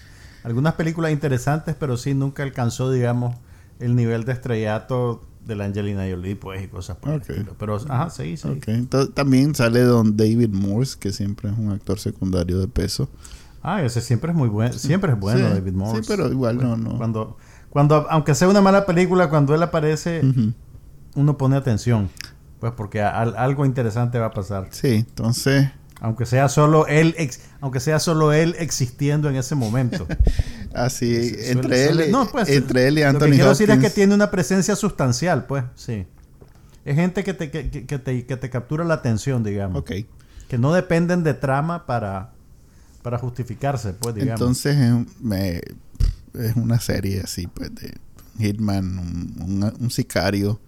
algunas 0.44 0.74
películas 0.76 1.12
interesantes, 1.12 1.76
pero 1.80 1.98
sí 1.98 2.14
nunca 2.14 2.44
alcanzó, 2.44 2.92
digamos, 2.92 3.36
el 3.80 3.96
nivel 3.96 4.24
de 4.26 4.34
estrellato 4.34 5.24
de 5.46 5.56
la 5.56 5.66
Angelina 5.66 6.04
Jolie, 6.10 6.36
pues, 6.36 6.64
y 6.64 6.68
cosas 6.68 6.98
por 6.98 7.14
el 7.14 7.22
estilo. 7.22 7.56
Pero, 7.60 7.76
ajá, 7.90 8.10
sí, 8.10 8.38
sí. 8.38 8.48
ok. 8.48 8.68
Entonces, 8.68 9.14
también 9.14 9.56
sale 9.56 9.82
don 9.82 10.16
David 10.16 10.50
Morse, 10.50 10.98
que 11.00 11.12
siempre 11.12 11.50
es 11.50 11.58
un 11.58 11.72
actor 11.72 12.00
secundario 12.00 12.60
de 12.60 12.68
peso. 12.68 13.10
Ah, 13.62 13.82
ese 13.82 14.02
siempre 14.02 14.32
es 14.32 14.38
muy 14.38 14.50
bueno. 14.50 14.74
Siempre 14.74 15.12
es 15.14 15.20
bueno, 15.20 15.48
Sí, 15.48 15.54
David 15.54 15.74
Morse. 15.74 16.04
sí, 16.04 16.08
pero 16.08 16.30
igual 16.32 16.58
no, 16.58 16.78
no. 16.78 16.98
Cuando, 16.98 17.38
cuando, 17.70 18.08
aunque 18.10 18.36
sea 18.36 18.48
una 18.48 18.62
mala 18.62 18.86
película, 18.86 19.30
cuando 19.30 19.56
él 19.56 19.64
aparece, 19.64 20.22
uno 21.16 21.38
pone 21.38 21.56
atención. 21.56 22.10
Pues 22.64 22.76
porque 22.78 23.02
al- 23.02 23.36
algo 23.36 23.66
interesante 23.66 24.18
va 24.20 24.28
a 24.28 24.32
pasar. 24.32 24.68
Sí, 24.72 24.88
entonces, 25.06 25.70
Aunque 26.00 26.26
sea 26.26 26.48
solo 26.48 26.88
él, 26.88 27.14
ex- 27.18 27.42
aunque 27.60 27.82
sea 27.82 28.00
solo 28.00 28.32
él 28.32 28.56
existiendo 28.58 29.30
en 29.30 29.36
ese 29.36 29.54
momento. 29.54 30.08
así, 30.74 31.14
Suele- 31.14 31.52
entre, 31.52 31.88
suele- 31.88 32.04
él, 32.04 32.10
y- 32.10 32.12
no, 32.14 32.26
pues, 32.32 32.48
entre 32.48 32.88
él 32.88 33.00
y 33.00 33.02
Lo 33.02 33.10
Anthony 33.10 33.26
que 33.26 33.32
quiero 33.34 33.50
decir 33.50 33.70
es 33.70 33.80
que 33.80 33.90
tiene 33.90 34.16
una 34.16 34.32
presencia 34.32 34.78
sustancial, 34.78 35.46
pues, 35.46 35.66
sí. 35.76 36.06
Es 36.86 36.96
gente 36.96 37.26
que 37.26 37.34
te, 37.34 37.52
que, 37.52 37.64
te, 38.00 38.26
que 38.26 38.38
te 38.38 38.50
captura 38.50 38.86
la 38.86 38.94
atención, 38.94 39.44
digamos. 39.44 39.82
Ok. 39.82 39.92
Que 40.48 40.58
no 40.58 40.72
dependen 40.74 41.22
de 41.26 41.34
trama 41.34 41.86
para, 41.86 42.32
para 43.02 43.18
justificarse, 43.18 43.92
pues, 43.92 44.16
digamos. 44.16 44.40
Entonces 44.40 44.78
es, 44.78 44.90
un- 44.90 45.10
me- 45.20 45.60
es 46.34 46.56
una 46.56 46.80
serie 46.80 47.20
así, 47.26 47.46
pues, 47.48 47.76
de 47.76 47.94
Hitman, 48.40 49.00
un, 49.00 49.36
un- 49.64 49.74
un 49.82 49.92
sicario, 49.92 50.62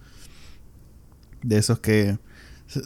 de 1.46 1.58
esos 1.58 1.80
que 1.80 2.18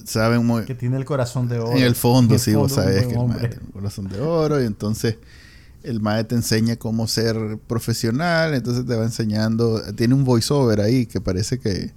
saben 0.06 0.46
muy... 0.46 0.66
que 0.66 0.76
tiene 0.76 0.98
el 0.98 1.06
corazón 1.06 1.48
de 1.48 1.60
oro. 1.60 1.76
En 1.76 1.84
el 1.84 1.96
fondo, 1.96 2.36
el 2.36 2.40
sí, 2.40 2.54
vos 2.54 2.74
fondo, 2.74 2.92
buen 2.92 3.10
que 3.10 3.16
el 3.16 3.28
mae 3.28 3.48
tiene 3.48 3.66
un 3.66 3.72
corazón 3.72 4.08
de 4.10 4.20
oro 4.20 4.62
y 4.62 4.66
entonces 4.66 5.18
el 5.84 6.02
mae 6.02 6.24
te 6.26 6.36
enseña 6.36 6.76
cómo 6.76 7.08
ser 7.08 7.58
profesional, 7.68 8.54
entonces 8.54 8.86
te 8.86 8.96
va 8.96 9.06
enseñando, 9.06 9.82
tiene 9.94 10.14
un 10.14 10.26
voiceover 10.26 10.82
ahí 10.82 11.06
que 11.06 11.22
parece 11.22 11.60
que 11.60 11.94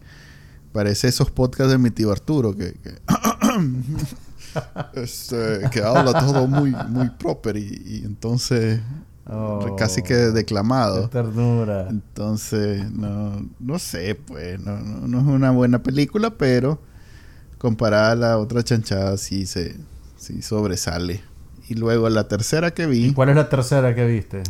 parece 0.73 1.09
esos 1.09 1.31
podcasts 1.31 1.73
de 1.73 1.79
mi 1.79 1.91
tío 1.91 2.13
Arturo 2.13 2.57
que, 2.57 2.75
que, 2.75 2.95
este, 4.95 5.69
que 5.71 5.83
habla 5.83 6.13
todo 6.13 6.47
muy 6.47 6.71
muy 6.89 7.11
proper 7.11 7.57
y, 7.57 7.83
y 7.85 8.03
entonces 8.05 8.81
Oh, 9.27 9.77
casi 9.79 10.03
que 10.03 10.14
declamado. 10.14 11.09
ternura. 11.09 11.87
Entonces, 11.89 12.91
no, 12.91 13.47
no 13.61 13.79
sé, 13.79 14.14
pues, 14.16 14.59
no, 14.61 14.79
no, 14.81 15.07
no 15.07 15.20
es 15.20 15.27
una 15.27 15.51
buena 15.53 15.83
película, 15.83 16.31
pero 16.31 16.81
comparada 17.59 18.12
a 18.12 18.16
la 18.16 18.39
otra 18.39 18.62
chanchada 18.64 19.16
sí 19.16 19.47
se 19.47 19.77
sí 20.16 20.43
sobresale. 20.43 21.20
Y 21.68 21.75
luego 21.75 22.09
la 22.11 22.27
tercera 22.29 22.73
que 22.75 22.87
vi, 22.87 23.12
¿Cuál 23.12 23.29
es 23.31 23.37
la 23.37 23.49
tercera 23.49 23.95
que 23.95 24.05
viste? 24.07 24.43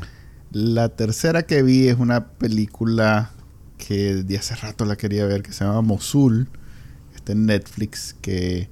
la 0.50 0.88
tercera 0.88 1.42
que 1.44 1.62
vi 1.62 1.88
es 1.88 1.98
una 1.98 2.28
película 2.28 3.30
que 3.78 4.14
de 4.22 4.38
hace 4.38 4.54
rato 4.56 4.84
la 4.86 4.96
quería 4.96 5.26
ver, 5.26 5.42
que 5.42 5.52
se 5.52 5.64
llama 5.64 5.82
Mosul, 5.82 6.48
está 7.14 7.32
en 7.32 7.46
Netflix, 7.46 8.14
que 8.22 8.68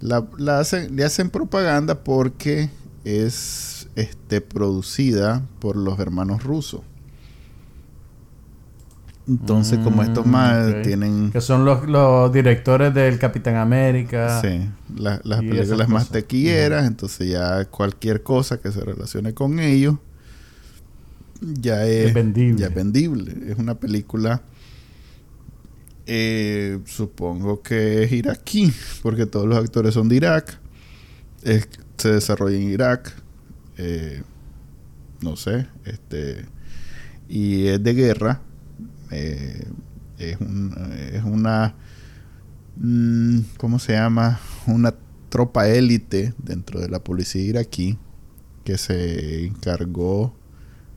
la, 0.00 0.26
la 0.38 0.58
hacen, 0.60 0.96
le 0.96 1.04
hacen 1.04 1.30
propaganda 1.30 2.02
porque 2.02 2.70
es 3.04 3.77
este, 3.98 4.40
producida 4.40 5.42
por 5.60 5.76
los 5.76 5.98
hermanos 5.98 6.42
rusos. 6.44 6.82
Entonces, 9.26 9.78
como 9.80 10.02
estos 10.02 10.24
Mm, 10.24 10.30
más 10.30 10.82
tienen 10.82 11.30
Que 11.32 11.42
son 11.42 11.64
los, 11.66 11.86
los 11.86 12.32
directores 12.32 12.94
del 12.94 13.18
Capitán 13.18 13.56
América. 13.56 14.40
sí, 14.40 14.70
la- 14.96 15.20
las 15.24 15.40
películas 15.40 15.88
más 15.88 16.08
tequilleras, 16.08 16.86
entonces 16.86 17.28
ya 17.30 17.66
cualquier 17.66 18.22
cosa 18.22 18.58
que 18.58 18.72
se 18.72 18.80
relacione 18.80 19.34
con 19.34 19.58
ellos 19.60 19.96
ya 21.42 21.84
es, 21.84 22.06
Es 22.06 22.14
vendible. 22.14 22.60
ya 22.60 22.68
es 22.68 22.74
vendible. 22.74 23.36
Es 23.52 23.58
una 23.58 23.74
película, 23.74 24.40
eh, 26.06 26.78
supongo 26.86 27.60
que 27.62 28.04
es 28.04 28.12
iraquí, 28.12 28.72
porque 29.02 29.26
todos 29.26 29.46
los 29.46 29.58
actores 29.58 29.92
son 29.92 30.08
de 30.08 30.16
Irak. 30.16 30.58
Es- 31.42 31.68
se 31.98 32.12
desarrolla 32.12 32.56
en 32.56 32.70
Irak. 32.70 33.12
Eh, 33.78 34.22
no 35.22 35.36
sé, 35.36 35.66
este 35.84 36.44
y 37.28 37.66
es 37.68 37.82
de 37.82 37.94
guerra. 37.94 38.42
eh, 39.10 39.66
es, 40.18 40.40
un- 40.40 40.74
es 41.12 41.22
una 41.24 41.74
mm, 42.76 43.40
¿cómo 43.56 43.78
se 43.78 43.92
llama? 43.94 44.40
Una 44.66 44.94
tropa 45.28 45.68
élite 45.68 46.34
dentro 46.38 46.80
de 46.80 46.88
la 46.88 47.00
policía 47.04 47.42
iraquí 47.42 47.98
que 48.64 48.78
se 48.78 49.46
encargó, 49.46 50.34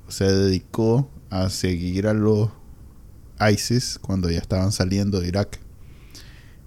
se 0.07 0.25
dedicó 0.25 1.09
a 1.29 1.49
seguir 1.49 2.07
a 2.07 2.13
los 2.13 2.49
ISIS 3.53 3.97
cuando 4.01 4.29
ya 4.29 4.39
estaban 4.39 4.71
saliendo 4.71 5.19
de 5.21 5.27
Irak. 5.29 5.59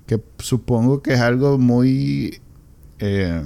Que 0.06 0.22
supongo 0.38 1.02
que 1.02 1.14
es 1.14 1.20
algo 1.20 1.58
muy, 1.58 2.40
eh, 2.98 3.42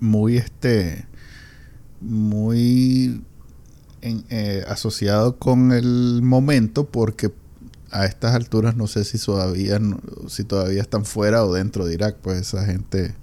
muy 0.00 0.36
este, 0.36 1.06
muy 2.00 3.22
eh, 4.02 4.64
asociado 4.68 5.38
con 5.38 5.72
el 5.72 6.20
momento 6.22 6.86
porque 6.86 7.32
a 7.90 8.04
estas 8.04 8.34
alturas 8.34 8.76
no 8.76 8.86
sé 8.86 9.04
si 9.04 9.18
todavía 9.18 9.80
si 10.28 10.44
todavía 10.44 10.82
están 10.82 11.04
fuera 11.04 11.44
o 11.44 11.52
dentro 11.52 11.86
de 11.86 11.94
Irak 11.94 12.16
pues 12.22 12.38
esa 12.38 12.64
gente 12.64 13.14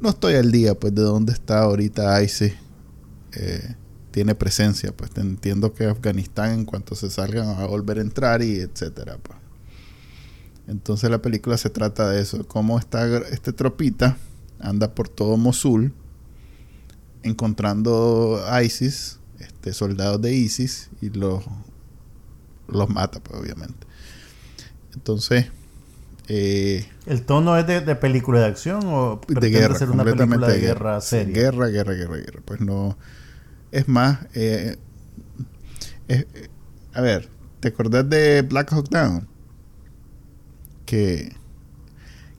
no 0.00 0.10
estoy 0.10 0.34
al 0.34 0.52
día 0.52 0.78
pues 0.78 0.94
de 0.94 1.02
dónde 1.02 1.32
está 1.32 1.60
ahorita 1.62 2.22
ISIS 2.22 2.52
eh, 3.32 3.74
tiene 4.10 4.34
presencia 4.34 4.96
pues 4.96 5.10
entiendo 5.16 5.72
que 5.74 5.86
Afganistán 5.86 6.52
en 6.52 6.64
cuanto 6.64 6.94
se 6.94 7.10
salgan 7.10 7.48
a 7.48 7.66
volver 7.66 7.98
a 7.98 8.02
entrar 8.02 8.42
y 8.42 8.60
etcétera 8.60 9.18
pues. 9.22 9.38
entonces 10.68 11.10
la 11.10 11.20
película 11.22 11.56
se 11.56 11.70
trata 11.70 12.10
de 12.10 12.20
eso 12.20 12.46
cómo 12.46 12.78
está 12.78 13.16
este 13.28 13.52
tropita 13.52 14.16
anda 14.60 14.94
por 14.94 15.08
todo 15.08 15.36
Mosul 15.36 15.92
encontrando 17.24 18.40
ISIS, 18.62 19.18
este, 19.40 19.72
soldados 19.72 20.20
de 20.22 20.32
ISIS, 20.34 20.90
y 21.00 21.10
los, 21.10 21.42
los 22.68 22.88
mata, 22.90 23.20
pues, 23.20 23.40
obviamente. 23.40 23.86
Entonces, 24.94 25.46
eh, 26.28 26.86
¿El 27.06 27.22
tono 27.26 27.56
es 27.58 27.66
de, 27.66 27.80
de 27.82 27.96
película 27.96 28.40
de 28.40 28.46
acción 28.46 28.80
o 28.86 29.20
de 29.28 29.50
guerra, 29.50 29.74
ser 29.78 29.90
una 29.90 30.04
completamente 30.04 30.46
película 30.46 30.48
de 30.48 30.60
guerra 30.60 31.00
Sí, 31.00 31.08
seria? 31.10 31.34
Guerra, 31.34 31.66
guerra, 31.68 31.92
guerra, 31.94 32.16
guerra. 32.16 32.40
Pues 32.44 32.60
no. 32.60 32.96
Es 33.72 33.88
más, 33.88 34.20
eh, 34.34 34.76
eh, 36.08 36.26
a 36.94 37.00
ver, 37.00 37.28
¿te 37.60 37.68
acordás 37.68 38.08
de 38.08 38.42
Black 38.42 38.72
Hawk 38.72 38.88
Down? 38.88 39.28
Que, 40.86 41.34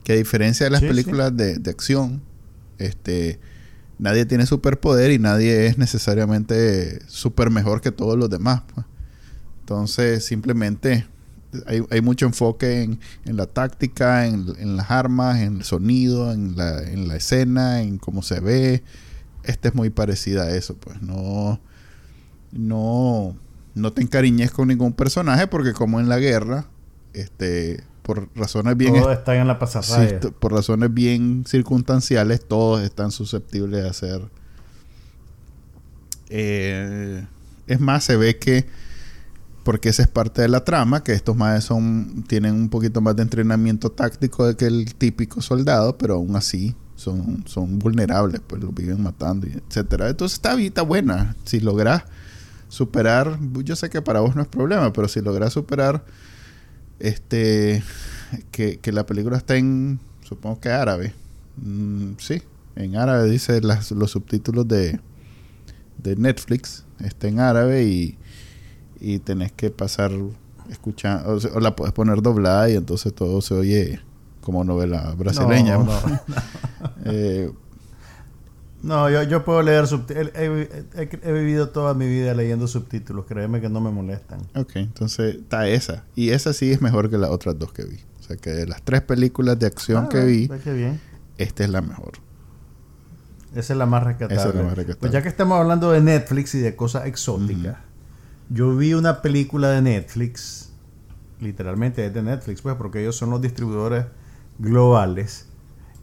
que 0.04 0.12
a 0.14 0.16
diferencia 0.16 0.64
de 0.64 0.70
las 0.70 0.80
Sí, 0.80 0.86
sí. 0.86 0.92
películas 0.92 1.36
de, 1.36 1.58
de 1.58 1.70
acción, 1.70 2.22
este 2.78 3.38
nadie 3.98 4.26
tiene 4.26 4.46
superpoder 4.46 5.10
y 5.10 5.18
nadie 5.18 5.66
es 5.66 5.78
necesariamente 5.78 7.00
super 7.08 7.50
mejor 7.50 7.80
que 7.80 7.92
todos 7.92 8.18
los 8.18 8.30
demás. 8.30 8.62
pues. 8.74 8.86
Entonces, 9.60 10.24
simplemente 10.24 11.06
hay, 11.66 12.00
mucho 12.00 12.26
enfoque 12.26 12.82
en, 12.82 13.36
la 13.36 13.46
táctica, 13.46 14.26
en, 14.26 14.76
las 14.76 14.90
armas, 14.90 15.38
en 15.40 15.56
el 15.56 15.64
sonido, 15.64 16.32
en 16.32 16.56
la, 16.56 16.82
en 16.82 17.08
la 17.08 17.16
escena, 17.16 17.82
en 17.82 17.98
cómo 17.98 18.22
se 18.22 18.40
ve. 18.40 18.82
Esta 19.44 19.68
es 19.68 19.74
muy 19.74 19.90
parecida 19.90 20.44
a 20.44 20.56
eso, 20.56 20.76
pues 20.76 21.02
no, 21.02 21.60
no, 22.52 23.36
no 23.74 23.92
te 23.92 24.02
encariñes 24.02 24.50
con 24.50 24.68
ningún 24.68 24.92
personaje 24.92 25.46
porque 25.46 25.72
como 25.72 26.00
en 26.00 26.08
la 26.08 26.18
guerra, 26.18 26.66
este, 27.12 27.84
por 28.06 28.28
razones 28.36 28.76
bien 28.76 28.94
Todos 28.94 29.18
están 29.18 29.36
en 29.38 29.48
la 29.48 29.58
Sí, 29.82 30.14
esto- 30.14 30.30
por 30.30 30.52
razones 30.52 30.94
bien 30.94 31.42
circunstanciales, 31.44 32.46
todos 32.46 32.80
están 32.82 33.10
susceptibles 33.10 33.82
de 33.82 33.88
hacer. 33.88 34.22
Eh, 36.28 37.26
es 37.66 37.80
más, 37.80 38.04
se 38.04 38.16
ve 38.16 38.38
que, 38.38 38.66
porque 39.64 39.88
esa 39.88 40.02
es 40.02 40.08
parte 40.08 40.40
de 40.42 40.48
la 40.48 40.64
trama, 40.64 41.02
que 41.02 41.12
estos 41.14 41.34
más 41.34 41.64
son, 41.64 42.24
tienen 42.28 42.54
un 42.54 42.68
poquito 42.68 43.00
más 43.00 43.16
de 43.16 43.22
entrenamiento 43.22 43.90
táctico 43.90 44.46
de 44.46 44.54
que 44.56 44.66
el 44.66 44.94
típico 44.94 45.42
soldado, 45.42 45.98
pero 45.98 46.14
aún 46.14 46.36
así 46.36 46.76
son, 46.94 47.42
son 47.48 47.80
vulnerables, 47.80 48.40
pues 48.46 48.62
los 48.62 48.72
viven 48.72 49.02
matando, 49.02 49.48
y 49.48 49.52
etcétera. 49.68 50.08
Entonces 50.08 50.36
está, 50.38 50.54
bien, 50.54 50.68
está 50.68 50.82
buena. 50.82 51.34
Si 51.44 51.58
logras 51.58 52.04
superar, 52.68 53.36
yo 53.64 53.74
sé 53.74 53.90
que 53.90 54.00
para 54.00 54.20
vos 54.20 54.36
no 54.36 54.42
es 54.42 54.48
problema, 54.48 54.92
pero 54.92 55.08
si 55.08 55.20
logras 55.20 55.52
superar 55.52 56.04
este 57.00 57.82
que, 58.50 58.78
que 58.78 58.92
la 58.92 59.06
película 59.06 59.36
está 59.36 59.56
en 59.56 59.98
supongo 60.22 60.60
que 60.60 60.70
árabe. 60.70 61.12
Mm, 61.56 62.12
sí 62.18 62.42
en 62.74 62.96
árabe 62.96 63.30
dice 63.30 63.60
las- 63.62 63.90
los 63.92 64.10
subtítulos 64.10 64.66
de 64.68 65.00
de 65.98 66.16
Netflix. 66.16 66.84
Está 67.00 67.28
en 67.28 67.40
árabe 67.40 67.84
y 67.84 68.18
y 69.00 69.18
tenés 69.18 69.52
que 69.52 69.70
pasar 69.70 70.10
escuchando 70.70 71.30
o, 71.34 71.40
sea, 71.40 71.52
o 71.54 71.60
la 71.60 71.76
puedes 71.76 71.92
poner 71.92 72.22
doblada 72.22 72.68
y 72.70 72.74
entonces 72.76 73.14
todo 73.14 73.40
se 73.42 73.54
oye 73.54 74.00
como 74.40 74.64
novela 74.64 75.14
brasileña 75.16 75.76
No, 75.78 75.84
no. 75.84 76.20
Eh, 77.04 77.50
No, 78.86 79.10
yo, 79.10 79.22
yo 79.24 79.44
puedo 79.44 79.62
leer 79.62 79.86
subtítulos. 79.86 80.30
He, 80.34 80.46
he- 80.96 81.20
he 81.22 81.32
vivido 81.32 81.68
toda 81.70 81.92
mi 81.94 82.06
vida 82.06 82.34
leyendo 82.34 82.66
subtítulos. 82.68 83.26
Créeme 83.26 83.60
que 83.60 83.68
no 83.68 83.80
me 83.80 83.90
molestan. 83.90 84.40
ok 84.54 84.76
entonces 84.76 85.36
está 85.36 85.68
esa 85.68 86.04
y 86.14 86.30
esa 86.30 86.52
sí 86.52 86.70
es 86.72 86.80
mejor 86.80 87.10
que 87.10 87.18
las 87.18 87.30
otras 87.30 87.58
dos 87.58 87.72
que 87.72 87.84
vi 87.84 87.98
o 88.20 88.22
sea 88.22 88.36
que 88.36 88.50
de 88.50 88.66
las 88.66 88.82
tres 88.82 89.02
películas 89.02 89.58
de 89.58 89.66
acción 89.66 90.04
Ah, 90.04 90.08
que 90.08 90.24
vi 90.24 90.48
bien. 90.74 91.00
esta 91.38 91.64
es 91.64 91.70
la 91.70 91.80
mejor 91.82 92.12
Esa 93.54 93.72
es 93.72 93.78
la 93.78 93.86
más 93.86 94.02
rescatable. 94.02 94.36
Esa 94.40 94.48
es 94.50 94.54
la 94.54 94.62
más 94.62 94.74
rescatable. 94.76 95.00
Pues 95.00 95.12
ya 95.12 95.22
que 95.22 95.28
estamos 95.28 95.58
hablando 95.60 95.90
de 95.92 96.00
Netflix 96.00 96.54
y 96.54 96.60
de 96.60 96.76
cosas 96.76 97.06
exóticas, 97.06 97.76
yo 98.50 98.76
vi 98.76 98.94
una 98.94 99.22
película 99.22 99.70
de 99.70 99.80
Netflix, 99.82 100.70
literalmente 101.40 102.04
es 102.06 102.12
de 102.14 102.22
Netflix, 102.22 102.62
pues, 102.62 102.76
porque 102.76 103.00
ellos 103.00 103.16
son 103.16 103.30
los 103.30 103.40
distribuidores 103.40 104.04
globales. 104.58 105.45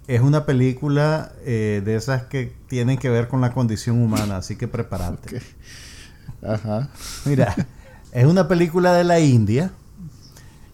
Es 0.08 0.22
una 0.22 0.46
película 0.46 1.32
eh, 1.46 1.82
de 1.86 1.96
esas 1.96 2.24
que 2.24 2.52
tienen 2.68 2.98
que 2.98 3.10
ver 3.10 3.28
con 3.30 3.40
la 3.42 3.54
condición 3.54 4.02
humana, 4.02 4.38
así 4.38 4.56
que 4.58 4.68
prepárate. 4.68 5.42
Ajá. 6.46 6.90
Mira, 7.26 7.56
es 8.12 8.26
una 8.26 8.48
película 8.48 8.94
de 8.94 9.04
la 9.06 9.20
India 9.22 9.72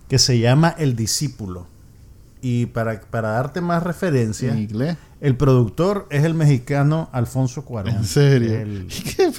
que 0.08 0.18
se 0.18 0.40
llama 0.40 0.70
El 0.78 0.96
Discípulo. 0.96 1.68
Y 2.42 2.68
para, 2.68 3.02
para 3.02 3.32
darte 3.32 3.60
más 3.62 3.84
referencia, 3.84 4.54
En 4.54 4.60
inglés. 4.60 4.98
el 5.20 5.36
productor 5.36 6.08
es 6.10 6.24
el 6.24 6.34
mexicano 6.34 7.10
Alfonso 7.12 7.66
Cuarón. 7.66 7.96
En 7.98 8.06
serio. 8.06 8.54
El- 8.62 8.88
¿Qué, 9.18 9.32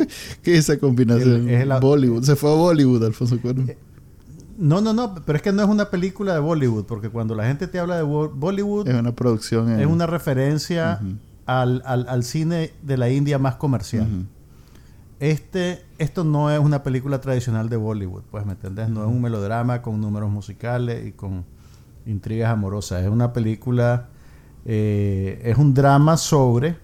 qué 0.42 0.52
es 0.58 0.68
esa 0.68 0.78
combinación? 0.78 1.48
el- 1.48 1.54
es 1.54 1.66
la- 1.66 1.80
Bollywood. 1.80 2.22
Se 2.24 2.36
fue 2.36 2.50
a 2.52 2.54
Bollywood, 2.54 3.02
Alfonso 3.04 3.40
Cuarón. 3.40 3.74
No, 4.60 4.80
no, 4.80 4.92
no, 4.92 5.14
pero 5.26 5.36
es 5.36 5.42
que 5.42 5.52
no 5.52 5.62
es 5.62 5.68
una 5.68 5.90
película 5.90 6.34
de 6.34 6.38
Bollywood, 6.40 6.84
porque 6.84 7.08
cuando 7.08 7.34
la 7.34 7.46
gente 7.46 7.66
te 7.66 7.78
habla 7.80 7.96
de 7.96 8.02
Bo- 8.02 8.28
Bollywood, 8.28 8.86
Es 8.88 8.94
una 8.94 9.12
producción. 9.12 9.70
en- 9.72 9.80
es 9.80 9.86
una 9.86 10.06
referencia 10.06 11.00
al, 11.46 11.82
al- 11.84 12.06
al 12.08 12.22
cine 12.22 12.72
de 12.82 12.96
la 12.96 13.08
India 13.10 13.38
más 13.38 13.56
comercial. 13.56 14.06
Este, 15.18 15.82
esto 15.98 16.24
no 16.24 16.50
es 16.50 16.58
una 16.58 16.82
película 16.82 17.20
tradicional 17.20 17.68
de 17.68 17.76
Bollywood, 17.76 18.22
pues, 18.30 18.46
¿me 18.46 18.52
entendés? 18.52 18.88
No 18.88 19.02
es 19.02 19.08
un 19.08 19.20
melodrama 19.20 19.82
con 19.82 20.00
números 20.00 20.30
musicales 20.30 21.06
y 21.06 21.12
con 21.12 21.44
intrigas 22.06 22.50
amorosas. 22.50 23.02
Es 23.02 23.10
una 23.10 23.32
película, 23.34 24.08
eh, 24.64 25.40
es 25.44 25.58
un 25.58 25.74
drama 25.74 26.16
sobre 26.16 26.76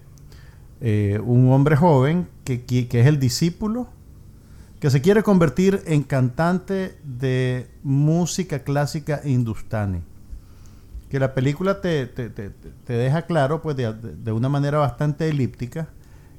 eh, 0.81 1.19
un 1.25 1.51
hombre 1.51 1.75
joven 1.75 2.27
que, 2.43 2.63
que- 2.63 2.87
que 2.87 3.01
es 3.01 3.07
el 3.07 3.19
discípulo, 3.19 3.87
que 4.79 4.89
se 4.91 5.01
quiere 5.01 5.23
convertir 5.23 5.81
en 5.85 6.03
cantante 6.03 6.97
de 7.03 7.67
música 7.83 8.59
clásica 8.59 9.21
hindustani. 9.23 10.01
Que 11.09 11.19
la 11.19 11.33
película 11.33 11.81
te, 11.81 12.05
te- 12.05 12.29
te- 12.29 12.49
te- 12.49 12.93
deja 12.93 13.23
claro, 13.23 13.61
pues, 13.61 13.75
de, 13.77 13.93
de 13.93 14.31
una 14.31 14.49
manera 14.49 14.77
bastante 14.77 15.29
elíptica, 15.29 15.87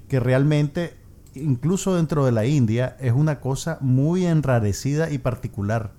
que 0.08 0.20
realmente, 0.20 0.94
incluso 1.34 1.96
dentro 1.96 2.24
de 2.24 2.32
la 2.32 2.44
India, 2.46 2.96
es 3.00 3.12
una 3.12 3.40
cosa 3.40 3.78
muy 3.80 4.26
enrarecida 4.26 5.10
y 5.10 5.18
particular 5.18 5.92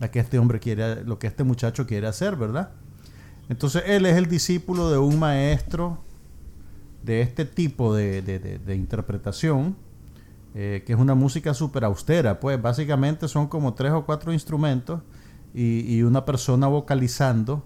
la 0.00 0.10
que 0.10 0.20
este 0.20 0.38
hombre 0.38 0.60
quiere, 0.60 1.04
lo 1.04 1.18
que 1.18 1.26
este 1.26 1.44
muchacho 1.44 1.86
quiere 1.86 2.06
hacer, 2.06 2.36
¿verdad? 2.36 2.70
Entonces 3.48 3.82
él 3.86 4.06
es 4.06 4.16
el 4.16 4.26
discípulo 4.26 4.90
de 4.90 4.98
un 4.98 5.18
maestro 5.18 5.98
de 7.02 7.20
este 7.20 7.44
tipo 7.44 7.94
de- 7.94 8.22
de 8.22 8.74
interpretación, 8.76 9.76
eh, 10.54 10.82
que 10.86 10.92
es 10.92 10.98
una 10.98 11.14
música 11.14 11.52
súper 11.54 11.84
austera, 11.84 12.40
pues 12.40 12.60
básicamente 12.62 13.28
son 13.28 13.48
como 13.48 13.74
tres 13.74 13.92
o 13.92 14.04
cuatro 14.06 14.32
instrumentos 14.32 15.00
y, 15.52 15.80
y 15.96 16.02
una 16.02 16.24
persona 16.24 16.66
vocalizando 16.68 17.64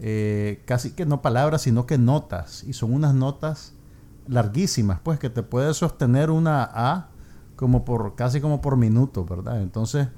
eh, 0.00 0.62
casi 0.66 0.92
que 0.92 1.06
no 1.06 1.22
palabras, 1.22 1.62
sino 1.62 1.86
que 1.86 1.98
notas, 1.98 2.64
y 2.64 2.72
son 2.72 2.92
unas 2.94 3.14
notas 3.14 3.74
larguísimas, 4.26 5.00
pues 5.02 5.18
que 5.18 5.30
te 5.30 5.42
puede 5.42 5.72
sostener 5.74 6.30
una 6.30 6.62
A 6.72 7.08
como 7.56 7.84
por 7.84 8.14
casi 8.16 8.40
como 8.40 8.60
por 8.60 8.76
minuto, 8.76 9.24
¿verdad? 9.24 9.62
Entonces, 9.62 10.08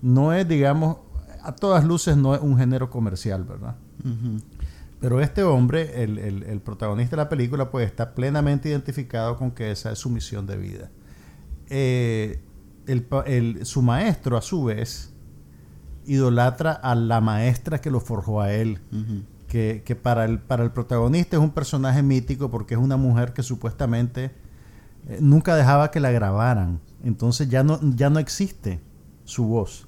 no 0.00 0.32
es, 0.32 0.46
digamos, 0.48 0.98
a 1.42 1.54
todas 1.54 1.84
luces 1.84 2.16
no 2.16 2.34
es 2.34 2.40
un 2.40 2.56
género 2.56 2.88
comercial, 2.88 3.44
¿verdad? 3.44 3.76
Pero 5.00 5.20
este 5.20 5.42
hombre, 5.44 6.02
el, 6.02 6.18
el- 6.18 6.42
el 6.44 6.60
protagonista 6.60 7.16
de 7.16 7.22
la 7.22 7.28
película, 7.28 7.70
pues 7.70 7.86
está 7.86 8.14
plenamente 8.14 8.68
identificado 8.68 9.36
con 9.36 9.50
que 9.52 9.70
esa 9.70 9.92
es 9.92 9.98
su 9.98 10.10
misión 10.10 10.46
de 10.46 10.56
vida. 10.56 10.90
Eh, 11.70 12.40
el 12.86 13.66
su 13.66 13.82
maestro, 13.82 14.36
a 14.36 14.42
su 14.42 14.64
vez, 14.64 15.12
idolatra 16.06 16.72
a 16.72 16.94
la 16.94 17.20
maestra 17.20 17.80
que 17.80 17.90
lo 17.90 18.00
forjó 18.00 18.40
a 18.40 18.52
él. 18.52 18.80
Que, 19.46 19.82
que 19.84 19.96
para, 19.96 20.26
el, 20.26 20.40
para 20.40 20.62
el 20.62 20.70
protagonista 20.72 21.36
es 21.36 21.42
un 21.42 21.52
personaje 21.52 22.02
mítico 22.02 22.50
porque 22.50 22.74
es 22.74 22.80
una 22.80 22.98
mujer 22.98 23.32
que 23.32 23.42
supuestamente 23.42 24.30
eh, 25.08 25.18
nunca 25.20 25.54
dejaba 25.56 25.90
que 25.90 26.00
la 26.00 26.10
grabaran. 26.10 26.80
Entonces 27.02 27.48
ya 27.48 27.62
no, 27.62 27.78
ya 27.94 28.10
no 28.10 28.18
existe 28.18 28.80
su 29.24 29.44
voz. 29.44 29.86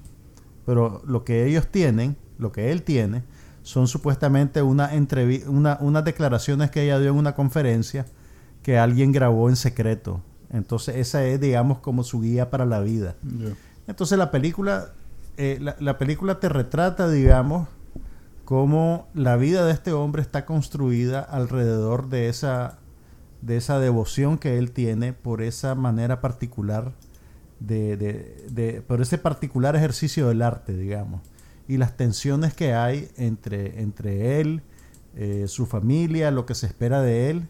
Pero 0.65 1.01
lo 1.05 1.23
que 1.23 1.45
ellos 1.45 1.67
tienen, 1.67 2.17
lo 2.37 2.51
que 2.51 2.71
él 2.71 2.83
tiene, 2.83 3.23
son 3.63 3.87
supuestamente 3.87 4.61
una 4.61 4.91
una, 5.47 5.77
unas 5.81 6.03
declaraciones 6.03 6.71
que 6.71 6.83
ella 6.83 6.99
dio 6.99 7.11
en 7.11 7.17
una 7.17 7.35
conferencia 7.35 8.05
que 8.63 8.77
alguien 8.77 9.11
grabó 9.11 9.49
en 9.49 9.55
secreto. 9.55 10.21
Entonces 10.51 10.97
esa 10.97 11.23
es, 11.25 11.39
digamos, 11.39 11.79
como 11.79 12.03
su 12.03 12.21
guía 12.21 12.49
para 12.49 12.65
la 12.65 12.79
vida. 12.81 13.15
Entonces 13.87 14.17
la 14.17 14.31
película, 14.31 14.93
eh, 15.37 15.57
la, 15.61 15.75
la 15.79 15.97
película 15.97 16.39
te 16.39 16.49
retrata, 16.49 17.09
digamos, 17.09 17.67
cómo 18.45 19.07
la 19.13 19.37
vida 19.37 19.65
de 19.65 19.71
este 19.73 19.91
hombre 19.93 20.21
está 20.21 20.45
construida 20.45 21.21
alrededor 21.21 22.09
de 22.09 22.27
esa, 22.29 22.79
de 23.41 23.57
esa 23.57 23.79
devoción 23.79 24.37
que 24.37 24.57
él 24.57 24.71
tiene 24.71 25.13
por 25.13 25.41
esa 25.41 25.73
manera 25.75 26.19
particular, 26.21 26.91
de, 27.59 27.95
de, 27.95 28.45
de- 28.51 28.81
por 28.81 29.01
ese 29.01 29.17
particular 29.17 29.75
ejercicio 29.75 30.27
del 30.27 30.41
arte, 30.41 30.75
digamos, 30.75 31.21
y 31.67 31.77
las 31.77 31.95
tensiones 31.95 32.53
que 32.53 32.73
hay 32.73 33.09
entre, 33.17 33.81
entre 33.81 34.41
él, 34.41 34.61
eh, 35.15 35.45
su 35.47 35.65
familia, 35.65 36.31
lo 36.31 36.45
que 36.45 36.55
se 36.55 36.65
espera 36.65 37.01
de 37.01 37.29
él, 37.29 37.47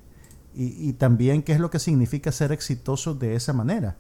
y, 0.54 0.90
y 0.90 0.94
también 0.94 1.44
qué 1.44 1.54
es 1.54 1.60
lo 1.60 1.70
que 1.70 1.80
significa 1.80 2.32
ser 2.32 2.52
exitoso 2.52 3.14
de 3.14 3.36
esa 3.36 3.54
manera. 3.54 3.98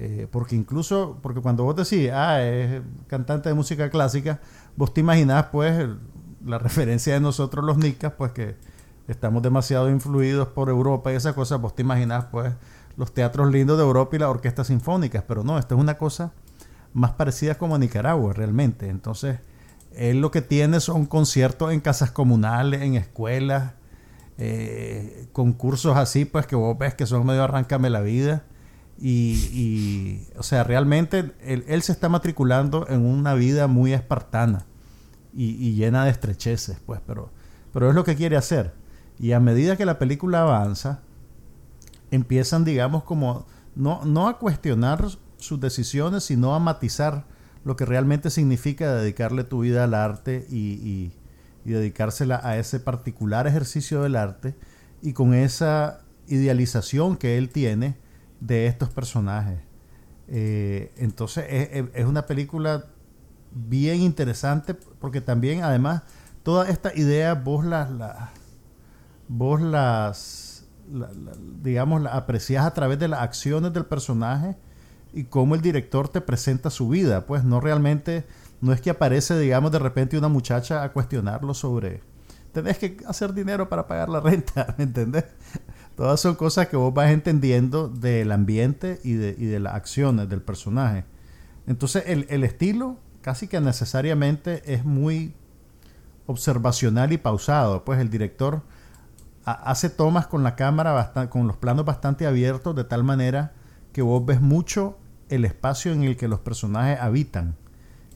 Eh, 0.00 0.28
porque 0.30 0.54
incluso, 0.54 1.18
porque 1.22 1.40
cuando 1.40 1.64
vos 1.64 1.74
decís, 1.74 2.10
ah, 2.12 2.40
es 2.42 2.80
cantante 3.08 3.48
de 3.48 3.54
música 3.56 3.90
clásica, 3.90 4.40
vos 4.76 4.94
te 4.94 5.00
imaginás 5.00 5.46
pues 5.46 5.88
la 6.44 6.58
referencia 6.58 7.14
de 7.14 7.20
nosotros 7.20 7.64
los 7.64 7.78
nicas, 7.78 8.12
pues 8.16 8.30
que 8.30 8.54
estamos 9.08 9.42
demasiado 9.42 9.90
influidos 9.90 10.48
por 10.48 10.68
Europa 10.68 11.12
y 11.12 11.16
esas 11.16 11.34
cosas, 11.34 11.60
vos 11.60 11.74
te 11.74 11.82
imaginás 11.82 12.26
pues 12.26 12.52
los 12.96 13.12
teatros 13.12 13.50
lindos 13.50 13.76
de 13.76 13.82
Europa 13.82 14.14
y 14.14 14.18
las 14.20 14.28
orquestas 14.28 14.68
sinfónicas, 14.68 15.24
pero 15.26 15.42
no, 15.42 15.58
esto 15.58 15.74
es 15.74 15.80
una 15.80 15.98
cosa 15.98 16.32
más 16.92 17.12
parecida 17.12 17.56
como 17.56 17.74
a 17.74 17.78
Nicaragua 17.78 18.32
realmente. 18.32 18.88
Entonces, 18.88 19.40
él 19.96 20.20
lo 20.20 20.30
que 20.30 20.42
tiene 20.42 20.78
son 20.78 21.06
conciertos 21.06 21.72
en 21.72 21.80
casas 21.80 22.12
comunales, 22.12 22.82
en 22.82 22.94
escuelas, 22.94 23.72
eh, 24.38 25.26
concursos 25.32 25.96
así, 25.96 26.24
pues 26.24 26.46
que 26.46 26.56
vos 26.56 26.78
ves 26.78 26.94
que 26.94 27.06
son 27.06 27.26
medio 27.26 27.42
arráncame 27.42 27.90
la 27.90 28.00
vida. 28.00 28.44
Y, 29.00 30.22
o 30.36 30.42
sea, 30.42 30.64
realmente 30.64 31.32
él, 31.40 31.82
se 31.82 31.92
está 31.92 32.08
matriculando 32.08 32.86
en 32.88 33.04
una 33.06 33.34
vida 33.34 33.68
muy 33.68 33.92
espartana 33.92 34.66
y, 35.32 35.74
llena 35.74 36.04
de 36.04 36.10
estrecheces, 36.10 36.78
pues, 36.84 37.00
pero, 37.06 37.30
es 37.88 37.94
lo 37.94 38.02
que 38.02 38.16
quiere 38.16 38.36
hacer. 38.36 38.74
Y 39.20 39.32
a 39.32 39.40
medida 39.40 39.76
que 39.76 39.84
la 39.84 40.00
película 40.00 40.42
avanza, 40.42 41.00
empiezan, 42.10 42.64
digamos, 42.64 43.04
como 43.04 43.46
no, 43.76 44.04
no 44.04 44.26
a 44.26 44.38
cuestionar 44.38 45.04
sus 45.36 45.60
decisiones, 45.60 46.24
sino 46.24 46.54
a 46.54 46.58
matizar 46.58 47.24
lo 47.64 47.76
que 47.76 47.84
realmente 47.84 48.30
significa 48.30 48.94
dedicarle 48.94 49.44
tu 49.44 49.60
vida 49.60 49.84
al 49.84 49.94
arte 49.94 50.46
y- 50.50 51.12
y 51.64 51.70
dedicársela 51.72 52.40
a 52.42 52.56
ese 52.58 52.80
particular 52.80 53.46
ejercicio 53.46 54.02
del 54.02 54.16
arte 54.16 54.54
y 55.02 55.12
con 55.12 55.34
esa 55.34 56.00
idealización 56.26 57.16
que 57.16 57.38
él 57.38 57.50
tiene 57.50 57.96
de 58.40 58.66
estos 58.66 58.90
personajes. 58.90 59.58
Eh, 60.28 60.92
entonces 60.96 61.44
es, 61.94 62.04
una 62.04 62.26
película 62.26 62.84
bien 63.50 64.00
interesante 64.02 64.74
porque 64.74 65.20
también 65.20 65.62
además 65.62 66.02
todas 66.42 66.68
estas 66.68 66.96
ideas 66.96 67.42
vos 67.42 67.64
las, 67.64 67.90
las- 67.90 68.30
vos 69.26 69.60
las 69.60 70.66
la- 70.92 71.12
la- 71.12 71.32
digamos 71.62 72.02
las 72.02 72.14
apreciás 72.14 72.64
a 72.66 72.72
través 72.74 72.98
de 72.98 73.08
las 73.08 73.20
acciones 73.20 73.72
del 73.72 73.84
personaje 73.86 74.56
y 75.12 75.24
cómo 75.24 75.54
el 75.54 75.62
director 75.62 76.08
te 76.08 76.20
presenta 76.20 76.70
su 76.70 76.88
vida 76.88 77.26
pues 77.26 77.44
no 77.44 77.60
realmente 77.60 78.26
no 78.60 78.72
es 78.72 78.80
que 78.80 78.90
aparece 78.90 79.38
digamos 79.38 79.72
de 79.72 79.78
repente 79.78 80.18
una 80.18 80.28
muchacha 80.28 80.82
a 80.82 80.92
cuestionarlo 80.92 81.54
sobre 81.54 82.02
tenés 82.52 82.78
que 82.78 82.98
hacer 83.06 83.32
dinero 83.32 83.68
para 83.68 83.86
pagar 83.86 84.08
la 84.08 84.20
renta 84.30 84.74
¿me 84.78 84.84
entendés? 84.84 85.24
todas 85.96 86.20
son 86.20 86.34
cosas 86.34 86.68
que 86.68 86.76
vos 86.76 86.92
vas 86.92 87.10
entendiendo 87.10 87.88
del 87.88 88.32
ambiente 88.32 89.00
y 89.04 89.14
de, 89.14 89.60
las 89.60 89.74
acciones 89.74 90.28
del 90.28 90.42
personaje 90.42 91.04
entonces 91.66 92.04
el, 92.06 92.44
estilo 92.44 92.96
casi 93.20 93.46
que 93.46 93.60
necesariamente 93.60 94.72
es 94.72 94.84
muy 94.86 95.34
observacional 96.28 97.12
y 97.12 97.18
pausado. 97.18 97.84
Pues 97.84 97.98
el 97.98 98.10
director 98.10 98.62
ha- 99.44 99.52
hace 99.70 99.90
tomas 99.90 100.26
con 100.28 100.44
la 100.44 100.54
cámara, 100.54 101.12
con 101.28 101.46
los 101.46 101.56
planos 101.56 101.84
bastante 101.84 102.26
abiertos, 102.26 102.76
de 102.76 102.84
tal 102.84 103.02
manera 103.02 103.52
que 103.92 104.02
vos 104.02 104.24
ves 104.24 104.40
mucho 104.40 104.98
el 105.28 105.44
espacio 105.44 105.92
en 105.92 106.04
el 106.04 106.16
que 106.16 106.28
los 106.28 106.40
personajes 106.40 107.00
habitan 107.00 107.56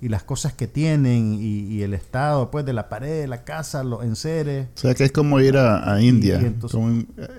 y 0.02 0.08
las 0.08 0.24
cosas 0.24 0.52
que 0.52 0.66
tienen 0.66 1.34
y, 1.40 1.60
y 1.76 1.82
el 1.82 1.94
estado 1.94 2.50
pues 2.50 2.66
de 2.66 2.72
la 2.74 2.88
pared, 2.90 3.26
la 3.28 3.44
casa, 3.44 3.82
los 3.84 4.02
enseres. 4.04 4.66
O 4.76 4.78
sea 4.80 4.94
que 4.94 5.04
es 5.04 5.12
como 5.12 5.40
ir 5.40 5.56
a, 5.56 5.94
a 5.94 6.02
India, 6.02 6.38
y 6.42 6.44
entonces- 6.46 6.74
como 6.76 6.88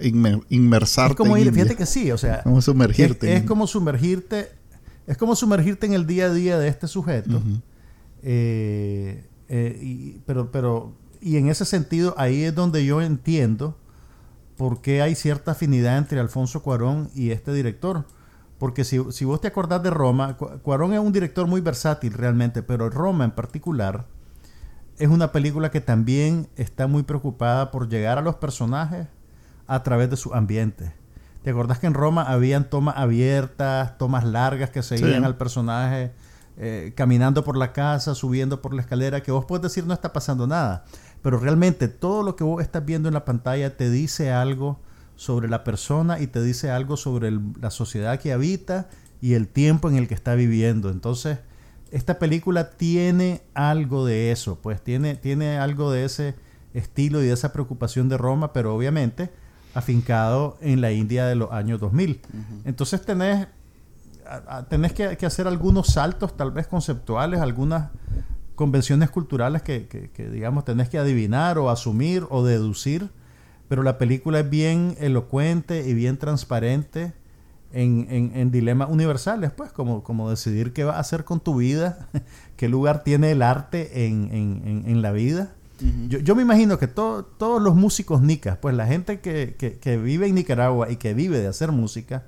inmer- 0.01 0.43
inmersarte 0.49 1.11
Es 1.13 1.17
como 1.17 1.35
en 1.35 1.41
ir, 1.43 1.47
India. 1.49 1.63
fíjate 1.65 1.77
que 1.77 1.85
sí, 1.85 2.09
o 2.11 2.17
sea, 2.17 2.41
Como 2.43 2.61
sumergirte. 2.61 3.27
es, 3.27 3.35
en- 3.35 3.41
es 3.43 3.47
como 3.47 3.67
sumergirte, 3.67 4.49
es 5.05 5.17
como 5.17 5.35
sumergirte 5.35 5.85
en 5.85 5.93
el 5.93 6.07
día 6.07 6.25
a 6.27 6.33
día 6.33 6.57
de 6.57 6.69
este 6.69 6.87
sujeto. 6.87 7.41
Eh, 8.21 9.25
eh, 9.49 9.79
y, 9.81 10.21
pero, 10.25 10.51
pero, 10.51 10.93
y 11.21 11.37
en 11.37 11.49
ese 11.49 11.65
sentido, 11.65 12.15
ahí 12.17 12.43
es 12.43 12.55
donde 12.55 12.85
yo 12.85 13.01
entiendo 13.01 13.77
por 14.57 14.81
qué 14.81 15.01
hay 15.01 15.15
cierta 15.15 15.51
afinidad 15.51 15.97
entre 15.97 16.19
Alfonso 16.19 16.61
Cuarón 16.63 17.09
y 17.13 17.31
este 17.31 17.53
director. 17.53 18.05
Porque 18.63 18.85
si, 18.85 18.97
si 19.11 19.25
vos 19.25 19.41
te 19.41 19.49
acordás 19.49 19.83
de 19.83 19.89
Roma, 19.89 20.37
Cu- 20.37 20.47
Cuarón 20.61 20.93
es 20.93 20.99
un 21.01 21.11
director 21.11 21.45
muy 21.47 21.59
versátil 21.59 22.13
realmente, 22.13 22.63
pero 22.63 22.89
Roma 22.89 23.25
en 23.25 23.31
particular 23.31 24.05
es 24.97 25.09
una 25.09 25.33
película 25.33 25.69
que 25.69 25.81
también 25.81 26.47
está 26.55 26.87
muy 26.87 27.03
preocupada 27.03 27.71
por 27.71 27.89
llegar 27.89 28.17
a 28.17 28.21
los 28.21 28.35
personajes 28.35 29.07
a 29.67 29.83
través 29.83 30.09
de 30.09 30.15
su 30.15 30.33
ambiente. 30.33 30.93
¿Te 31.43 31.49
acordás 31.49 31.79
que 31.79 31.87
en 31.87 31.93
Roma 31.93 32.21
habían 32.23 32.69
tomas 32.69 32.95
abiertas, 32.95 33.97
tomas 33.97 34.23
largas 34.23 34.69
que 34.69 34.81
seguían 34.81 35.19
Sí. 35.19 35.25
al 35.25 35.35
personaje 35.35 36.13
eh, 36.55 36.93
caminando 36.95 37.43
por 37.43 37.57
la 37.57 37.73
casa, 37.73 38.15
subiendo 38.15 38.61
por 38.61 38.73
la 38.73 38.79
escalera, 38.81 39.21
que 39.23 39.33
vos 39.33 39.43
puedes 39.43 39.63
decir 39.63 39.85
no 39.85 39.93
está 39.93 40.13
pasando 40.13 40.47
nada, 40.47 40.85
pero 41.21 41.37
realmente 41.37 41.89
todo 41.89 42.23
lo 42.23 42.37
que 42.37 42.45
vos 42.45 42.61
estás 42.61 42.85
viendo 42.85 43.09
en 43.09 43.13
la 43.13 43.25
pantalla 43.25 43.75
te 43.75 43.89
dice 43.89 44.31
algo 44.31 44.79
sobre 45.15 45.47
la 45.49 45.63
persona 45.63 46.19
y 46.19 46.27
te 46.27 46.41
dice 46.41 46.69
algo 46.71 46.97
sobre 46.97 47.27
el- 47.29 47.41
la 47.61 47.69
sociedad 47.69 48.19
que 48.19 48.33
habita 48.33 48.89
y 49.21 49.33
el 49.35 49.47
tiempo 49.47 49.89
en 49.89 49.95
el 49.95 50.07
que 50.07 50.13
está 50.15 50.35
viviendo. 50.35 50.89
Entonces, 50.89 51.39
esta 51.91 52.17
película 52.19 52.71
tiene 52.71 53.41
algo 53.53 54.05
de 54.05 54.31
eso, 54.31 54.57
pues 54.61 54.81
tiene, 54.83 55.15
tiene 55.15 55.57
algo 55.59 55.91
de 55.91 56.05
ese 56.05 56.35
estilo 56.73 57.21
y 57.21 57.27
de 57.27 57.33
esa 57.33 57.53
preocupación 57.53 58.09
de 58.09 58.17
Roma, 58.17 58.51
pero 58.53 58.75
obviamente 58.75 59.29
afincado 59.75 60.57
en 60.61 60.81
la 60.81 60.91
India 60.91 61.25
de 61.25 61.35
los 61.35 61.51
años 61.51 61.79
2000. 61.79 62.19
Entonces 62.65 63.01
tenés, 63.05 63.47
a- 64.27 64.57
a- 64.57 64.65
tenés 64.67 64.93
que, 64.93 65.17
que 65.17 65.25
hacer 65.25 65.47
algunos 65.47 65.87
saltos 65.87 66.35
tal 66.35 66.51
vez 66.51 66.67
conceptuales, 66.67 67.39
algunas 67.39 67.89
convenciones 68.55 69.09
culturales 69.09 69.61
que, 69.61 69.87
que- 69.87 70.09
que, 70.11 70.29
digamos 70.29 70.65
tenés 70.65 70.89
que 70.89 70.97
adivinar 70.99 71.57
o 71.57 71.69
asumir 71.69 72.25
o 72.29 72.43
deducir, 72.43 73.09
pero 73.67 73.83
la 73.83 73.97
película 73.97 74.39
es 74.41 74.49
bien 74.49 74.95
elocuente 74.99 75.87
y 75.87 75.93
bien 75.93 76.17
transparente 76.17 77.13
en, 77.71 78.05
en- 78.09 78.31
en 78.35 78.51
dilemas 78.51 78.89
universales, 78.89 79.51
pues, 79.51 79.71
como, 79.71 80.03
como 80.03 80.29
decidir 80.29 80.73
qué 80.73 80.83
vas 80.83 80.97
a 80.97 80.99
hacer 80.99 81.23
con 81.23 81.39
tu 81.39 81.55
vida, 81.57 82.07
qué 82.57 82.69
lugar 82.69 83.03
tiene 83.03 83.31
el 83.31 83.41
arte 83.41 84.05
en, 84.05 84.29
en- 84.31 85.01
la 85.01 85.11
vida. 85.11 85.53
Yo, 86.07 86.19
yo 86.19 86.35
me 86.35 86.43
imagino 86.43 86.77
que 86.77 86.87
to- 86.87 87.25
todos 87.37 87.61
los 87.61 87.75
músicos 87.75 88.21
nicas, 88.21 88.57
pues 88.57 88.75
la 88.75 88.85
gente 88.87 89.19
que, 89.21 89.55
que- 89.57 89.79
que 89.79 89.97
vive 89.97 90.27
en 90.27 90.35
Nicaragua 90.35 90.89
y 90.91 90.97
que 90.97 91.13
vive 91.13 91.39
de 91.39 91.47
hacer 91.47 91.71
música, 91.71 92.23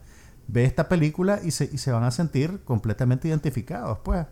ve 0.47 0.65
esta 0.65 0.89
película 0.89 1.39
y 1.43 1.51
se, 1.51 1.69
y 1.71 1.77
se 1.77 1.91
van 1.91 2.03
a 2.03 2.11
sentir 2.11 2.59
completamente 2.65 3.27
identificados, 3.27 3.99
pues. 4.03 4.25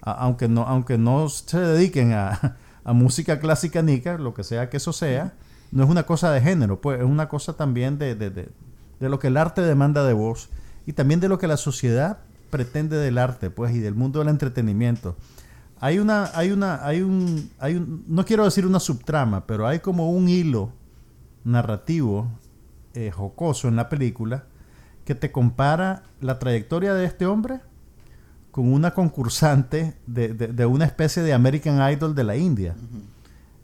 A- 0.00 0.12
aunque, 0.12 0.48
no, 0.48 0.62
aunque 0.62 0.96
no 0.96 1.28
se 1.28 1.58
dediquen 1.58 2.12
a, 2.12 2.56
a 2.84 2.92
música 2.92 3.40
clásica 3.40 3.82
nica, 3.82 4.16
lo 4.16 4.32
que 4.32 4.44
sea 4.44 4.70
que 4.70 4.76
eso 4.78 4.92
sea, 4.92 5.32
no 5.72 5.82
es 5.84 5.90
una 5.90 6.04
cosa 6.04 6.30
de 6.30 6.40
género, 6.40 6.80
pues 6.80 7.00
es 7.00 7.04
una 7.06 7.28
cosa 7.28 7.54
también 7.54 7.98
de, 7.98 8.14
de- 8.14 8.30
de- 8.30 8.48
de 9.00 9.08
lo 9.08 9.18
que 9.18 9.26
el 9.26 9.36
arte 9.36 9.62
demanda 9.62 10.04
de 10.04 10.12
vos 10.12 10.48
y 10.86 10.92
también 10.92 11.18
de 11.18 11.28
lo 11.28 11.38
que 11.38 11.48
la 11.48 11.56
sociedad 11.56 12.18
pretende 12.50 12.96
del 12.98 13.18
arte, 13.18 13.50
pues, 13.50 13.74
y 13.74 13.80
del 13.80 13.94
mundo 13.94 14.20
del 14.20 14.28
entretenimiento. 14.28 15.16
Hay 15.80 15.98
una, 15.98 16.30
hay 16.34 16.52
una, 16.52 16.86
hay 16.86 17.00
un, 17.02 17.50
hay 17.58 17.74
un, 17.76 18.04
no 18.06 18.24
quiero 18.24 18.44
decir 18.44 18.64
una 18.66 18.78
subtrama, 18.78 19.46
pero 19.46 19.66
hay 19.66 19.80
como 19.80 20.10
un 20.12 20.28
hilo 20.28 20.70
narrativo 21.44 22.28
eh, 22.94 23.10
jocoso 23.10 23.66
en 23.68 23.74
la 23.76 23.88
película 23.88 24.44
que 25.04 25.14
te 25.16 25.32
compara 25.32 26.04
la 26.20 26.38
trayectoria 26.38 26.94
de 26.94 27.04
este 27.06 27.26
hombre 27.26 27.60
con 28.52 28.72
una 28.72 28.92
concursante 28.94 29.94
de, 30.06 30.34
de- 30.34 30.48
de 30.48 30.66
una 30.66 30.84
especie 30.84 31.22
de 31.22 31.32
American 31.32 31.90
Idol 31.92 32.14
de 32.14 32.22
la 32.24 32.36
India. 32.36 32.76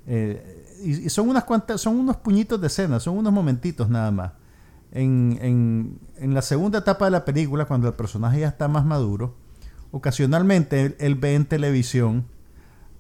Eh, 0.06 0.57
y, 0.82 1.08
son 1.08 1.28
unas 1.28 1.44
cuantas, 1.44 1.80
son 1.80 1.96
unos 1.96 2.16
puñitos 2.16 2.60
de 2.60 2.66
escena, 2.66 3.00
son 3.00 3.16
unos 3.18 3.32
momentitos 3.32 3.88
nada 3.88 4.10
más. 4.10 4.32
En, 4.90 5.38
en- 6.20 6.34
la 6.34 6.42
segunda 6.42 6.78
etapa 6.80 7.04
de 7.04 7.10
la 7.10 7.24
película, 7.24 7.66
cuando 7.66 7.88
el 7.88 7.94
personaje 7.94 8.40
ya 8.40 8.48
está 8.48 8.68
más 8.68 8.84
maduro, 8.84 9.34
ocasionalmente 9.90 10.96
él, 10.98 11.14
ve 11.14 11.34
en 11.34 11.44
televisión 11.44 12.26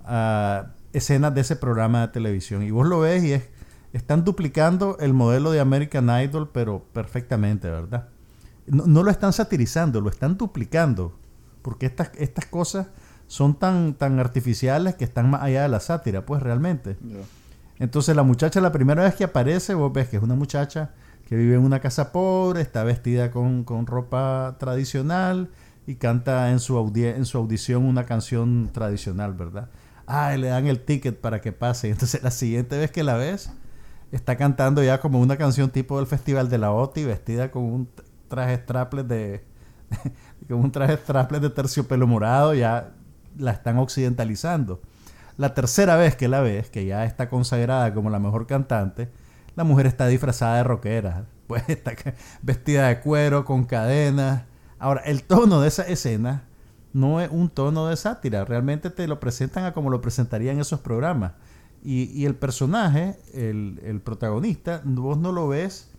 ah, 0.04 0.72
escenas 0.92 1.34
de 1.34 1.40
ese 1.40 1.56
programa 1.56 2.02
de 2.02 2.08
televisión. 2.08 2.62
Y 2.62 2.70
vos 2.70 2.86
lo 2.86 3.00
ves 3.00 3.24
y 3.24 3.32
es, 3.32 3.48
están 3.92 4.24
duplicando 4.24 4.98
el 5.00 5.14
modelo 5.14 5.50
de 5.50 5.60
American 5.60 6.08
Idol, 6.22 6.50
pero 6.52 6.84
perfectamente, 6.92 7.70
¿verdad? 7.70 8.08
No, 8.66 8.86
no 8.86 9.02
lo 9.02 9.10
están 9.10 9.32
satirizando, 9.32 10.00
lo 10.00 10.10
están 10.10 10.36
duplicando. 10.36 11.18
Porque 11.62 11.86
estas, 11.86 12.10
estas 12.16 12.46
cosas 12.46 12.86
son 13.26 13.54
tan, 13.58 13.94
tan 13.94 14.18
artificiales 14.18 14.94
que 14.94 15.04
están 15.04 15.30
más 15.30 15.42
allá 15.42 15.62
de 15.62 15.68
la 15.68 15.80
sátira, 15.80 16.24
pues 16.24 16.42
realmente. 16.42 16.96
Entonces 17.78 18.16
la 18.16 18.22
muchacha, 18.22 18.60
la 18.60 18.72
primera 18.72 19.04
vez 19.04 19.14
que 19.14 19.24
aparece, 19.24 19.74
vos 19.74 19.92
ves 19.92 20.08
que 20.08 20.16
es 20.16 20.22
una 20.22 20.34
muchacha 20.34 20.90
que 21.28 21.36
vive 21.36 21.56
en 21.56 21.62
una 21.62 21.80
casa 21.80 22.10
pobre, 22.10 22.62
está 22.62 22.84
vestida 22.84 23.30
con, 23.30 23.64
ropa 23.86 24.56
tradicional 24.58 25.50
y 25.86 25.96
canta 25.96 26.50
en 26.50 26.58
su, 26.58 26.78
en 26.96 27.24
su 27.26 27.38
audición 27.38 27.84
una 27.84 28.06
canción 28.06 28.70
tradicional, 28.72 29.34
¿verdad? 29.34 29.68
Ah, 30.06 30.34
le 30.36 30.48
dan 30.48 30.66
el 30.66 30.80
ticket 30.80 31.20
para 31.20 31.40
que 31.40 31.52
pase. 31.52 31.90
Entonces 31.90 32.22
la 32.22 32.30
siguiente 32.30 32.78
vez 32.78 32.90
que 32.90 33.04
la 33.04 33.16
ves, 33.16 33.50
está 34.10 34.36
cantando 34.36 34.82
ya 34.82 35.00
como 35.00 35.20
una 35.20 35.36
canción 35.36 35.70
tipo 35.70 35.98
del 35.98 36.06
Festival 36.06 36.48
de 36.48 36.58
la 36.58 36.72
OTI, 36.72 37.04
vestida 37.04 37.50
con 37.50 37.62
un 37.62 37.88
traje 38.28 38.56
strapless 38.56 39.06
de... 39.06 39.44
con 40.48 40.58
un 40.58 40.72
traje 40.72 40.98
de 41.40 41.50
terciopelo 41.50 42.06
morado, 42.06 42.54
ya 42.54 42.92
la 43.36 43.52
están 43.52 43.78
occidentalizando. 43.78 44.80
La 45.38 45.54
tercera 45.54 45.96
vez 45.96 46.16
que 46.16 46.26
la 46.26 46.40
ves, 46.40 46.68
que 46.68 46.84
ya 46.84 47.04
está 47.04 47.28
consagrada 47.28 47.94
como 47.94 48.10
la 48.10 48.18
mejor 48.18 48.48
cantante, 48.48 49.08
la 49.54 49.62
mujer 49.62 49.86
está 49.86 50.08
disfrazada 50.08 50.56
de 50.56 50.64
rockera. 50.64 51.26
Pues 51.46 51.62
está 51.68 51.92
vestida 52.42 52.88
de 52.88 53.00
cuero, 53.00 53.44
con 53.44 53.64
cadenas. 53.64 54.42
Ahora, 54.80 55.00
el 55.02 55.22
tono 55.22 55.60
de 55.60 55.68
esa 55.68 55.84
escena 55.84 56.42
no 56.92 57.20
es 57.20 57.30
un 57.30 57.50
tono 57.50 57.86
de 57.86 57.96
sátira. 57.96 58.44
Realmente 58.44 58.90
te 58.90 59.06
lo 59.06 59.20
presentan 59.20 59.64
a 59.64 59.72
como 59.72 59.90
lo 59.90 60.00
presentarían 60.00 60.58
esos 60.58 60.80
programas. 60.80 61.32
Y, 61.84 62.10
y 62.20 62.26
el 62.26 62.34
personaje, 62.34 63.16
el, 63.32 63.80
el 63.84 64.00
protagonista, 64.00 64.82
vos 64.84 65.18
no 65.18 65.30
lo 65.30 65.46
ves 65.46 65.92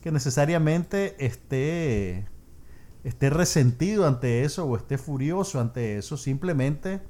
que 0.00 0.10
necesariamente 0.10 1.16
esté, 1.18 2.26
esté 3.04 3.28
resentido 3.28 4.06
ante 4.06 4.44
eso 4.44 4.64
o 4.64 4.76
esté 4.76 4.96
furioso 4.96 5.60
ante 5.60 5.98
eso. 5.98 6.16
Simplemente 6.16 7.02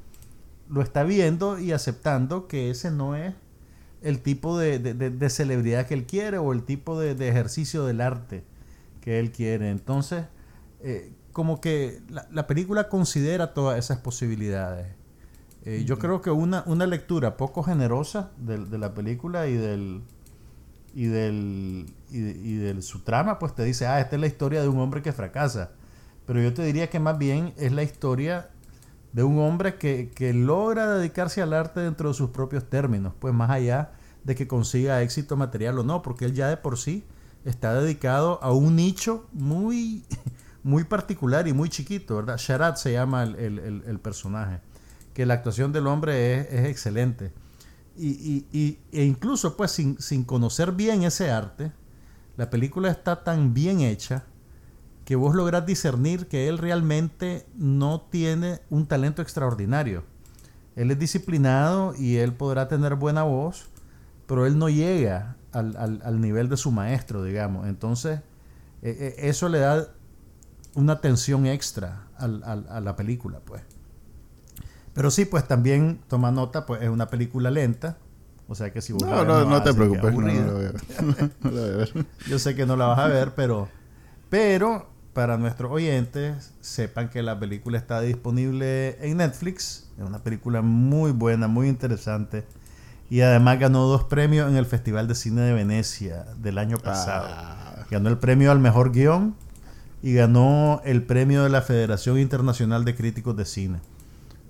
lo 0.68 0.82
está 0.82 1.02
viendo 1.04 1.58
y 1.58 1.72
aceptando 1.72 2.48
que 2.48 2.70
ese 2.70 2.90
no 2.90 3.14
es 3.16 3.34
el 4.02 4.20
tipo 4.20 4.58
de, 4.58 4.78
de- 4.78 4.94
de- 4.94 5.10
de 5.10 5.30
celebridad 5.30 5.86
que 5.86 5.94
él 5.94 6.04
quiere 6.06 6.38
o 6.38 6.52
el 6.52 6.62
tipo 6.64 6.98
de, 7.00 7.14
de 7.14 7.28
ejercicio 7.28 7.84
del 7.86 8.00
arte 8.00 8.44
que 9.00 9.18
él 9.20 9.32
quiere. 9.32 9.70
Entonces, 9.70 10.24
eh, 10.82 11.12
como 11.32 11.60
que 11.60 12.00
la, 12.10 12.26
la 12.32 12.46
película 12.46 12.88
considera 12.88 13.54
todas 13.54 13.78
esas 13.78 13.98
posibilidades. 13.98 14.86
Eh, 15.64 15.84
yo 15.86 15.98
creo 15.98 16.22
que 16.22 16.30
una, 16.30 16.62
una 16.66 16.86
lectura 16.86 17.36
poco 17.36 17.62
generosa 17.62 18.30
de, 18.38 18.58
de 18.64 18.78
la 18.78 18.94
película 18.94 19.48
y 19.48 19.54
del 19.56 20.02
y 20.94 21.06
del 21.06 21.86
y 22.10 22.20
de, 22.20 22.30
y 22.32 22.54
del 22.56 22.82
su 22.82 23.00
trama 23.00 23.38
pues 23.38 23.54
te 23.54 23.64
dice 23.64 23.86
ah 23.86 24.00
esta 24.00 24.16
es 24.16 24.20
la 24.20 24.28
historia 24.28 24.62
de 24.62 24.68
un 24.68 24.78
hombre 24.78 25.02
que 25.02 25.12
fracasa 25.12 25.72
pero 26.26 26.40
yo 26.40 26.54
te 26.54 26.62
diría 26.64 26.88
que 26.88 27.00
más 27.00 27.18
bien 27.18 27.52
es 27.56 27.72
la 27.72 27.82
historia 27.82 28.48
de 29.16 29.22
un 29.22 29.38
hombre 29.38 29.76
que, 29.76 30.10
que 30.14 30.34
logra 30.34 30.90
dedicarse 30.94 31.40
al 31.40 31.54
arte 31.54 31.80
dentro 31.80 32.10
de 32.10 32.14
sus 32.14 32.28
propios 32.28 32.68
términos, 32.68 33.14
pues 33.18 33.32
más 33.32 33.48
allá 33.48 33.92
de 34.24 34.34
que 34.34 34.46
consiga 34.46 35.00
éxito 35.00 35.38
material 35.38 35.78
o 35.78 35.84
no, 35.84 36.02
porque 36.02 36.26
él 36.26 36.34
ya 36.34 36.48
de 36.48 36.58
por 36.58 36.76
sí 36.76 37.02
está 37.46 37.72
dedicado 37.80 38.38
a 38.42 38.52
un 38.52 38.76
nicho 38.76 39.26
muy, 39.32 40.04
muy 40.62 40.84
particular 40.84 41.48
y 41.48 41.54
muy 41.54 41.70
chiquito, 41.70 42.16
¿verdad? 42.16 42.36
Sharat 42.36 42.76
se 42.76 42.92
llama 42.92 43.22
el, 43.22 43.58
el- 43.86 44.00
personaje, 44.00 44.60
que 45.14 45.24
la 45.24 45.32
actuación 45.32 45.72
del 45.72 45.86
hombre 45.86 46.34
es, 46.40 46.52
es 46.52 46.66
excelente. 46.66 47.32
Y, 47.96 48.08
y- 48.10 48.46
y- 48.52 48.78
e 48.92 49.02
incluso 49.04 49.56
pues 49.56 49.70
sin, 49.70 49.98
sin 49.98 50.24
conocer 50.24 50.72
bien 50.72 51.04
ese 51.04 51.30
arte, 51.30 51.72
la 52.36 52.50
película 52.50 52.90
está 52.90 53.24
tan 53.24 53.54
bien 53.54 53.80
hecha 53.80 54.24
que 55.06 55.16
vos 55.16 55.34
lográs 55.34 55.64
discernir 55.64 56.26
que 56.26 56.48
él 56.48 56.58
realmente 56.58 57.46
no 57.56 58.02
tiene 58.10 58.60
un 58.68 58.86
talento 58.86 59.22
extraordinario. 59.22 60.02
Él 60.74 60.90
es 60.90 60.98
disciplinado 60.98 61.94
y 61.96 62.16
él 62.16 62.34
podrá 62.34 62.68
tener 62.68 62.96
buena 62.96 63.22
voz, 63.22 63.68
pero 64.26 64.44
él 64.44 64.58
no 64.58 64.68
llega 64.68 65.36
al, 65.52 65.74
al- 65.76 66.02
al 66.04 66.20
nivel 66.20 66.48
de 66.50 66.58
su 66.58 66.70
maestro, 66.72 67.22
digamos. 67.22 67.66
Entonces, 67.68 68.18
eh, 68.82 69.14
eh, 69.16 69.28
eso 69.28 69.48
le 69.48 69.60
da 69.60 69.88
una 70.74 71.00
tensión 71.00 71.46
extra 71.46 72.08
al- 72.18 72.42
a 72.44 72.80
la 72.80 72.96
película, 72.96 73.38
pues. 73.44 73.62
Pero 74.92 75.10
sí, 75.10 75.24
pues 75.24 75.46
también 75.46 76.00
toma 76.08 76.30
nota, 76.32 76.66
pues 76.66 76.82
es 76.82 76.88
una 76.88 77.06
película 77.06 77.50
lenta. 77.50 77.96
O 78.48 78.54
sea 78.54 78.72
que 78.72 78.80
si 78.82 78.92
vos 78.92 79.02
la 79.02 79.10
No, 79.10 79.18
ves, 79.18 79.26
no, 79.28 79.44
no 79.50 79.62
te 79.62 79.72
preocupes. 79.74 80.14
No, 80.14 80.20
no 80.20 80.46
lo 80.46 80.54
voy 80.54 80.64
a 80.64 80.72
ver. 80.72 81.30
No 81.42 81.50
lo 81.50 81.60
voy 81.60 81.70
a 81.70 81.76
ver. 81.76 82.06
Yo 82.28 82.38
sé 82.38 82.54
que 82.56 82.66
no 82.66 82.76
la 82.76 82.86
vas 82.86 82.98
a 82.98 83.06
ver, 83.08 83.34
pero, 83.34 83.68
pero 84.30 84.88
para 85.16 85.38
nuestros 85.38 85.72
oyentes, 85.72 86.52
sepan 86.60 87.08
que 87.08 87.22
la 87.22 87.40
película 87.40 87.78
está 87.78 88.02
disponible 88.02 88.98
en 89.00 89.16
Netflix. 89.16 89.88
Es 89.98 90.04
una 90.04 90.18
película 90.18 90.60
muy 90.60 91.10
buena, 91.12 91.48
muy 91.48 91.68
interesante. 91.68 92.44
Y 93.08 93.22
además 93.22 93.58
ganó 93.58 93.86
dos 93.86 94.04
premios 94.04 94.50
en 94.50 94.56
el 94.56 94.66
Festival 94.66 95.08
de 95.08 95.14
Cine 95.14 95.40
de 95.40 95.54
Venecia 95.54 96.26
del 96.36 96.58
año 96.58 96.76
pasado. 96.76 97.28
Ah, 97.30 97.86
Ganó 97.90 98.10
el 98.10 98.18
premio 98.18 98.52
al 98.52 98.58
mejor 98.58 98.92
guion 98.92 99.34
y 100.02 100.12
ganó 100.12 100.82
el 100.84 101.02
premio 101.02 101.44
de 101.44 101.48
la 101.48 101.62
Federación 101.62 102.18
Internacional 102.18 102.84
de 102.84 102.94
Críticos 102.94 103.34
de 103.38 103.46
Cine. 103.46 103.80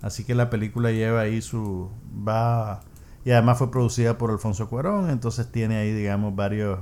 Así 0.02 0.24
que 0.24 0.34
la 0.34 0.50
película 0.50 0.90
lleva 0.90 1.20
ahí 1.20 1.42
su... 1.42 1.92
va 2.26 2.80
Y 3.24 3.30
además 3.30 3.58
fue 3.58 3.70
producida 3.70 4.18
por 4.18 4.32
Alfonso 4.32 4.68
Cuarón, 4.68 5.10
entonces 5.10 5.46
tiene 5.46 5.76
ahí, 5.76 5.92
digamos, 5.92 6.34
varios 6.34 6.80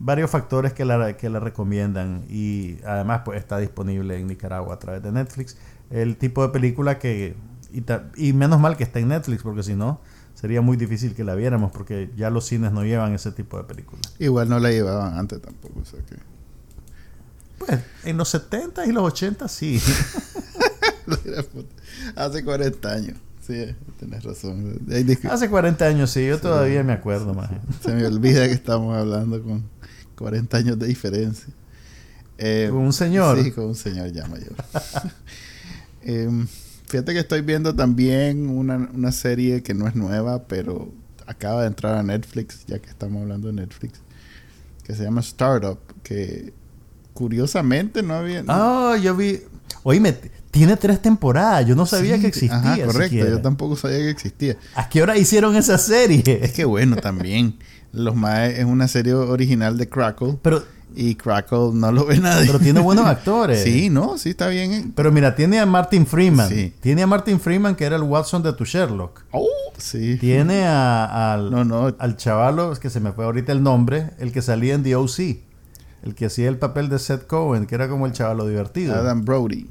varios 0.00 0.30
factores 0.30 0.72
que 0.72 0.84
la, 0.84 1.16
que 1.16 1.28
la 1.28 1.40
recomiendan 1.40 2.24
y 2.28 2.78
además 2.84 3.22
pues 3.24 3.38
está 3.38 3.58
disponible 3.58 4.18
en 4.18 4.26
Nicaragua 4.28 4.74
a 4.74 4.78
través 4.78 5.02
de 5.02 5.12
Netflix. 5.12 5.56
El 5.90 6.16
tipo 6.16 6.42
de 6.42 6.50
película 6.50 6.98
que... 6.98 7.34
Y, 7.72 7.82
ta- 7.82 8.10
y 8.16 8.32
menos 8.32 8.60
mal 8.60 8.76
que 8.76 8.84
está 8.84 8.98
en 8.98 9.08
Netflix 9.08 9.42
porque 9.42 9.62
si 9.62 9.74
no 9.74 10.00
sería 10.34 10.60
muy 10.62 10.76
difícil 10.76 11.14
que 11.14 11.24
la 11.24 11.34
viéramos 11.34 11.72
porque 11.72 12.10
ya 12.16 12.30
los 12.30 12.46
cines 12.46 12.72
no 12.72 12.84
llevan 12.84 13.12
ese 13.12 13.32
tipo 13.32 13.58
de 13.58 13.64
películas. 13.64 14.14
Igual 14.18 14.48
no 14.48 14.58
la 14.60 14.70
llevaban 14.70 15.18
antes 15.18 15.42
tampoco. 15.42 15.80
O 15.80 15.84
sea 15.84 16.00
que... 16.00 16.16
Pues 17.58 17.80
en 18.04 18.16
los 18.16 18.28
70 18.28 18.86
y 18.86 18.92
los 18.92 19.02
80 19.02 19.48
sí. 19.48 19.80
Hace 22.16 22.44
40 22.44 22.92
años. 22.92 23.16
Sí, 23.46 23.74
tienes 23.98 24.22
razón. 24.24 24.78
Hace 25.30 25.48
40 25.48 25.84
años 25.86 26.10
sí, 26.10 26.26
yo 26.26 26.38
todavía 26.38 26.82
me 26.84 26.92
acuerdo 26.92 27.32
más. 27.34 27.50
Se 27.82 27.92
me 27.94 28.06
olvida 28.06 28.46
que 28.46 28.52
estamos 28.52 28.94
hablando 28.96 29.42
con 29.42 29.64
40 30.18 30.56
años 30.56 30.78
de 30.78 30.86
diferencia. 30.86 31.48
Eh, 32.38 32.68
Con 32.70 32.80
un 32.80 32.92
señor. 32.92 33.42
Sí, 33.42 33.50
con 33.52 33.66
un 33.66 33.74
señor 33.74 34.12
ya 34.12 34.26
mayor. 34.26 34.52
Em, 36.02 36.46
fíjate 36.86 37.12
que 37.12 37.18
estoy 37.20 37.40
viendo 37.42 37.74
también 37.74 38.48
una, 38.48 38.76
una 38.94 39.12
serie 39.12 39.62
que 39.62 39.74
no 39.74 39.86
es 39.88 39.94
nueva, 39.94 40.44
pero 40.44 40.90
acaba 41.26 41.62
de 41.62 41.66
entrar 41.68 41.96
a 41.96 42.02
Netflix, 42.02 42.64
ya 42.66 42.78
que 42.78 42.88
estamos 42.88 43.20
hablando 43.22 43.48
de 43.48 43.54
Netflix, 43.54 44.00
que 44.84 44.94
se 44.94 45.02
llama 45.02 45.20
Startup, 45.20 45.78
que 46.02 46.52
curiosamente 47.12 48.02
no 48.02 48.14
había... 48.14 48.44
Ah, 48.48 48.96
yo 49.02 49.14
vi. 49.16 49.40
Oíme, 49.82 50.16
tiene 50.50 50.76
tres 50.76 51.02
temporadas. 51.02 51.66
Yo 51.66 51.74
no 51.76 51.84
sabía 51.84 52.14
Sí, 52.16 52.22
que 52.22 52.26
existía. 52.28 52.56
Ajá, 52.56 52.76
correcto. 52.76 53.02
siquiera. 53.02 53.30
Yo 53.30 53.42
tampoco 53.42 53.76
sabía 53.76 53.98
que 53.98 54.10
existía. 54.10 54.56
¿A 54.74 54.88
qué 54.88 55.02
hora 55.02 55.18
hicieron 55.18 55.56
esa 55.56 55.76
serie? 55.78 56.22
Es 56.42 56.52
que 56.52 56.64
bueno, 56.64 56.96
también. 56.96 57.58
Los 57.92 58.14
Mae 58.14 58.60
es 58.60 58.64
una 58.64 58.86
serie 58.88 59.14
original 59.14 59.76
de 59.78 59.88
Crackle. 59.88 60.38
Pero, 60.42 60.62
Y 60.94 61.14
Crackle 61.14 61.70
no 61.74 61.90
lo 61.92 62.06
ve 62.06 62.18
nadie. 62.18 62.46
pero 62.46 62.58
tiene 62.58 62.80
buenos 62.80 63.06
actores. 63.06 63.62
Sí, 63.62 63.88
no, 63.90 64.18
sí 64.18 64.30
está 64.30 64.48
bien. 64.48 64.92
Pero 64.94 65.10
mira, 65.12 65.34
tiene 65.34 65.58
a 65.60 65.66
Martin 65.66 66.06
Freeman. 66.06 66.48
Sí. 66.48 66.72
Tiene 66.80 67.02
a 67.02 67.06
Martin 67.06 67.38
Freeman, 67.40 67.74
que 67.74 67.84
era 67.84 67.96
el 67.96 68.02
Watson 68.02 68.42
de 68.42 68.52
tu 68.52 68.64
Sherlock. 68.64 69.24
Oh, 69.32 69.46
sí. 69.76 70.16
Tiene 70.18 70.64
a- 70.66 71.32
al, 71.34 71.50
No, 71.50 71.64
no. 71.64 71.94
al 71.98 72.16
chavalo, 72.16 72.72
es 72.72 72.78
que 72.78 72.90
se 72.90 73.00
me 73.00 73.12
fue 73.12 73.24
ahorita 73.24 73.52
el 73.52 73.62
nombre, 73.62 74.10
el 74.18 74.32
que 74.32 74.42
salía 74.42 74.74
en 74.74 74.82
The 74.82 74.96
O.C. 74.96 75.42
El 76.02 76.14
que 76.14 76.26
hacía 76.26 76.48
el 76.48 76.58
papel 76.58 76.88
de 76.88 76.98
Seth 76.98 77.26
Cohen, 77.26 77.66
que 77.66 77.74
era 77.74 77.88
como 77.88 78.06
el 78.06 78.12
chavalo 78.12 78.46
divertido. 78.46 78.94
Adam 78.94 79.24
Brody. 79.24 79.66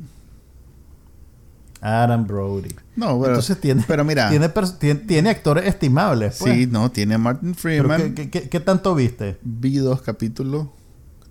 Adam 1.88 2.26
Brody. 2.28 2.76
No, 2.96 3.20
pero, 3.20 3.34
Entonces 3.34 3.60
tiene, 3.62 3.84
pero 3.88 4.04
mira, 4.04 4.30
tiene, 4.32 4.54
pers- 4.54 4.78
tiene, 4.80 5.00
tiene 5.02 5.30
actores 5.30 5.66
estimables. 5.66 6.38
pues. 6.40 6.54
sí, 6.56 6.68
no, 6.68 6.92
tiene 6.92 7.16
a 7.16 7.18
Martin 7.18 7.56
Freeman. 7.56 8.14
¿qué, 8.16 8.30
qué, 8.30 8.30
qué- 8.30 8.50
qué 8.50 8.60
tanto 8.60 8.94
viste? 8.96 9.38
Vi 9.44 9.78
dos 9.78 10.02
capítulos, 10.02 10.68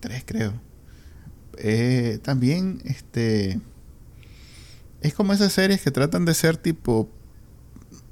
tres 0.00 0.22
creo. 0.26 0.52
Eh, 1.58 2.18
también, 2.22 2.80
este, 2.84 3.60
es 5.00 5.14
como 5.14 5.32
esas 5.32 5.52
series 5.52 5.80
que 5.82 5.90
tratan 5.90 6.24
de 6.24 6.34
ser 6.34 6.56
tipo, 6.56 7.08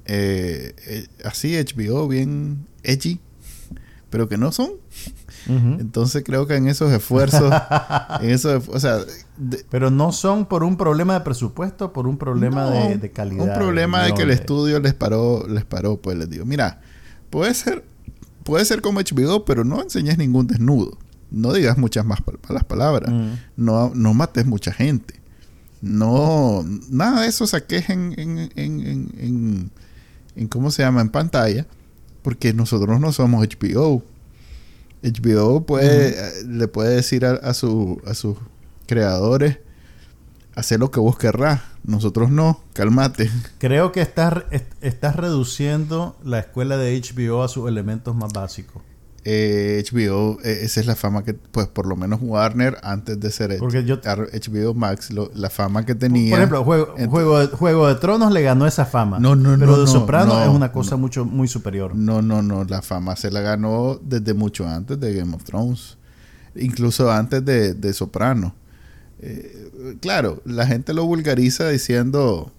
eh, 0.05 0.73
eh, 0.87 1.07
así 1.23 1.55
HBO, 1.55 2.07
bien 2.07 2.65
edgy, 2.83 3.19
pero 4.09 4.27
que 4.29 4.37
no 4.37 4.51
son. 4.51 4.71
Entonces 5.47 6.23
creo 6.25 6.47
que 6.47 6.55
en 6.55 6.67
esos 6.67 6.91
esfuerzos, 6.91 7.53
en 8.21 8.29
esos, 8.29 8.67
o 8.69 8.79
sea, 8.79 8.97
de- 9.37 9.65
Pero 9.69 9.91
no 9.91 10.11
son 10.11 10.45
por 10.45 10.63
un 10.63 10.77
problema 10.77 11.13
de 11.13 11.21
presupuesto, 11.21 11.93
por 11.93 12.07
un 12.07 12.17
problema 12.17 12.65
no, 12.65 12.71
de, 12.71 12.97
de 12.97 13.11
calidad. 13.11 13.43
Un 13.47 13.53
problema 13.53 14.03
de 14.03 14.13
que 14.13 14.21
el 14.23 14.29
estudio 14.31 14.79
les 14.79 14.93
paró, 14.93 15.45
les 15.47 15.65
paró, 15.65 15.97
pues 15.97 16.17
les 16.17 16.29
digo, 16.29 16.45
mira, 16.45 16.81
puede 17.29 17.53
ser 17.53 17.83
puede 18.43 18.63
ser 18.65 18.81
como 18.81 18.99
HBO, 18.99 19.43
pero 19.45 19.63
no 19.63 19.81
enseñes 19.81 20.17
ningún 20.17 20.45
desnudo. 20.47 20.97
No 21.31 21.51
digas 21.53 21.77
muchas 21.79 22.05
más 22.05 22.19
malas 22.47 22.63
palabras. 22.63 23.11
Mm. 23.11 23.31
No, 23.57 23.91
no 23.95 24.13
mates 24.13 24.45
mucha 24.45 24.71
gente. 24.71 25.15
No, 25.81 26.63
nada 26.89 27.21
de 27.21 27.27
eso 27.27 27.45
saques 27.47 27.89
en, 27.89 28.13
en, 28.17 28.37
en, 28.39 28.49
en, 28.55 29.09
en- 29.19 29.71
en- 30.35 30.47
¿cómo 30.47 30.71
se 30.71 30.81
llama? 30.83 31.01
En 31.01 31.09
pantalla. 31.09 31.65
Porque 32.21 32.53
nosotros 32.53 32.99
no 32.99 33.11
somos 33.11 33.45
HBO. 33.47 34.03
HBO 35.05 35.65
puede, 35.65 36.09
eh, 36.09 36.43
le 36.47 36.67
puede 36.67 36.95
decir 36.95 37.25
a, 37.25 37.31
a, 37.33 37.53
su, 37.53 38.01
a 38.05 38.13
sus 38.13 38.37
creadores 38.87 39.59
hacer 40.55 40.79
lo 40.79 40.89
que 40.91 40.99
vos 40.99 41.17
querrás. 41.17 41.61
Nosotros 41.83 42.29
no, 42.31 42.61
cálmate. 42.73 43.29
Creo 43.59 43.91
que 43.91 44.01
estás, 44.01 44.43
est- 44.51 44.71
estás 44.81 45.15
reduciendo 45.15 46.17
la 46.23 46.39
escuela 46.39 46.77
de 46.77 46.99
HBO 46.99 47.43
a 47.43 47.47
sus 47.47 47.67
elementos 47.69 48.15
más 48.15 48.33
básicos. 48.33 48.81
Eh, 49.27 49.83
HBO, 49.91 50.37
eh, 50.43 50.59
esa 50.61 50.79
es 50.79 50.85
la 50.85 50.95
fama 50.95 51.23
que, 51.23 51.33
pues 51.33 51.65
por 51.65 51.87
lo 51.87 51.95
menos 51.95 52.19
Warner, 52.21 52.77
antes 52.83 53.19
de 53.19 53.31
ser 53.31 53.57
Porque 53.57 53.83
yo- 53.83 53.99
HBO 54.03 54.75
Max, 54.75 55.09
lo- 55.11 55.31
la 55.33 55.49
fama 55.49 55.83
que 55.83 55.95
tenía. 55.95 56.29
Por 56.29 56.37
ejemplo, 56.37 56.63
Juego, 56.63 56.93
Juego, 57.09 57.39
de, 57.39 57.47
Juego 57.47 57.87
de 57.87 57.95
Tronos 57.95 58.31
le 58.31 58.43
ganó 58.43 58.67
esa 58.67 58.85
fama. 58.85 59.17
No, 59.19 59.35
no, 59.35 59.57
Pero 59.57 59.71
no, 59.71 59.77
de 59.79 59.85
no, 59.85 59.87
Soprano 59.87 60.35
no, 60.35 60.43
es 60.43 60.49
una 60.49 60.71
cosa 60.71 60.91
no. 60.91 60.99
mucho 60.99 61.25
muy 61.25 61.47
superior. 61.47 61.95
No, 61.95 62.21
no, 62.21 62.43
no, 62.43 62.65
la 62.65 62.83
fama 62.83 63.15
se 63.15 63.31
la 63.31 63.41
ganó 63.41 63.99
desde 64.03 64.35
mucho 64.35 64.67
antes 64.67 64.99
de 64.99 65.15
Game 65.15 65.35
of 65.35 65.43
Thrones, 65.43 65.97
incluso 66.55 67.11
antes 67.11 67.43
de, 67.43 67.73
de 67.73 67.93
Soprano. 67.93 68.53
Eh, 69.21 69.97
claro, 70.01 70.43
la 70.45 70.67
gente 70.67 70.93
lo 70.93 71.03
vulgariza 71.05 71.67
diciendo, 71.69 72.51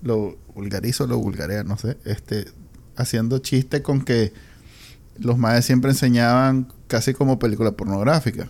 lo 0.00 0.38
vulgarizo, 0.54 1.06
lo 1.06 1.18
vulgarea, 1.18 1.64
no 1.64 1.76
sé, 1.76 1.98
este, 2.06 2.46
haciendo 2.96 3.40
chiste 3.40 3.82
con 3.82 4.00
que 4.00 4.32
los 5.22 5.38
madres 5.38 5.64
siempre 5.64 5.90
enseñaban 5.90 6.68
casi 6.88 7.14
como 7.14 7.38
película 7.38 7.72
pornográfica, 7.72 8.48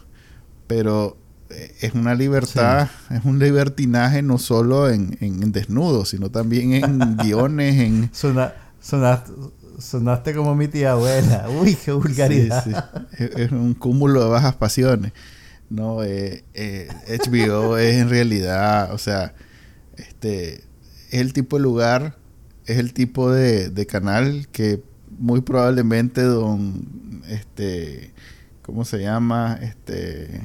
pero 0.66 1.16
eh, 1.50 1.74
es 1.80 1.94
una 1.94 2.14
libertad, 2.14 2.88
es 3.10 3.24
un 3.24 3.38
libertinaje 3.38 4.22
no 4.22 4.38
solo 4.38 4.88
en, 4.90 5.16
en, 5.20 5.42
en 5.42 5.52
desnudos, 5.52 6.08
sino 6.10 6.30
también 6.30 6.72
en 6.72 7.16
guiones, 7.18 7.76
en 7.80 8.10
Sona- 8.12 8.54
sonaste, 8.80 9.32
sonaste 9.78 10.34
como 10.34 10.54
mi 10.54 10.68
tía 10.68 10.92
abuela. 10.92 11.46
Uy, 11.60 11.74
qué 11.76 11.92
vulgaridad. 11.92 12.64
Sí, 12.64 12.70
sí. 12.72 13.24
Es, 13.24 13.30
es 13.36 13.52
un 13.52 13.74
cúmulo 13.74 14.22
de 14.24 14.30
bajas 14.30 14.56
pasiones. 14.56 15.12
No, 15.70 16.02
eh, 16.02 16.44
eh, 16.54 16.88
HBO 17.26 17.78
es 17.78 17.96
en 17.96 18.08
realidad, 18.10 18.92
o 18.92 18.98
sea, 18.98 19.34
este, 19.96 20.54
es 21.10 21.20
el 21.20 21.32
tipo 21.32 21.56
de 21.56 21.62
lugar, 21.62 22.16
es 22.66 22.78
el 22.78 22.92
tipo 22.92 23.30
de, 23.30 23.70
de 23.70 23.86
canal 23.86 24.48
que 24.52 24.82
muy 25.22 25.40
probablemente 25.40 26.20
don, 26.22 27.22
este, 27.28 28.10
¿cómo 28.62 28.84
se 28.84 28.98
llama? 28.98 29.56
Este, 29.62 30.40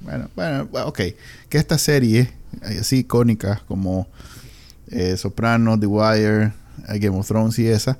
bueno, 0.00 0.30
bueno, 0.36 0.68
ok, 0.86 1.00
que 1.48 1.58
esta 1.58 1.76
serie, 1.78 2.30
así 2.62 2.98
icónicas 2.98 3.60
como 3.62 4.06
eh, 4.90 5.16
Sopranos, 5.16 5.80
The 5.80 5.86
Wire, 5.86 6.52
eh, 6.88 6.98
Game 7.00 7.18
of 7.18 7.26
Thrones 7.26 7.58
y 7.58 7.66
esa, 7.66 7.98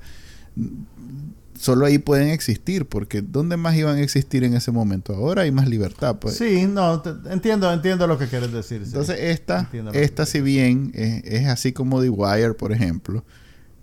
solo 1.59 1.85
ahí 1.87 1.99
pueden 1.99 2.29
existir, 2.29 2.87
porque 2.87 3.21
¿dónde 3.21 3.57
más 3.57 3.75
iban 3.75 3.97
a 3.97 4.01
existir 4.01 4.45
en 4.45 4.55
ese 4.55 4.71
momento? 4.71 5.13
Ahora 5.17 5.43
hay 5.43 5.51
más 5.51 5.69
libertad, 5.69 6.17
pues. 6.21 6.37
Sí, 6.37 6.67
no, 6.69 7.01
te- 7.03 7.33
entiendo, 7.33 7.73
entiendo 7.73 8.07
lo 8.07 8.17
que 8.19 8.29
quieres 8.29 8.53
decir. 8.53 8.83
sí. 8.83 8.87
Entonces 8.87 9.19
esta, 9.19 9.69
esta 9.95 10.27
si 10.27 10.41
bien 10.41 10.93
es, 10.95 11.25
es 11.25 11.47
así 11.49 11.73
como 11.73 12.01
The 12.01 12.11
Wire, 12.11 12.55
por 12.55 12.71
ejemplo, 12.71 13.25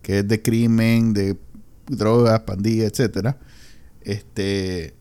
que 0.01 0.20
es 0.20 0.28
de 0.30 0.41
crimen, 0.41 1.13
de 1.13 1.36
drogas, 1.88 2.41
pandilla, 2.41 2.86
etcétera. 2.86 3.38
Este, 4.01 4.95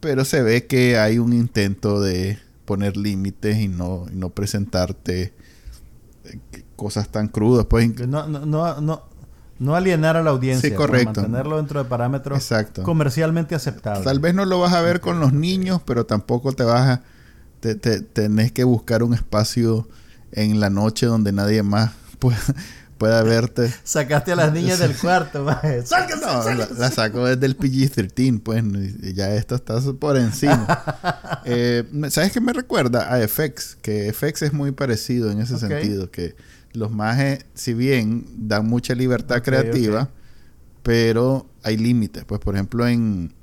pero 0.00 0.24
se 0.24 0.42
ve 0.42 0.66
que 0.66 0.98
hay 0.98 1.18
un 1.18 1.32
intento 1.32 2.00
de 2.00 2.38
poner 2.64 2.96
límites 2.96 3.58
y 3.58 3.68
no, 3.68 4.06
y 4.12 4.16
no 4.16 4.30
presentarte 4.30 5.32
eh, 6.24 6.38
cosas 6.76 7.08
tan 7.08 7.28
crudas, 7.28 7.66
pues. 7.66 7.88
No, 8.06 8.26
no, 8.26 8.44
no, 8.46 8.80
no, 8.80 9.02
no 9.58 9.74
alienar 9.76 10.16
a 10.16 10.22
la 10.22 10.30
audiencia. 10.30 10.68
Sí, 10.70 10.74
por 10.76 10.88
correcto. 10.88 11.20
mantenerlo 11.22 11.56
dentro 11.56 11.82
de 11.82 11.88
parámetros 11.88 12.36
Exacto. 12.38 12.82
comercialmente 12.82 13.54
aceptables. 13.54 14.04
Tal 14.04 14.20
vez 14.20 14.34
no 14.34 14.44
lo 14.44 14.58
vas 14.60 14.72
a 14.74 14.82
ver 14.82 15.00
con 15.00 15.20
los 15.20 15.32
niños, 15.32 15.80
pero 15.84 16.04
tampoco 16.06 16.52
te 16.52 16.64
vas 16.64 16.88
a... 16.88 17.02
Te, 17.60 17.76
te- 17.76 18.00
tenés 18.00 18.50
que 18.50 18.64
buscar 18.64 19.04
un 19.04 19.14
espacio 19.14 19.88
en 20.32 20.58
la 20.58 20.68
noche 20.68 21.06
donde 21.06 21.30
nadie 21.30 21.62
más 21.62 21.92
pueda, 22.18 22.38
pueda 23.02 23.20
verte. 23.24 23.68
Sacaste 23.82 24.30
a 24.30 24.36
las 24.36 24.52
niñas 24.54 24.78
del 24.78 24.96
cuarto, 24.96 25.42
maje. 25.44 25.84
¡Sálganse, 25.84 26.24
No, 26.24 26.34
la, 26.34 26.42
sálganse! 26.44 26.74
la 26.78 26.90
saco 26.92 27.26
desde 27.26 27.46
el 27.46 27.58
PG-13, 27.58 28.40
pues, 28.40 28.62
y 29.02 29.12
ya 29.12 29.34
esto 29.34 29.56
está 29.56 29.80
por 29.98 30.16
encima. 30.16 30.66
Eh, 31.44 31.82
¿Sabes 32.10 32.30
qué 32.30 32.40
me 32.40 32.52
recuerda? 32.52 33.12
A 33.12 33.26
FX, 33.26 33.76
que 33.82 34.12
FX 34.12 34.42
es 34.42 34.52
muy 34.52 34.70
parecido 34.70 35.32
en 35.32 35.40
ese 35.40 35.58
sentido, 35.58 36.08
que 36.08 36.36
los 36.72 36.92
majes, 36.92 37.44
si 37.54 37.74
bien 37.74 38.24
dan 38.36 38.68
mucha 38.68 38.94
libertad 38.94 39.42
creativa, 39.42 40.08
pero 40.84 41.50
hay 41.64 41.76
límites. 41.76 42.24
Pues, 42.24 42.40
por 42.40 42.54
ejemplo, 42.54 42.86
en, 42.86 43.34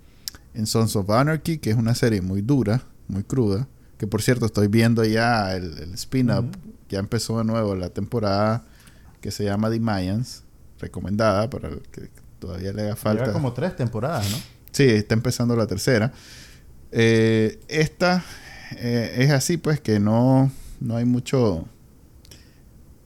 en 0.53 0.65
Sons 0.65 0.95
of 0.95 1.09
Anarchy, 1.09 1.57
que 1.57 1.71
es 1.71 1.75
una 1.75 1.93
serie 1.93 2.21
muy 2.21 2.41
dura, 2.41 2.83
muy 3.09 3.23
cruda, 3.23 3.67
que 3.97 4.07
por 4.07 4.21
cierto 4.21 4.45
estoy 4.45 4.69
viendo 4.69 5.03
ya 5.03 5.53
el, 5.53 5.77
el 5.79 5.93
spin-up, 5.95 6.55
ya 6.87 6.99
empezó 6.99 7.39
de 7.39 7.43
nuevo 7.43 7.75
la 7.75 7.89
temporada 7.89 8.63
que 9.21 9.31
se 9.31 9.43
llama 9.43 9.69
The 9.69 9.79
Mayans, 9.79 10.43
recomendada 10.79 11.49
para 11.49 11.69
el 11.69 11.81
que 11.91 12.09
todavía 12.39 12.71
le 12.73 12.83
haga 12.83 12.95
falta. 12.95 13.23
Lleva 13.23 13.33
como 13.33 13.53
tres 13.53 13.75
temporadas, 13.75 14.29
¿no? 14.31 14.37
Sí, 14.71 14.83
está 14.83 15.13
empezando 15.15 15.55
la 15.55 15.67
tercera. 15.67 16.13
Eh, 16.91 17.59
esta 17.67 18.23
eh, 18.77 19.15
es 19.19 19.31
así, 19.31 19.57
pues, 19.57 19.79
que 19.81 19.99
no, 19.99 20.51
no 20.79 20.95
hay 20.95 21.05
mucho. 21.05 21.67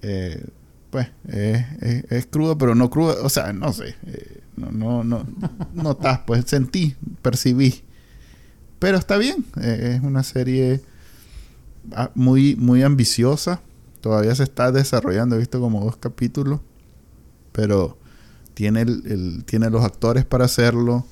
eh, 0.01 0.45
pues, 0.89 1.07
es, 1.28 1.66
es 2.11 2.26
crudo, 2.28 2.57
pero 2.57 2.76
no 2.76 2.89
crudo. 2.91 3.24
O 3.24 3.30
sea, 3.30 3.51
no 3.53 3.74
sé. 3.74 3.95
eh, 4.05 4.41
no, 4.55 4.72
no, 4.72 5.03
no. 5.03 5.26
Notas, 5.74 6.20
pues, 6.28 6.45
sentí, 6.45 6.95
percibí. 7.24 7.82
Pero 8.78 8.97
está 8.99 9.18
bien. 9.18 9.43
eh, 9.61 9.95
es 9.97 10.03
una 10.03 10.22
serie 10.24 10.82
ah, 11.93 12.11
muy, 12.14 12.55
muy 12.57 12.84
ambiciosa. 12.84 13.61
Todavía 14.04 14.36
se 14.36 14.43
está 14.43 14.70
desarrollando. 14.74 15.36
He 15.36 15.39
visto 15.39 15.62
como 15.62 15.82
dos 15.86 15.95
capítulos. 15.95 16.60
Pero 17.54 17.97
tiene, 18.54 18.82
el, 18.82 19.01
el- 19.06 19.43
tiene 19.45 19.70
los 19.70 19.86
actores 19.86 20.26
para 20.26 20.43
hacerlo. 20.43 21.06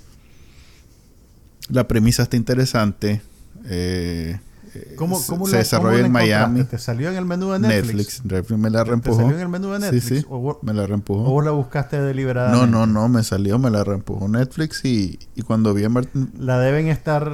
La 1.70 1.88
premisa 1.88 2.24
está 2.24 2.36
interesante. 2.36 3.22
Eh, 3.66 4.38
eh, 4.74 4.96
¿Cómo, 4.98 5.20
se- 5.20 5.28
cómo 5.28 5.46
se 5.46 5.54
la- 5.54 5.58
desarrolla 5.60 5.98
cómo 5.98 6.06
en? 6.08 6.12
Miami. 6.12 6.64
¿Te 6.66 6.78
salió 6.78 7.10
en 7.10 7.16
el 7.16 7.24
menú 7.26 7.52
de 7.52 7.60
Netflix? 7.60 7.86
Netflix. 7.86 8.26
Netflix 8.26 8.60
me 8.60 8.70
la 8.70 8.84
¿Te 8.84 8.90
reempujó. 8.90 9.18
salió 9.22 9.36
en 9.36 9.42
el 9.42 9.48
menú 9.50 9.70
de 9.72 9.78
Sí, 9.78 9.84
Netflix? 9.84 10.20
sí. 10.22 10.26
¿O, 10.30 10.40
vos- 10.40 10.58
Me 10.62 10.74
la 10.74 10.84
o 10.84 10.88
reempujó. 10.88 11.24
vos 11.24 11.46
la 11.46 11.52
buscaste 11.52 11.98
No, 11.98 12.04
deliberadamente? 12.04 12.68
no, 12.72 12.86
no, 12.88 13.08
me 13.08 13.24
salió, 13.24 13.58
me 13.58 13.70
la 13.70 13.84
reempujó 13.86 14.28
Netflix 14.28 14.84
y, 14.84 15.18
y 15.36 15.42
cuando 15.44 15.74
vi 15.74 15.84
en 15.86 15.94
Martin- 15.94 16.32
La 16.38 16.60
deben 16.60 16.88
estar... 16.88 17.32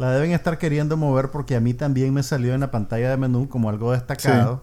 La 0.00 0.12
deben 0.12 0.32
estar 0.32 0.58
queriendo 0.58 0.96
mover 0.96 1.30
porque 1.30 1.54
a 1.56 1.60
mí 1.60 1.74
también 1.74 2.12
me 2.14 2.22
salió 2.22 2.54
en 2.54 2.60
la 2.60 2.70
pantalla 2.70 3.10
de 3.10 3.16
menú 3.16 3.48
como 3.48 3.68
algo 3.68 3.92
destacado. 3.92 4.62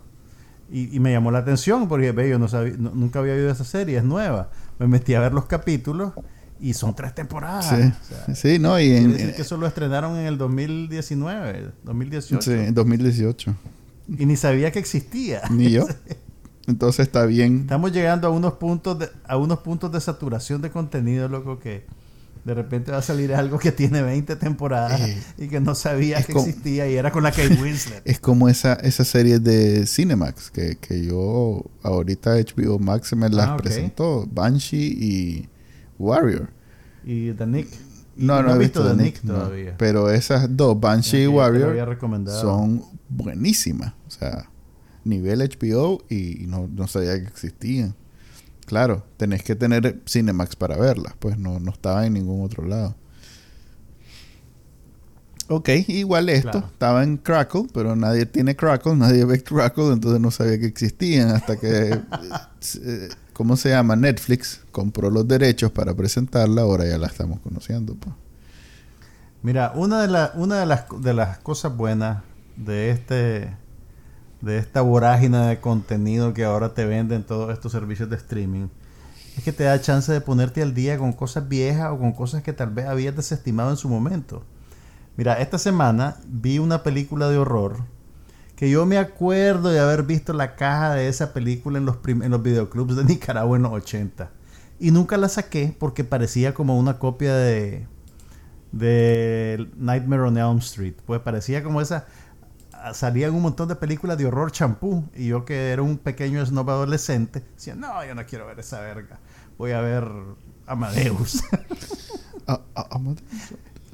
Y, 0.72 0.94
y 0.96 1.00
me 1.00 1.12
llamó 1.14 1.32
la 1.32 1.40
atención 1.40 1.88
porque 1.88 2.12
ve, 2.12 2.30
yo 2.30 2.40
no 2.40 2.48
sabía, 2.48 2.74
no- 2.78 2.92
nunca 2.94 3.20
había 3.20 3.34
oído 3.34 3.50
esa 3.50 3.64
serie, 3.64 3.98
es 3.98 4.04
nueva. 4.04 4.50
Me 4.80 4.88
metí 4.88 5.14
a 5.14 5.20
ver 5.22 5.32
los 5.34 5.46
capítulos 5.46 6.12
y 6.60 6.74
son 6.74 6.96
tres 6.96 7.14
temporadas. 7.16 7.68
Sí, 7.70 7.76
O 7.76 8.26
sea, 8.26 8.36
sí, 8.36 8.60
no, 8.60 8.80
y 8.80 8.92
en, 8.92 9.14
decir 9.14 9.36
que 9.36 9.44
eso 9.44 9.56
lo 9.58 9.68
estrenaron 9.68 10.18
en 10.18 10.26
el 10.26 10.38
2019, 10.38 11.72
2018. 11.84 12.42
sí, 12.42 12.52
en 12.52 12.74
2018. 12.74 13.56
Y 14.18 14.26
ni 14.26 14.36
sabía 14.36 14.72
que 14.72 14.80
existía. 14.80 15.42
Ni 15.52 15.70
yo. 15.70 15.86
Entonces 16.68 17.06
está 17.08 17.26
bien. 17.26 17.62
Estamos 17.62 17.94
llegando 17.94 18.28
a 18.28 18.32
unos 18.32 18.54
puntos 18.54 19.00
de, 19.00 19.10
a 19.26 19.38
unos 19.38 19.60
puntos 19.60 19.92
de 19.92 20.02
saturación 20.02 20.62
de 20.62 20.70
contenido, 20.72 21.30
loco, 21.30 21.60
que 21.60 21.86
de 22.48 22.54
repente 22.54 22.92
va 22.92 23.00
a 23.00 23.02
salir 23.02 23.34
algo 23.36 23.60
que 23.60 23.72
tiene 23.74 24.02
20 24.02 24.38
temporadas 24.38 25.00
Eh, 25.02 25.22
y 25.38 25.48
que 25.50 25.60
no 25.60 25.76
sabía 25.76 26.24
que 26.24 26.32
como- 26.34 26.46
existía 26.48 26.90
y 26.90 26.96
era 26.96 27.12
con 27.12 27.22
la 27.24 27.32
Kate 27.32 27.58
Winslet. 27.62 28.02
Es 28.06 28.20
como 28.22 28.48
esa, 28.50 28.74
esa 28.76 29.04
serie 29.04 29.40
de 29.40 29.86
Cinemax 29.86 30.50
que, 30.52 30.78
que 30.78 31.06
yo 31.06 31.64
ahorita 31.84 32.36
HBO 32.38 32.80
Max 32.80 33.14
me 33.16 33.30
las 33.30 33.50
Ah, 33.50 33.58
presentó. 33.58 34.26
Banshee 34.32 34.98
y 35.00 35.50
Warrior. 36.00 36.50
y 37.04 37.34
The 37.34 37.46
Nick. 37.46 37.68
No, 38.16 38.42
no, 38.42 38.52
he 38.54 38.56
he 38.56 38.58
visto 38.60 38.82
visto 38.82 38.96
The 38.98 39.04
Nick 39.04 39.24
no. 39.24 39.34
todavía. 39.36 39.76
Pero 39.78 40.10
esas 40.10 40.48
dos, 40.56 40.80
Banshee 40.80 41.24
y 41.24 41.28
Warrior, 41.28 41.98
son 42.42 42.82
buenísimas. 43.10 43.94
O 44.08 44.10
sea, 44.12 44.50
nivel 45.04 45.42
HBO 45.42 46.02
y 46.10 46.46
no, 46.48 46.68
no 46.68 46.88
sabía 46.88 47.20
que 47.22 47.28
existían. 47.28 47.94
Claro, 48.68 49.04
tenés 49.18 49.42
que 49.44 49.56
tener 49.56 50.02
Cinemax 50.08 50.56
para 50.56 50.78
verlas, 50.78 51.14
pues 51.18 51.40
no, 51.40 51.60
no 51.60 51.72
estaba 51.72 52.06
en 52.06 52.14
ningún 52.14 52.46
otro 52.46 52.64
lado. 52.68 52.96
Ok, 55.50 55.70
igual 55.88 56.28
esto, 56.28 56.52
Claro. 56.52 56.68
estaba 56.68 57.04
en 57.04 57.16
Crackle, 57.18 57.68
pero 57.74 57.96
nadie 57.96 58.26
tiene 58.26 58.56
Crackle, 58.58 58.96
nadie 58.98 59.24
ve 59.24 59.42
Crackle, 59.42 59.94
entonces 59.94 60.20
no 60.20 60.30
sabía 60.32 60.60
que 60.60 60.66
existían 60.66 61.30
hasta 61.30 61.56
que 61.58 62.02
eh, 62.84 63.10
¿cómo 63.32 63.56
se 63.56 63.70
llama? 63.70 63.96
Netflix 63.96 64.60
compró 64.74 65.10
los 65.10 65.26
derechos 65.26 65.72
para 65.72 65.94
presentarla, 65.96 66.64
ahora 66.64 66.86
ya 66.86 66.98
la 66.98 67.08
estamos 67.08 67.40
conociendo. 67.40 67.96
Pues. 67.96 68.14
Mira, 69.42 69.72
una 69.76 70.02
de, 70.02 70.10
la- 70.10 70.34
una 70.36 70.60
de, 70.60 70.66
las, 70.66 70.84
de 71.00 71.14
las 71.14 71.38
cosas 71.38 71.78
buenas 71.78 72.24
de 72.58 72.90
este 72.90 73.56
de 74.42 74.58
esta 74.58 74.82
vorágine 74.82 75.48
de 75.48 75.60
contenido 75.60 76.34
que 76.34 76.46
ahora 76.46 76.74
te 76.74 76.86
venden 76.86 77.24
todos 77.24 77.52
estos 77.52 77.72
servicios 77.72 78.10
de 78.10 78.18
streaming 78.18 78.68
es 79.38 79.44
que 79.44 79.54
te 79.54 79.64
da 79.66 79.80
chance 79.80 80.12
de 80.12 80.20
ponerte 80.20 80.64
al 80.64 80.74
día 80.74 80.98
con 80.98 81.14
cosas 81.14 81.48
viejas 81.48 81.92
o 81.92 82.00
con 82.00 82.12
cosas 82.12 82.42
que 82.42 82.54
tal 82.54 82.72
vez 82.72 82.88
habías 82.88 83.16
desestimado 83.16 83.70
en 83.70 83.78
su 83.78 83.88
momento. 83.88 84.44
Mira, 85.16 85.36
esta 85.36 85.60
semana 85.60 86.18
vi 86.28 86.58
una 86.58 86.82
película 86.82 87.30
de 87.30 87.38
horror 87.38 87.78
que 88.56 88.72
yo 88.72 88.88
me 88.88 88.98
acuerdo 88.98 89.70
de 89.70 89.80
haber 89.80 90.02
visto 90.02 90.34
la 90.34 90.56
caja 90.56 90.96
de 90.96 91.08
esa 91.08 91.34
película 91.34 91.78
en 91.78 91.86
los, 91.86 91.98
en 92.08 92.32
los 92.32 92.42
videoclubs 92.42 92.96
de 92.96 93.04
Nicaragua 93.06 93.56
en 93.56 93.64
los 93.64 93.74
80. 93.74 94.32
Y 94.80 94.90
nunca 94.90 95.18
la 95.18 95.30
saqué 95.30 95.76
porque 95.78 96.04
parecía 96.04 96.56
como 96.56 96.78
una 96.78 96.98
copia 96.98 97.36
de, 97.36 97.86
de 98.72 99.68
Nightmare 99.78 100.24
on 100.24 100.38
Elm 100.40 100.58
Street. 100.58 100.96
Pues 101.06 101.22
parecía 101.22 101.64
como 101.64 101.82
esa... 101.82 102.08
Salían 102.94 103.34
un 103.34 103.42
montón 103.42 103.68
de 103.68 103.76
películas 103.76 104.18
de 104.18 104.26
horror 104.26 104.52
champú. 104.52 105.04
Y 105.16 105.28
yo 105.28 105.46
que 105.46 105.72
era 105.72 105.82
un 105.82 105.98
pequeño 105.98 106.46
snob 106.46 106.70
adolescente, 106.70 107.44
decía, 107.56 107.76
no, 107.76 108.04
yo 108.06 108.16
no 108.16 108.26
quiero 108.26 108.46
ver 108.46 108.60
esa 108.60 108.80
verga. 108.82 109.20
Voy 109.58 109.72
a 109.72 109.82
ver 109.82 110.08
Amadeus. 110.66 111.44
Amadeus. 112.76 113.24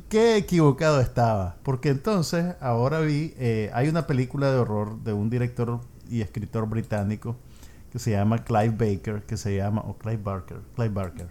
Qué 0.09 0.37
equivocado 0.37 1.01
estaba. 1.01 1.55
Porque 1.63 1.89
entonces, 1.89 2.55
ahora 2.61 2.99
vi, 2.99 3.33
eh, 3.37 3.71
hay 3.73 3.87
una 3.87 4.05
película 4.05 4.51
de 4.51 4.57
horror 4.57 4.99
de 5.03 5.13
un 5.13 5.29
director 5.29 5.79
y 6.09 6.21
escritor 6.21 6.67
británico 6.67 7.35
que 7.91 7.99
se 7.99 8.11
llama 8.11 8.43
Clive 8.43 8.75
Baker, 8.95 9.23
que 9.23 9.37
se 9.37 9.55
llama, 9.55 9.81
o 9.81 9.97
Clive 9.97 10.21
Barker, 10.21 10.57
Clive 10.75 10.93
Barker, 10.93 11.27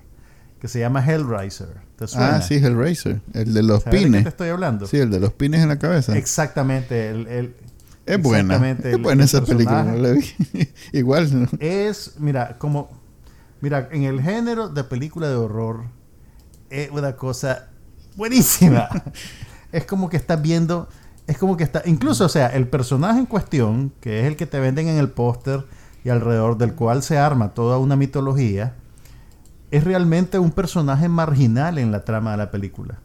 que 0.63 0.69
se 0.69 0.79
llama 0.79 1.05
Hellraiser. 1.05 1.75
¿Te 1.97 2.07
suena? 2.07 2.37
Ah, 2.37 2.41
sí, 2.41 2.55
Hellraiser. 2.55 3.21
El 3.35 3.53
de 3.53 3.65
los 3.65 3.83
¿Sabes 3.83 3.99
de 3.99 3.99
qué 3.99 4.05
pines. 4.07 4.23
te 4.23 4.29
estoy 4.29 4.49
hablando? 4.51 4.87
Sí, 4.87 4.97
el 4.97 5.11
de 5.11 5.19
los 5.19 5.33
pines 5.33 5.61
en 5.61 5.69
la 5.69 5.81
cabeza. 5.81 6.17
Exactamente. 6.17 7.11
El, 7.11 7.27
el- 7.27 7.57
es 8.07 8.23
buena. 8.23 8.55
exactamente, 8.55 8.89
Es 8.91 8.95
el- 8.95 9.03
buena 9.03 9.25
esa 9.25 9.45
película. 9.45 9.83
No 9.83 9.97
la 9.97 10.11
vi. 10.13 10.25
Igual. 10.93 11.43
¿no? 11.43 11.49
Es, 11.59 12.13
mira, 12.21 12.59
como, 12.59 12.91
mira, 13.61 13.89
en 13.91 14.05
el 14.05 14.23
género 14.23 14.69
de 14.69 14.85
película 14.85 15.29
de 15.29 15.35
horror, 15.35 15.83
es 16.71 16.91
una 16.93 17.17
cosa 17.17 17.67
buenísima. 18.15 18.89
es 19.73 19.85
como 19.85 20.09
que 20.09 20.17
estás 20.17 20.41
viendo, 20.41 20.89
es 21.27 21.39
como 21.39 21.57
que 21.57 21.65
está, 21.65 21.83
incluso, 21.87 22.25
o 22.27 22.29
sea, 22.29 22.47
el 22.47 22.69
personaje 22.69 23.19
en 23.19 23.27
cuestión, 23.27 23.93
que 24.01 24.21
es 24.21 24.27
el 24.29 24.37
que 24.37 24.47
te 24.47 24.61
venden 24.61 24.87
en 24.87 24.99
el 24.99 25.09
póster 25.11 25.65
y 26.05 26.11
alrededor 26.11 26.57
del 26.57 26.75
cual 26.75 27.03
se 27.03 27.19
arma 27.19 27.53
toda 27.53 27.79
una 27.79 27.97
mitología, 27.97 28.77
es 29.73 29.83
realmente 29.85 30.39
un 30.39 30.53
personaje 30.53 31.09
marginal 31.09 31.79
en 31.79 31.91
la 31.91 32.05
trama 32.05 32.31
de 32.33 32.37
la 32.37 32.51
película. 32.53 33.01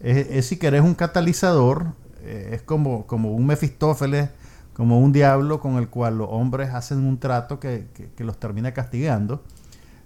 Es, 0.00 0.26
es, 0.30 0.46
si 0.46 0.58
querés 0.58 0.82
un 0.82 0.94
catalizador, 0.94 1.92
eh, 2.22 2.50
es 2.52 2.62
como, 2.62 3.06
como 3.06 3.32
un 3.32 3.46
Mefistófeles, 3.46 4.28
como 4.74 5.00
un 5.00 5.12
diablo 5.12 5.60
con 5.60 5.76
el 5.76 5.88
cual 5.88 6.18
los 6.18 6.28
hombres 6.30 6.70
hacen 6.74 6.98
un 6.98 7.18
trato 7.18 7.58
que, 7.60 7.86
que- 7.94 8.10
que 8.10 8.24
los 8.24 8.36
termina 8.38 8.72
castigando. 8.74 9.42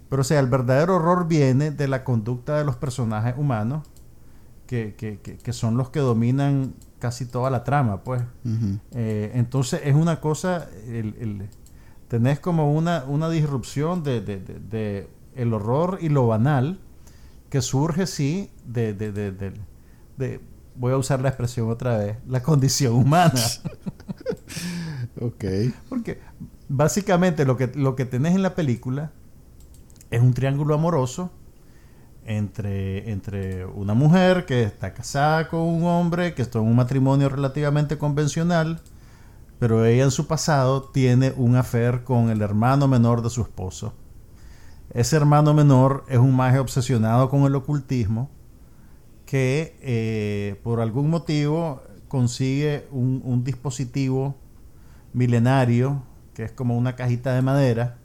Pero 0.07 0.21
o 0.21 0.23
sea, 0.23 0.39
el 0.39 0.47
verdadero 0.47 0.95
horror 0.97 1.27
viene 1.27 1.71
de 1.71 1.87
la 1.87 2.03
conducta 2.03 2.57
de 2.57 2.63
los 2.63 2.75
personajes 2.75 3.33
humanos, 3.37 3.83
que, 4.67 4.95
que- 5.43 5.51
son 5.53 5.75
los 5.77 5.89
que 5.89 5.99
dominan 5.99 6.73
casi 6.99 7.25
toda 7.25 7.49
la 7.49 7.63
trama, 7.63 8.03
pues. 8.03 8.21
Eh, 8.93 9.31
entonces 9.33 9.81
es 9.83 9.95
una 9.95 10.21
cosa, 10.21 10.67
el, 10.87 11.15
el- 11.19 11.49
tenés 12.07 12.39
como 12.39 12.71
una, 12.71 13.03
una 13.07 13.29
disrupción 13.29 14.03
de, 14.03 14.21
de- 14.21 14.39
de- 14.39 14.59
de 14.59 15.09
el 15.35 15.53
horror 15.53 15.99
y 16.01 16.09
lo 16.09 16.27
banal 16.27 16.79
que 17.49 17.61
surge, 17.61 18.07
sí, 18.07 18.49
de, 18.65 18.93
de- 18.93 19.11
de- 19.11 19.53
de- 20.17 20.39
voy 20.75 20.93
a 20.93 20.97
usar 20.97 21.21
la 21.21 21.29
expresión 21.29 21.69
otra 21.69 21.97
vez, 21.97 22.17
la 22.27 22.41
condición 22.43 22.93
humana. 22.93 23.33
Ok. 25.19 25.43
Porque 25.89 26.19
básicamente 26.69 27.45
lo 27.45 27.57
que, 27.57 27.67
lo 27.75 27.95
que 27.95 28.05
tenés 28.05 28.35
en 28.35 28.41
la 28.41 28.55
película 28.55 29.11
es 30.09 30.21
un 30.21 30.33
triángulo 30.33 30.73
amoroso 30.75 31.31
entre, 32.25 33.11
entre 33.11 33.65
una 33.65 33.93
mujer 33.93 34.45
que 34.45 34.63
está 34.63 34.93
casada 34.93 35.47
con 35.49 35.61
un 35.61 35.83
hombre, 35.85 36.33
que 36.33 36.41
está 36.41 36.59
en 36.59 36.65
un 36.65 36.75
matrimonio 36.75 37.29
relativamente 37.29 37.97
convencional, 37.97 38.81
pero 39.59 39.85
ella 39.85 40.03
en 40.05 40.11
su 40.11 40.27
pasado 40.27 40.83
tiene 40.83 41.33
un 41.37 41.55
affair 41.55 42.03
con 42.03 42.29
el 42.29 42.41
hermano 42.41 42.87
menor 42.87 43.21
de 43.21 43.29
su 43.29 43.41
esposo. 43.41 43.93
Ese 44.93 45.15
hermano 45.15 45.53
menor 45.53 46.03
es 46.09 46.17
un 46.17 46.35
maje 46.35 46.59
obsesionado 46.59 47.29
con 47.29 47.43
el 47.43 47.55
ocultismo 47.55 48.29
que 49.25 49.77
eh, 49.81 50.59
por 50.63 50.81
algún 50.81 51.09
motivo 51.09 51.81
consigue 52.09 52.85
un, 52.91 53.45
dispositivo 53.45 54.35
milenario, 55.13 56.03
que 56.33 56.43
es 56.43 56.51
como 56.51 56.77
una 56.77 56.97
cajita 56.97 57.33
de 57.33 57.41
madera, 57.41 57.95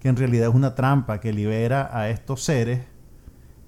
que 0.00 0.08
en 0.08 0.16
realidad 0.16 0.48
es 0.48 0.54
una 0.54 0.74
trampa 0.74 1.20
que 1.20 1.32
libera 1.32 1.96
a 1.96 2.08
estos 2.10 2.42
seres, 2.42 2.80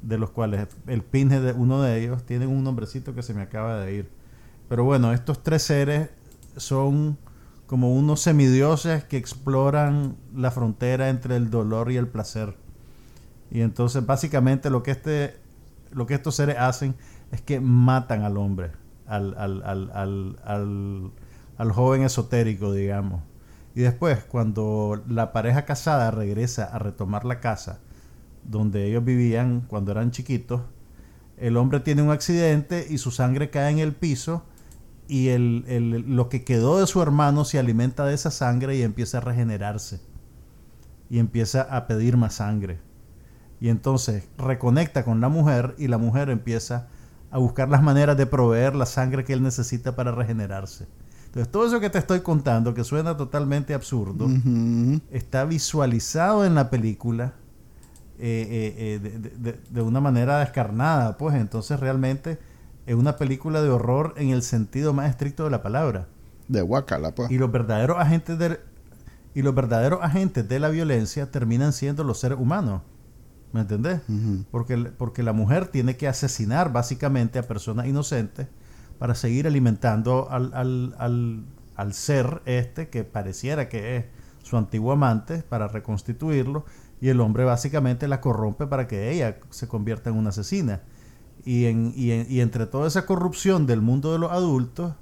de 0.02 0.18
los 0.18 0.30
cuales 0.30 0.66
el 0.88 1.02
pinje 1.02 1.40
de 1.40 1.52
uno 1.52 1.80
de 1.80 2.02
ellos 2.02 2.24
tiene 2.26 2.48
un 2.48 2.64
nombrecito 2.64 3.14
que 3.14 3.22
se 3.22 3.34
me 3.34 3.42
acaba 3.42 3.78
de 3.78 3.94
ir. 3.94 4.10
Pero 4.68 4.82
bueno, 4.82 5.12
estos 5.12 5.44
tres 5.44 5.62
seres 5.62 6.10
son 6.56 7.16
como 7.68 7.94
unos 7.94 8.22
semidioses 8.22 9.04
que 9.04 9.18
exploran 9.18 10.16
la 10.34 10.50
frontera 10.50 11.10
entre 11.10 11.36
el 11.36 11.50
dolor 11.50 11.92
y 11.92 11.98
el 11.98 12.08
placer. 12.08 12.56
Y 13.50 13.60
entonces 13.60 14.04
básicamente 14.04 14.70
lo 14.70 14.82
que 14.82 14.90
este 14.90 15.36
lo 15.92 16.06
que 16.06 16.14
estos 16.14 16.34
seres 16.34 16.56
hacen 16.58 16.96
es 17.30 17.42
que 17.42 17.60
matan 17.60 18.22
al 18.22 18.38
hombre, 18.38 18.72
al, 19.06 19.34
al, 19.36 19.62
al, 19.62 21.12
al, 21.56 21.72
joven 21.72 22.02
esotérico, 22.02 22.72
digamos. 22.72 23.22
Y 23.74 23.80
después, 23.80 24.24
cuando 24.24 25.02
la 25.06 25.32
pareja 25.32 25.64
casada 25.66 26.10
regresa 26.10 26.64
a 26.64 26.78
retomar 26.78 27.24
la 27.24 27.38
casa 27.40 27.80
donde 28.44 28.86
ellos 28.86 29.04
vivían 29.04 29.60
cuando 29.68 29.92
eran 29.92 30.10
chiquitos, 30.10 30.62
el 31.36 31.56
hombre 31.58 31.80
tiene 31.80 32.02
un 32.02 32.10
accidente 32.10 32.86
y 32.88 32.96
su 32.96 33.10
sangre 33.10 33.50
cae 33.50 33.70
en 33.70 33.78
el 33.78 33.92
piso 33.92 34.44
y 35.08 35.28
el, 35.28 35.64
el- 35.68 36.14
lo 36.16 36.28
que 36.28 36.44
quedó 36.44 36.78
de 36.78 36.86
su 36.86 37.02
hermano 37.02 37.44
se 37.44 37.58
alimenta 37.58 38.04
de 38.04 38.14
esa 38.14 38.30
sangre 38.30 38.76
y 38.76 38.82
empieza 38.82 39.18
a 39.18 39.20
regenerarse. 39.22 40.00
Y 41.10 41.18
empieza 41.18 41.62
a 41.62 41.86
pedir 41.86 42.16
más 42.18 42.34
sangre. 42.34 42.78
Y 43.60 43.70
entonces 43.70 44.28
reconecta 44.36 45.04
con 45.04 45.20
la 45.20 45.28
mujer 45.30 45.74
y 45.78 45.88
la 45.88 45.98
mujer 45.98 46.28
empieza 46.30 46.88
a 47.30 47.38
buscar 47.38 47.68
las 47.68 47.82
maneras 47.82 48.16
de 48.16 48.26
proveer 48.26 48.76
la 48.76 48.86
sangre 48.86 49.24
que 49.24 49.32
él 49.32 49.42
necesita 49.42 49.96
para 49.96 50.12
regenerarse. 50.12 50.86
Entonces 51.26 51.50
todo 51.50 51.66
eso 51.66 51.80
que 51.80 51.90
te 51.90 51.98
estoy 51.98 52.20
contando, 52.20 52.72
que 52.74 52.84
suena 52.84 53.16
totalmente 53.16 53.74
absurdo, 53.74 54.26
está 55.10 55.44
visualizado 55.44 56.44
en 56.46 56.54
la 56.54 56.70
película 56.70 57.32
eh, 58.20 58.46
eh, 58.50 58.98
eh, 59.04 59.18
de- 59.20 59.30
de- 59.52 59.60
de 59.70 59.80
una 59.82 60.00
manera 60.00 60.38
descarnada, 60.40 61.16
pues 61.18 61.34
entonces 61.36 61.78
realmente 61.78 62.38
es 62.88 62.94
una 62.94 63.16
película 63.16 63.60
de 63.60 63.68
horror 63.68 64.14
en 64.16 64.30
el 64.30 64.42
sentido 64.42 64.94
más 64.94 65.10
estricto 65.10 65.44
de 65.44 65.50
la 65.50 65.62
palabra. 65.62 66.08
De 66.48 66.62
Wakala, 66.62 67.14
pues. 67.14 67.30
Y 67.30 67.36
los 67.36 67.52
verdaderos 67.52 67.98
agentes 67.98 68.38
de, 68.38 68.58
y 69.34 69.42
los 69.42 69.54
verdaderos 69.54 70.00
agentes 70.02 70.48
de 70.48 70.58
la 70.58 70.70
violencia 70.70 71.30
terminan 71.30 71.74
siendo 71.74 72.02
los 72.02 72.18
seres 72.18 72.38
humanos. 72.38 72.80
¿Me 73.52 73.60
entendés? 73.60 74.00
Porque, 74.50 74.76
porque 74.96 75.22
la 75.22 75.34
mujer 75.34 75.68
tiene 75.68 75.98
que 75.98 76.08
asesinar 76.08 76.72
básicamente 76.72 77.38
a 77.38 77.42
personas 77.42 77.86
inocentes 77.86 78.48
para 78.98 79.14
seguir 79.14 79.46
alimentando 79.46 80.30
al, 80.30 80.54
al, 80.54 80.94
al, 80.98 81.44
al 81.76 81.92
ser 81.92 82.40
este 82.46 82.88
que 82.88 83.04
pareciera 83.04 83.68
que 83.68 83.96
es 83.96 84.04
su 84.42 84.56
antiguo 84.56 84.92
amante 84.92 85.42
para 85.42 85.68
reconstituirlo 85.68 86.64
y 87.02 87.10
el 87.10 87.20
hombre 87.20 87.44
básicamente 87.44 88.08
la 88.08 88.22
corrompe 88.22 88.66
para 88.66 88.88
que 88.88 89.12
ella 89.12 89.38
se 89.50 89.68
convierta 89.68 90.08
en 90.08 90.16
una 90.16 90.30
asesina. 90.30 90.80
Y, 91.44 91.66
en, 91.66 91.92
y, 91.96 92.12
en- 92.12 92.26
y 92.30 92.40
entre 92.40 92.66
toda 92.66 92.88
esa 92.88 93.06
corrupción 93.06 93.66
del 93.66 93.80
mundo 93.80 94.12
de 94.12 94.18
los 94.18 94.32
adultos 94.32 94.94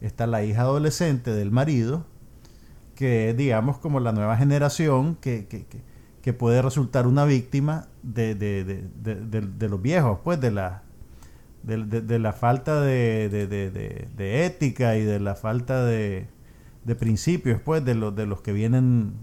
está 0.00 0.26
la 0.26 0.44
hija 0.44 0.62
adolescente 0.62 1.32
del 1.32 1.50
marido 1.50 2.04
que 2.94 3.30
es 3.30 3.36
digamos 3.36 3.78
como 3.78 4.00
la 4.00 4.12
nueva 4.12 4.36
generación 4.36 5.16
que, 5.16 5.46
que, 5.46 5.66
que- 5.66 5.82
que 6.22 6.32
puede 6.32 6.60
resultar 6.62 7.06
una 7.06 7.24
víctima 7.24 7.86
de, 8.02 8.34
de, 8.34 8.64
de- 8.64 9.40
de- 9.42 9.68
los 9.68 9.80
viejos, 9.80 10.18
pues 10.24 10.40
de 10.40 10.50
la, 10.50 10.82
de, 11.62 12.18
la 12.18 12.32
falta 12.32 12.80
de, 12.80 14.44
ética 14.46 14.96
y 14.96 15.04
de 15.04 15.20
la 15.20 15.34
falta 15.36 15.84
de, 15.84 16.26
de 16.84 16.94
principios, 16.96 17.60
pues 17.64 17.84
de 17.84 17.94
los, 17.94 18.14
de 18.16 18.26
los 18.26 18.40
que 18.40 18.52
vienen 18.52 19.14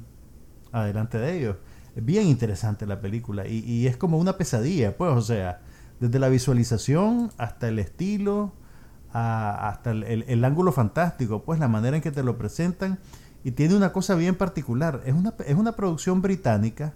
adelante 0.71 1.17
de 1.17 1.37
ellos. 1.37 1.57
Es 1.95 2.03
bien 2.05 2.27
interesante 2.27 2.85
la 2.87 3.01
película 3.01 3.47
y, 3.47 3.59
y 3.59 3.87
es 3.87 3.97
como 3.97 4.17
una 4.17 4.37
pesadilla, 4.37 4.97
pues, 4.97 5.11
o 5.11 5.21
sea, 5.21 5.61
desde 6.03 6.19
la 6.19 6.29
visualización 6.29 7.31
hasta 7.37 7.67
el 7.67 7.79
estilo, 7.79 8.51
a- 9.13 9.69
hasta 9.69 9.91
el, 9.91 10.03
el- 10.03 10.25
el 10.27 10.43
ángulo 10.45 10.71
fantástico, 10.71 11.43
pues 11.43 11.59
la 11.59 11.67
manera 11.67 11.95
en 11.97 12.03
que 12.03 12.11
te 12.11 12.23
lo 12.23 12.37
presentan. 12.37 12.99
Y 13.43 13.51
tiene 13.51 13.75
una 13.75 13.91
cosa 13.93 14.15
bien 14.15 14.35
particular, 14.35 15.01
es 15.05 15.13
una, 15.13 15.33
es 15.45 15.55
una 15.55 15.73
producción 15.73 16.21
británica 16.21 16.93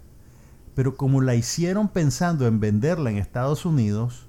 pero 0.74 0.96
como 0.96 1.20
la 1.20 1.34
hicieron 1.34 1.88
pensando 1.88 2.46
en 2.46 2.60
venderla 2.60 3.10
en 3.10 3.16
Estados 3.18 3.66
Unidos, 3.66 4.28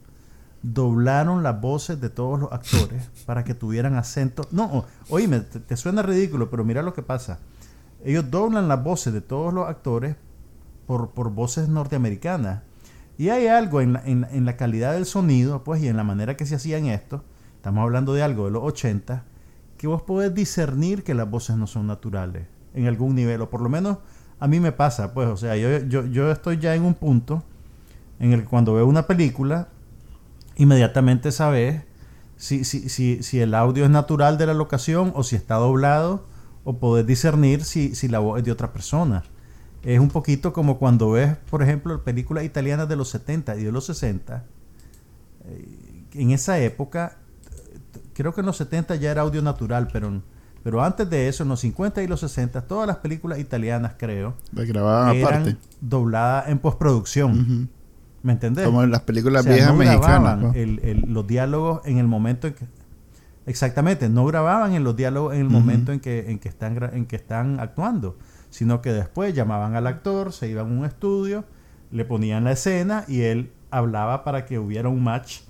doblaron 0.63 1.43
las 1.43 1.61
voces 1.61 2.01
de 2.01 2.09
todos 2.09 2.39
los 2.39 2.51
actores 2.51 3.07
para 3.27 3.43
que 3.43 3.53
tuvieran 3.53 3.93
acento. 3.95 4.47
No, 4.49 4.86
oíme, 5.09 5.41
te, 5.41 5.59
te 5.59 5.77
suena 5.77 6.01
ridículo, 6.01 6.49
pero 6.49 6.63
mira 6.63 6.82
lo 6.82 6.95
que 6.95 7.03
pasa. 7.03 7.38
Ellos 8.03 8.32
doblan 8.32 8.67
las 8.67 8.84
voces 8.84 9.13
de 9.13 9.21
todos 9.21 9.53
los 9.53 9.69
actores 9.69 10.15
por, 10.88 11.11
por 11.11 11.30
voces 11.30 11.69
norteamericanas. 11.69 12.63
Y 13.20 13.32
hay 13.32 13.47
algo 13.47 13.82
en 13.82 13.91
la, 13.91 14.01
en, 14.05 14.45
la 14.45 14.55
calidad 14.55 14.93
del 14.93 15.05
sonido, 15.05 15.65
pues, 15.65 15.84
y 15.84 15.89
en 15.89 15.97
la 15.97 16.05
manera 16.05 16.38
que 16.38 16.45
se 16.45 16.55
hacían 16.55 16.86
esto, 16.86 17.22
estamos 17.57 17.84
hablando 17.84 18.13
de 18.13 18.24
algo 18.24 18.45
de 18.45 18.51
los 18.51 18.63
80, 18.63 19.26
que 19.78 19.88
vos 19.88 20.03
podés 20.03 20.34
discernir 20.34 21.03
que 21.03 21.13
las 21.13 21.30
voces 21.30 21.57
no 21.57 21.67
son 21.67 21.86
naturales 21.86 22.47
en 22.74 22.88
algún 22.88 23.15
nivel, 23.15 23.41
o 23.41 23.49
por 23.49 23.59
lo 23.59 23.67
menos 23.67 23.97
a 24.39 24.47
mí 24.47 24.61
me 24.61 24.72
pasa, 24.72 25.13
pues, 25.13 25.28
o 25.28 25.36
sea, 25.36 25.57
yo, 25.57 25.80
yo, 25.80 26.05
yo 26.05 26.32
estoy 26.32 26.59
ya 26.59 26.74
en 26.76 26.84
un 26.84 26.93
punto 26.93 27.43
en 28.20 28.32
el 28.32 28.43
que 28.43 28.47
cuando 28.47 28.74
veo 28.76 28.88
una 28.88 29.05
película, 29.05 29.67
inmediatamente 30.55 31.34
sabes 31.34 31.84
si, 32.38 32.63
si, 32.63 32.88
si, 32.88 33.22
si 33.22 33.41
el 33.41 33.53
audio 33.53 33.84
es 33.84 33.89
natural 33.89 34.38
de 34.38 34.45
la 34.45 34.53
locación 34.53 35.11
o 35.13 35.24
si 35.24 35.36
está 35.36 35.55
doblado, 35.55 36.26
o 36.63 36.78
podés 36.78 37.05
discernir 37.05 37.65
si, 37.65 37.95
si 37.95 38.07
la 38.07 38.20
voz 38.20 38.39
es 38.39 38.45
de 38.45 38.53
otra 38.53 38.72
persona. 38.72 39.26
Es 39.84 39.99
un 39.99 40.09
poquito 40.09 40.51
como 40.53 40.77
cuando 40.77 41.11
ves, 41.11 41.36
por 41.49 41.63
ejemplo, 41.63 42.03
películas 42.03 42.43
italianas 42.43 42.89
de 42.89 42.95
los 42.95 43.09
70 43.09 43.55
y 43.57 43.63
de 43.63 43.71
los 43.71 43.86
60. 43.86 44.43
Eh, 45.45 46.05
en 46.13 46.32
esa 46.32 46.59
época, 46.59 47.17
creo 48.13 48.34
que 48.34 48.41
en 48.41 48.45
los 48.47 48.57
70 48.57 48.95
ya 48.95 49.11
era 49.11 49.21
audio 49.21 49.41
natural, 49.41 49.88
pero, 49.93 50.21
pero 50.63 50.84
antes 50.84 51.09
de 51.09 51.27
eso, 51.30 51.43
en 51.43 51.49
los 51.49 51.61
50 51.61 52.03
y 52.03 52.07
los 52.07 52.19
60, 52.19 52.61
todas 52.67 52.88
las 52.88 52.97
películas 52.97 53.39
italianas, 53.39 53.93
creo, 53.97 54.34
grababan 54.51 55.15
eran 55.15 55.41
aparte. 55.43 55.57
dobladas 55.80 56.49
en 56.49 56.59
postproducción. 56.59 57.69
¿Me 58.21 58.34
entendés? 58.34 58.65
Como 58.65 58.84
en 58.84 58.91
las 58.91 59.01
películas 59.01 59.41
O 59.41 59.43
sea, 59.45 59.53
viejas 59.53 59.71
no 59.71 59.77
mexicanas. 59.77 60.38
¿no? 60.39 60.53
el- 60.53 60.80
el- 60.84 61.05
los 61.07 61.25
diálogos 61.25 61.82
en 61.86 61.99
el 61.99 62.07
momento 62.07 62.47
en 62.47 62.53
que 62.53 62.65
exactamente 63.45 64.09
no 64.09 64.25
grababan 64.25 64.73
en 64.73 64.84
los 64.84 64.95
diálogos 64.97 65.34
en 65.36 65.39
el 65.39 65.49
momento 65.49 65.93
en 65.93 66.01
que 66.01 66.30
en 66.30 66.38
que 66.38 66.49
están 66.49 66.77
en 66.93 67.05
que 67.05 67.15
están 67.15 67.59
actuando 67.61 68.17
sino 68.50 68.82
que 68.82 68.91
después 68.91 69.34
llamaban 69.34 69.76
al 69.76 69.88
actor 69.88 70.34
se 70.34 70.47
iban 70.47 70.68
a 70.68 70.70
un 70.80 70.86
estudio 70.86 71.45
le 71.91 72.06
ponían 72.06 72.43
la 72.43 72.52
escena 72.52 73.06
y 73.08 73.22
él 73.22 73.52
hablaba 73.72 74.24
para 74.24 74.45
que 74.45 74.60
hubiera 74.60 74.89
un 74.89 75.04
match 75.04 75.41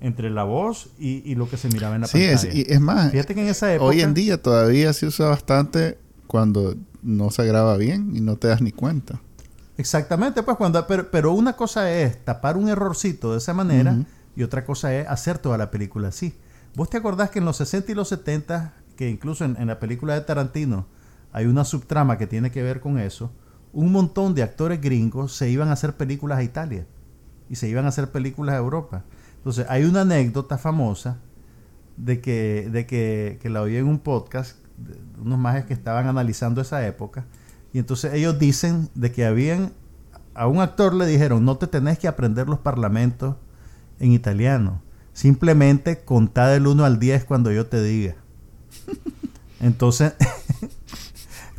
entre 0.00 0.30
la 0.30 0.44
voz 0.44 0.90
y, 0.98 1.22
y 1.30 1.34
lo 1.34 1.48
que 1.48 1.56
se 1.56 1.68
miraba 1.68 1.94
en 1.94 2.02
la 2.02 2.06
Sí, 2.06 2.22
es, 2.22 2.42
pantalla 2.42 2.60
y 2.60 2.72
es 2.72 2.80
más, 2.80 3.10
fíjate 3.10 3.34
que 3.34 3.42
en 3.42 3.48
esa 3.48 3.72
época 3.72 3.88
hoy 3.88 4.00
en 4.00 4.14
día 4.14 4.42
todavía 4.42 4.92
se 4.92 5.06
usa 5.06 5.28
bastante 5.28 5.98
cuando 6.26 6.74
no 7.02 7.30
se 7.30 7.44
graba 7.46 7.76
bien 7.76 8.14
y 8.14 8.20
no 8.20 8.36
te 8.36 8.48
das 8.48 8.60
ni 8.60 8.72
cuenta. 8.72 9.20
Exactamente, 9.76 10.42
pues 10.42 10.56
cuando, 10.56 10.86
pero, 10.86 11.10
pero 11.10 11.32
una 11.32 11.54
cosa 11.54 11.90
es 11.92 12.24
tapar 12.24 12.56
un 12.56 12.68
errorcito 12.68 13.32
de 13.32 13.38
esa 13.38 13.54
manera 13.54 13.96
y 14.36 14.42
otra 14.42 14.64
cosa 14.64 14.94
es 14.94 15.06
hacer 15.08 15.38
toda 15.38 15.58
la 15.58 15.70
película 15.70 16.08
así. 16.08 16.34
¿Vos 16.76 16.90
te 16.90 16.96
acordás 16.96 17.30
que 17.30 17.40
en 17.40 17.44
los 17.44 17.56
60 17.56 17.92
y 17.92 17.94
los 17.94 18.08
70, 18.08 18.72
que 18.96 19.10
incluso 19.10 19.44
en, 19.44 19.56
en 19.58 19.66
la 19.66 19.80
película 19.80 20.14
de 20.14 20.20
Tarantino 20.22 20.86
hay 21.34 21.46
una 21.46 21.64
subtrama 21.64 22.16
que 22.16 22.28
tiene 22.28 22.52
que 22.52 22.62
ver 22.62 22.80
con 22.80 22.96
eso, 22.96 23.32
un 23.72 23.90
montón 23.90 24.36
de 24.36 24.44
actores 24.44 24.80
gringos 24.80 25.34
se 25.34 25.50
iban 25.50 25.68
a 25.68 25.72
hacer 25.72 25.96
películas 25.96 26.38
a 26.38 26.44
Italia 26.44 26.86
y 27.50 27.56
se 27.56 27.68
iban 27.68 27.86
a 27.86 27.88
hacer 27.88 28.12
películas 28.12 28.54
a 28.54 28.58
Europa. 28.58 29.02
Entonces 29.38 29.66
hay 29.68 29.84
una 29.84 30.02
anécdota 30.02 30.58
famosa 30.58 31.18
de 31.96 32.20
que, 32.20 32.68
de 32.70 32.86
que, 32.86 33.40
que 33.42 33.50
la 33.50 33.62
oí 33.62 33.76
en 33.76 33.88
un 33.88 33.98
podcast, 33.98 34.58
unos 35.20 35.36
majes 35.36 35.64
que 35.64 35.74
estaban 35.74 36.06
analizando 36.06 36.60
esa 36.60 36.86
época, 36.86 37.26
y 37.72 37.80
entonces 37.80 38.14
ellos 38.14 38.38
dicen 38.38 38.88
de 38.94 39.10
que 39.10 39.26
habían, 39.26 39.72
a 40.34 40.46
un 40.46 40.60
actor 40.60 40.94
le 40.94 41.04
dijeron, 41.04 41.44
no 41.44 41.56
te 41.56 41.66
tenés 41.66 41.98
que 41.98 42.06
aprender 42.06 42.48
los 42.48 42.60
parlamentos 42.60 43.34
en 43.98 44.12
italiano, 44.12 44.82
simplemente 45.12 46.04
contá 46.04 46.46
del 46.46 46.68
1 46.68 46.84
al 46.84 47.00
10 47.00 47.24
cuando 47.24 47.50
yo 47.50 47.66
te 47.66 47.82
diga. 47.82 48.14
Entonces, 49.60 50.14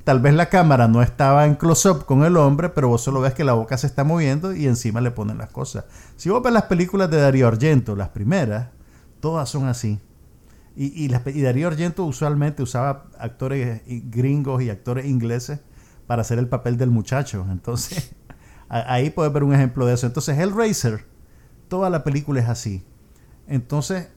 tal 0.06 0.20
vez 0.20 0.36
la 0.36 0.49
cámara 0.49 0.88
no 0.88 1.01
estaba 1.01 1.45
en 1.45 1.56
close-up 1.56 2.06
con 2.06 2.24
el 2.24 2.38
hombre, 2.38 2.70
pero 2.70 2.88
vos 2.88 3.01
solo 3.01 3.22
ves 3.22 3.34
que 3.34 3.43
la 3.43 3.53
boca 3.53 3.76
se 3.76 3.88
está 3.88 4.03
moviendo 4.03 4.53
y 4.53 4.68
encima 4.68 5.01
le 5.01 5.10
ponen 5.10 5.39
las 5.39 5.49
cosas. 5.49 5.86
Si 6.16 6.30
vos 6.30 6.43
ves 6.43 6.53
las 6.53 6.64
películas 6.64 7.10
de 7.10 7.18
Darío 7.18 7.47
Argento, 7.47 7.95
las 7.95 8.10
primeras, 8.10 8.70
todas 9.20 9.49
son 9.49 9.68
así. 9.68 9.99
Y, 10.76 11.06
y, 11.06 11.41
Darío 11.41 11.68
Argento 11.68 12.06
usualmente 12.06 12.62
usaba 12.62 13.08
actores 13.18 13.82
gringos 13.88 14.62
y 14.62 14.70
actores 14.70 15.06
ingleses 15.08 15.62
para 16.06 16.22
hacer 16.22 16.38
el 16.38 16.47
papel 16.47 16.78
del 16.78 16.91
muchacho. 16.91 17.43
Entonces, 17.49 18.14
ahí 18.70 19.10
puedes 19.10 19.34
ver 19.34 19.43
un 19.43 19.56
ejemplo 19.56 19.88
de 19.88 19.95
eso. 19.95 20.06
Entonces, 20.06 20.38
Hellraiser, 20.38 21.03
toda 21.68 21.89
la 21.89 22.03
película 22.03 22.41
es 22.41 22.49
así. 22.49 22.86
Entonces, 23.47 24.10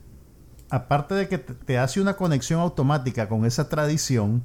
aparte 0.69 1.15
de 1.15 1.29
que 1.29 1.39
te 1.39 1.79
hace 1.79 1.99
una 2.03 2.15
conexión 2.17 2.61
automática 2.61 3.27
con 3.27 3.47
esa 3.47 3.71
tradición, 3.71 4.45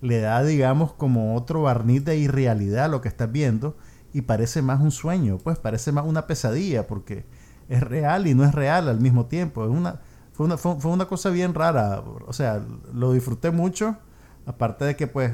le 0.00 0.20
da, 0.20 0.42
digamos, 0.42 0.92
como 0.92 1.34
otro 1.34 1.62
barniz 1.62 2.04
de 2.04 2.16
irrealidad 2.16 2.86
a 2.86 2.88
lo 2.88 3.00
que 3.00 3.08
estás 3.08 3.30
viendo 3.30 3.76
y 4.12 4.22
parece 4.22 4.62
más 4.62 4.80
un 4.80 4.90
sueño, 4.90 5.38
pues 5.38 5.58
parece 5.58 5.92
más 5.92 6.06
una 6.06 6.26
pesadilla 6.26 6.86
porque 6.86 7.24
es 7.68 7.82
real 7.82 8.26
y 8.26 8.34
no 8.34 8.44
es 8.44 8.54
real 8.54 8.88
al 8.88 9.00
mismo 9.00 9.26
tiempo. 9.26 9.64
Es 9.64 9.70
una, 9.70 10.00
fue, 10.32 10.46
una, 10.46 10.56
fue, 10.56 10.90
una 10.90 11.06
cosa 11.06 11.30
bien 11.30 11.54
rara, 11.54 12.02
o 12.26 12.32
sea, 12.32 12.62
lo 12.92 13.12
disfruté 13.12 13.50
mucho, 13.50 13.96
aparte 14.46 14.84
de 14.84 14.96
que 14.96 15.06
pues 15.06 15.32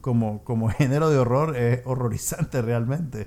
como, 0.00 0.44
como 0.44 0.68
género 0.70 1.10
de 1.10 1.18
horror 1.18 1.56
es 1.56 1.82
horrorizante 1.84 2.62
realmente. 2.62 3.26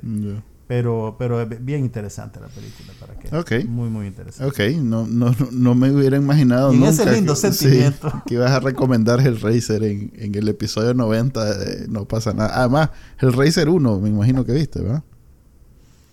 Pero, 0.69 1.15
pero 1.17 1.41
es 1.41 1.65
bien 1.65 1.79
interesante 1.83 2.39
la 2.39 2.45
película, 2.47 2.93
¿para 2.99 3.15
qué? 3.15 3.35
Ok. 3.35 3.67
Muy, 3.67 3.89
muy 3.89 4.05
interesante. 4.05 4.45
Ok, 4.75 4.77
no, 4.83 5.07
no, 5.07 5.35
no 5.51 5.73
me 5.73 5.89
hubiera 5.91 6.15
imaginado 6.15 6.71
Y 6.71 6.77
nunca 6.77 6.91
ese 6.91 7.11
lindo 7.11 7.33
que, 7.33 7.39
sí, 7.51 7.51
sentimiento. 7.57 8.21
que 8.27 8.35
ibas 8.35 8.51
a 8.51 8.59
recomendar 8.59 9.19
Hellraiser 9.19 9.81
en, 9.83 10.13
en 10.15 10.35
el 10.35 10.47
episodio 10.47 10.93
90 10.93 11.57
de 11.57 11.87
No 11.87 12.07
pasa 12.07 12.33
nada. 12.33 12.51
Además, 12.59 12.91
Hellraiser 13.19 13.67
1 13.67 13.99
me 13.99 14.09
imagino 14.09 14.45
que 14.45 14.51
viste, 14.51 14.79
¿verdad? 14.83 15.01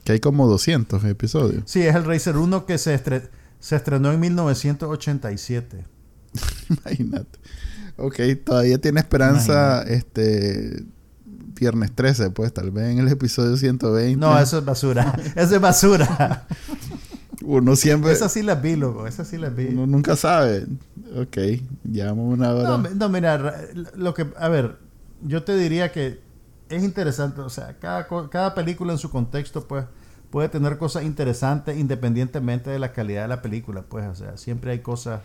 Que 0.04 0.12
hay 0.12 0.20
como 0.20 0.46
200 0.48 1.04
episodios. 1.04 1.62
Sí, 1.66 1.82
es 1.82 1.94
el 1.94 2.06
Racer 2.06 2.38
1 2.38 2.64
que 2.64 2.78
se, 2.78 2.98
estre- 2.98 3.28
se 3.60 3.76
estrenó 3.76 4.10
en 4.10 4.20
1987. 4.20 5.84
Imagínate. 6.70 7.38
Ok, 7.98 8.20
todavía 8.42 8.78
tiene 8.78 9.00
esperanza 9.00 9.82
este 9.82 10.82
viernes 11.58 11.92
13, 11.94 12.30
pues 12.30 12.52
tal 12.52 12.70
vez 12.70 12.86
en 12.90 12.98
el 12.98 13.08
episodio 13.08 13.56
120. 13.56 14.16
No, 14.18 14.38
eso 14.38 14.58
es 14.58 14.64
basura. 14.64 15.14
eso 15.36 15.54
es 15.56 15.60
basura. 15.60 16.46
Uno 17.42 17.76
siempre... 17.76 18.12
Esas 18.12 18.32
sí 18.32 18.42
las 18.42 18.60
vi, 18.60 18.76
loco. 18.76 19.06
Esas 19.06 19.28
sí 19.28 19.36
las 19.36 19.54
vi. 19.54 19.66
Uno 19.66 19.86
nunca 19.86 20.16
sabe. 20.16 20.66
Ok, 21.16 21.36
llevamos 21.90 22.32
una 22.34 22.52
hora. 22.52 22.68
No, 22.68 22.78
no, 22.78 23.08
mira, 23.08 23.38
ra- 23.38 23.60
lo 23.94 24.14
que, 24.14 24.26
a 24.38 24.48
ver, 24.48 24.76
yo 25.22 25.42
te 25.44 25.56
diría 25.56 25.92
que 25.92 26.20
es 26.68 26.82
interesante, 26.82 27.40
o 27.40 27.50
sea, 27.50 27.76
cada, 27.78 28.08
cada 28.30 28.54
película 28.54 28.92
en 28.92 28.98
su 28.98 29.10
contexto, 29.10 29.68
pues, 29.68 29.84
puede 30.30 30.48
tener 30.48 30.76
cosas 30.78 31.04
interesantes 31.04 31.78
independientemente 31.78 32.70
de 32.70 32.78
la 32.80 32.92
calidad 32.92 33.22
de 33.22 33.28
la 33.28 33.42
película, 33.42 33.82
pues, 33.82 34.06
o 34.08 34.14
sea, 34.16 34.36
siempre 34.36 34.72
hay 34.72 34.80
cosas, 34.80 35.20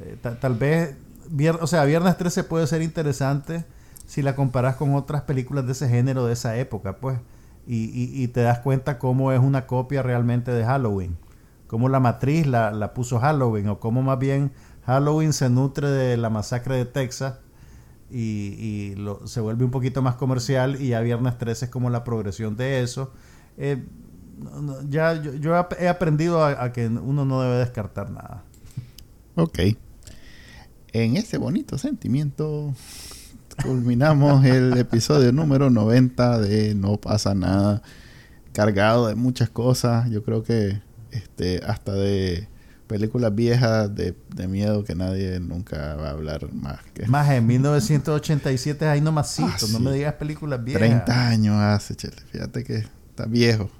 eh, 0.00 0.16
ta- 0.22 0.40
tal 0.40 0.54
vez, 0.54 0.94
vier- 1.30 1.58
o 1.60 1.66
sea, 1.66 1.84
Viernes 1.84 2.16
13 2.16 2.44
puede 2.44 2.66
ser 2.66 2.80
interesante 2.80 3.64
si 4.06 4.22
la 4.22 4.34
comparas 4.36 4.76
con 4.76 4.94
otras 4.94 5.22
películas 5.22 5.66
de 5.66 5.72
ese 5.72 5.88
género, 5.88 6.26
de 6.26 6.32
esa 6.34 6.56
época, 6.58 6.96
pues, 6.98 7.18
y, 7.66 8.22
y- 8.22 8.28
te 8.28 8.40
das 8.42 8.58
cuenta 8.58 8.98
cómo 8.98 9.32
es 9.32 9.38
una 9.40 9.66
copia 9.66 10.02
realmente 10.02 10.50
de 10.50 10.64
Halloween, 10.64 11.16
cómo 11.68 11.88
la 11.88 12.00
matriz 12.00 12.46
la, 12.46 12.72
la 12.72 12.92
puso 12.94 13.20
Halloween, 13.20 13.68
o 13.68 13.78
cómo 13.80 14.02
más 14.02 14.18
bien 14.18 14.52
Halloween 14.84 15.32
se 15.32 15.48
nutre 15.48 15.88
de 15.88 16.16
la 16.16 16.28
masacre 16.28 16.76
de 16.76 16.84
Texas 16.86 17.34
y, 18.10 18.94
y 18.98 19.04
se 19.26 19.40
vuelve 19.40 19.64
un 19.64 19.70
poquito 19.70 20.02
más 20.02 20.16
comercial 20.16 20.80
y 20.80 20.88
ya 20.88 21.00
Viernes 21.00 21.38
13 21.38 21.66
es 21.66 21.70
como 21.70 21.88
la 21.88 22.02
progresión 22.04 22.56
de 22.56 22.82
eso. 22.82 23.12
Eh, 23.56 23.84
ya 24.88 25.14
yo, 25.22 25.34
yo 25.34 25.54
he 25.78 25.88
aprendido 25.88 26.44
a, 26.44 26.64
a 26.64 26.72
que 26.72 26.88
uno 26.88 27.24
no 27.24 27.40
debe 27.42 27.56
descartar 27.58 28.10
nada. 28.10 28.42
Ok. 29.36 29.60
En 30.92 31.16
ese 31.16 31.38
bonito 31.38 31.78
sentimiento 31.78 32.74
culminamos 33.54 34.44
el 34.44 34.76
episodio 34.78 35.32
número 35.32 35.70
90 35.70 36.38
de 36.40 36.74
No 36.74 36.96
pasa 37.00 37.34
nada. 37.34 37.82
Cargado 38.52 39.08
de 39.08 39.14
muchas 39.14 39.48
cosas. 39.50 40.10
Yo 40.10 40.22
creo 40.22 40.42
que 40.42 40.80
este 41.10 41.62
hasta 41.66 41.92
de 41.92 42.48
películas 42.86 43.34
viejas 43.34 43.94
de, 43.94 44.14
de 44.34 44.48
miedo 44.48 44.84
que 44.84 44.94
nadie 44.94 45.40
nunca 45.40 45.94
va 45.96 46.08
a 46.08 46.10
hablar 46.10 46.52
más 46.52 46.80
que 46.92 47.06
Más 47.06 47.30
en 47.30 47.46
1987 47.46 48.86
ahí 48.86 49.00
nomasito, 49.00 49.48
Ah, 49.48 49.56
no 49.70 49.78
sí. 49.78 49.82
me 49.82 49.92
digas 49.92 50.14
películas 50.14 50.62
viejas. 50.62 50.80
30 50.80 51.28
años 51.28 51.56
hace, 51.56 51.94
chele. 51.94 52.16
Fíjate 52.30 52.64
que 52.64 52.84
está 53.08 53.24
viejo. 53.26 53.70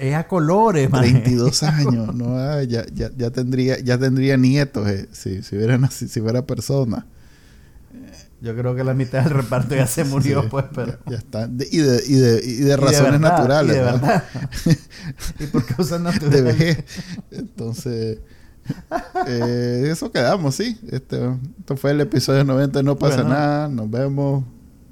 Es 0.00 0.14
a 0.14 0.26
colores, 0.26 0.90
maje. 0.90 1.10
32 1.10 1.62
años, 1.64 2.14
no, 2.14 2.36
Ah, 2.38 2.62
ya, 2.64 2.84
ya, 2.92 3.10
ya 3.16 3.30
tendría, 3.30 3.78
ya 3.80 3.98
tendría 3.98 4.36
nietos, 4.36 4.88
eh, 4.88 5.08
si, 5.12 5.42
si 5.42 5.56
hubiera 5.56 5.76
naci- 5.76 6.06
si 6.08 6.20
fuera 6.20 6.44
persona. 6.46 7.06
Yo 8.40 8.54
creo 8.56 8.74
que 8.76 8.84
la 8.84 8.94
mitad 8.94 9.24
del 9.24 9.30
reparto 9.34 9.74
ya 9.74 9.86
se 9.88 10.04
murió, 10.04 10.42
Sí, 10.42 10.48
pues, 10.48 10.66
pero... 10.74 10.92
Ya, 11.06 11.10
ya 11.10 11.16
está. 11.18 11.46
De- 11.48 11.68
y, 11.70 11.78
de, 11.78 12.02
y, 12.06 12.14
de, 12.14 12.40
y 12.44 12.54
de 12.56 12.76
razones 12.76 13.12
verdad, 13.20 13.30
naturales. 13.30 13.74
y 13.74 13.78
de 13.78 13.84
¿verdad? 13.84 14.24
y 15.40 15.46
por 15.46 15.64
causas 15.66 15.98
de 15.98 16.04
naturales. 16.04 16.44
vejez. 16.44 16.84
Entonces, 17.32 18.18
eh, 19.26 19.88
eso 19.90 20.12
quedamos, 20.12 20.54
sí. 20.54 20.78
Este, 20.90 21.18
esto 21.58 21.76
fue 21.76 21.90
el 21.90 22.00
episodio 22.00 22.44
90, 22.44 22.82
no 22.84 22.96
pasa 22.96 23.16
Bueno. 23.16 23.30
nada. 23.30 23.68
Nos 23.68 23.90
vemos. 23.90 24.44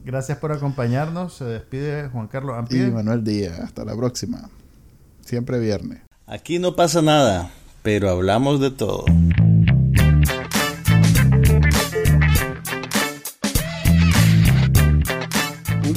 Gracias 0.04 0.38
por 0.38 0.50
acompañarnos. 0.52 1.34
Se 1.36 1.44
despide 1.44 2.08
Juan 2.08 2.26
Carlos 2.28 2.56
Y 2.56 2.58
Ampie. 2.58 2.90
Manuel 2.90 3.22
Díaz. 3.22 3.60
Hasta 3.60 3.84
la 3.84 3.94
próxima. 3.96 4.48
Siempre 5.24 5.58
viernes. 5.60 6.00
Aquí 6.26 6.58
no 6.58 6.74
pasa 6.74 7.02
nada, 7.02 7.50
pero 7.82 8.10
hablamos 8.10 8.60
de 8.60 8.70
todo. 8.72 9.04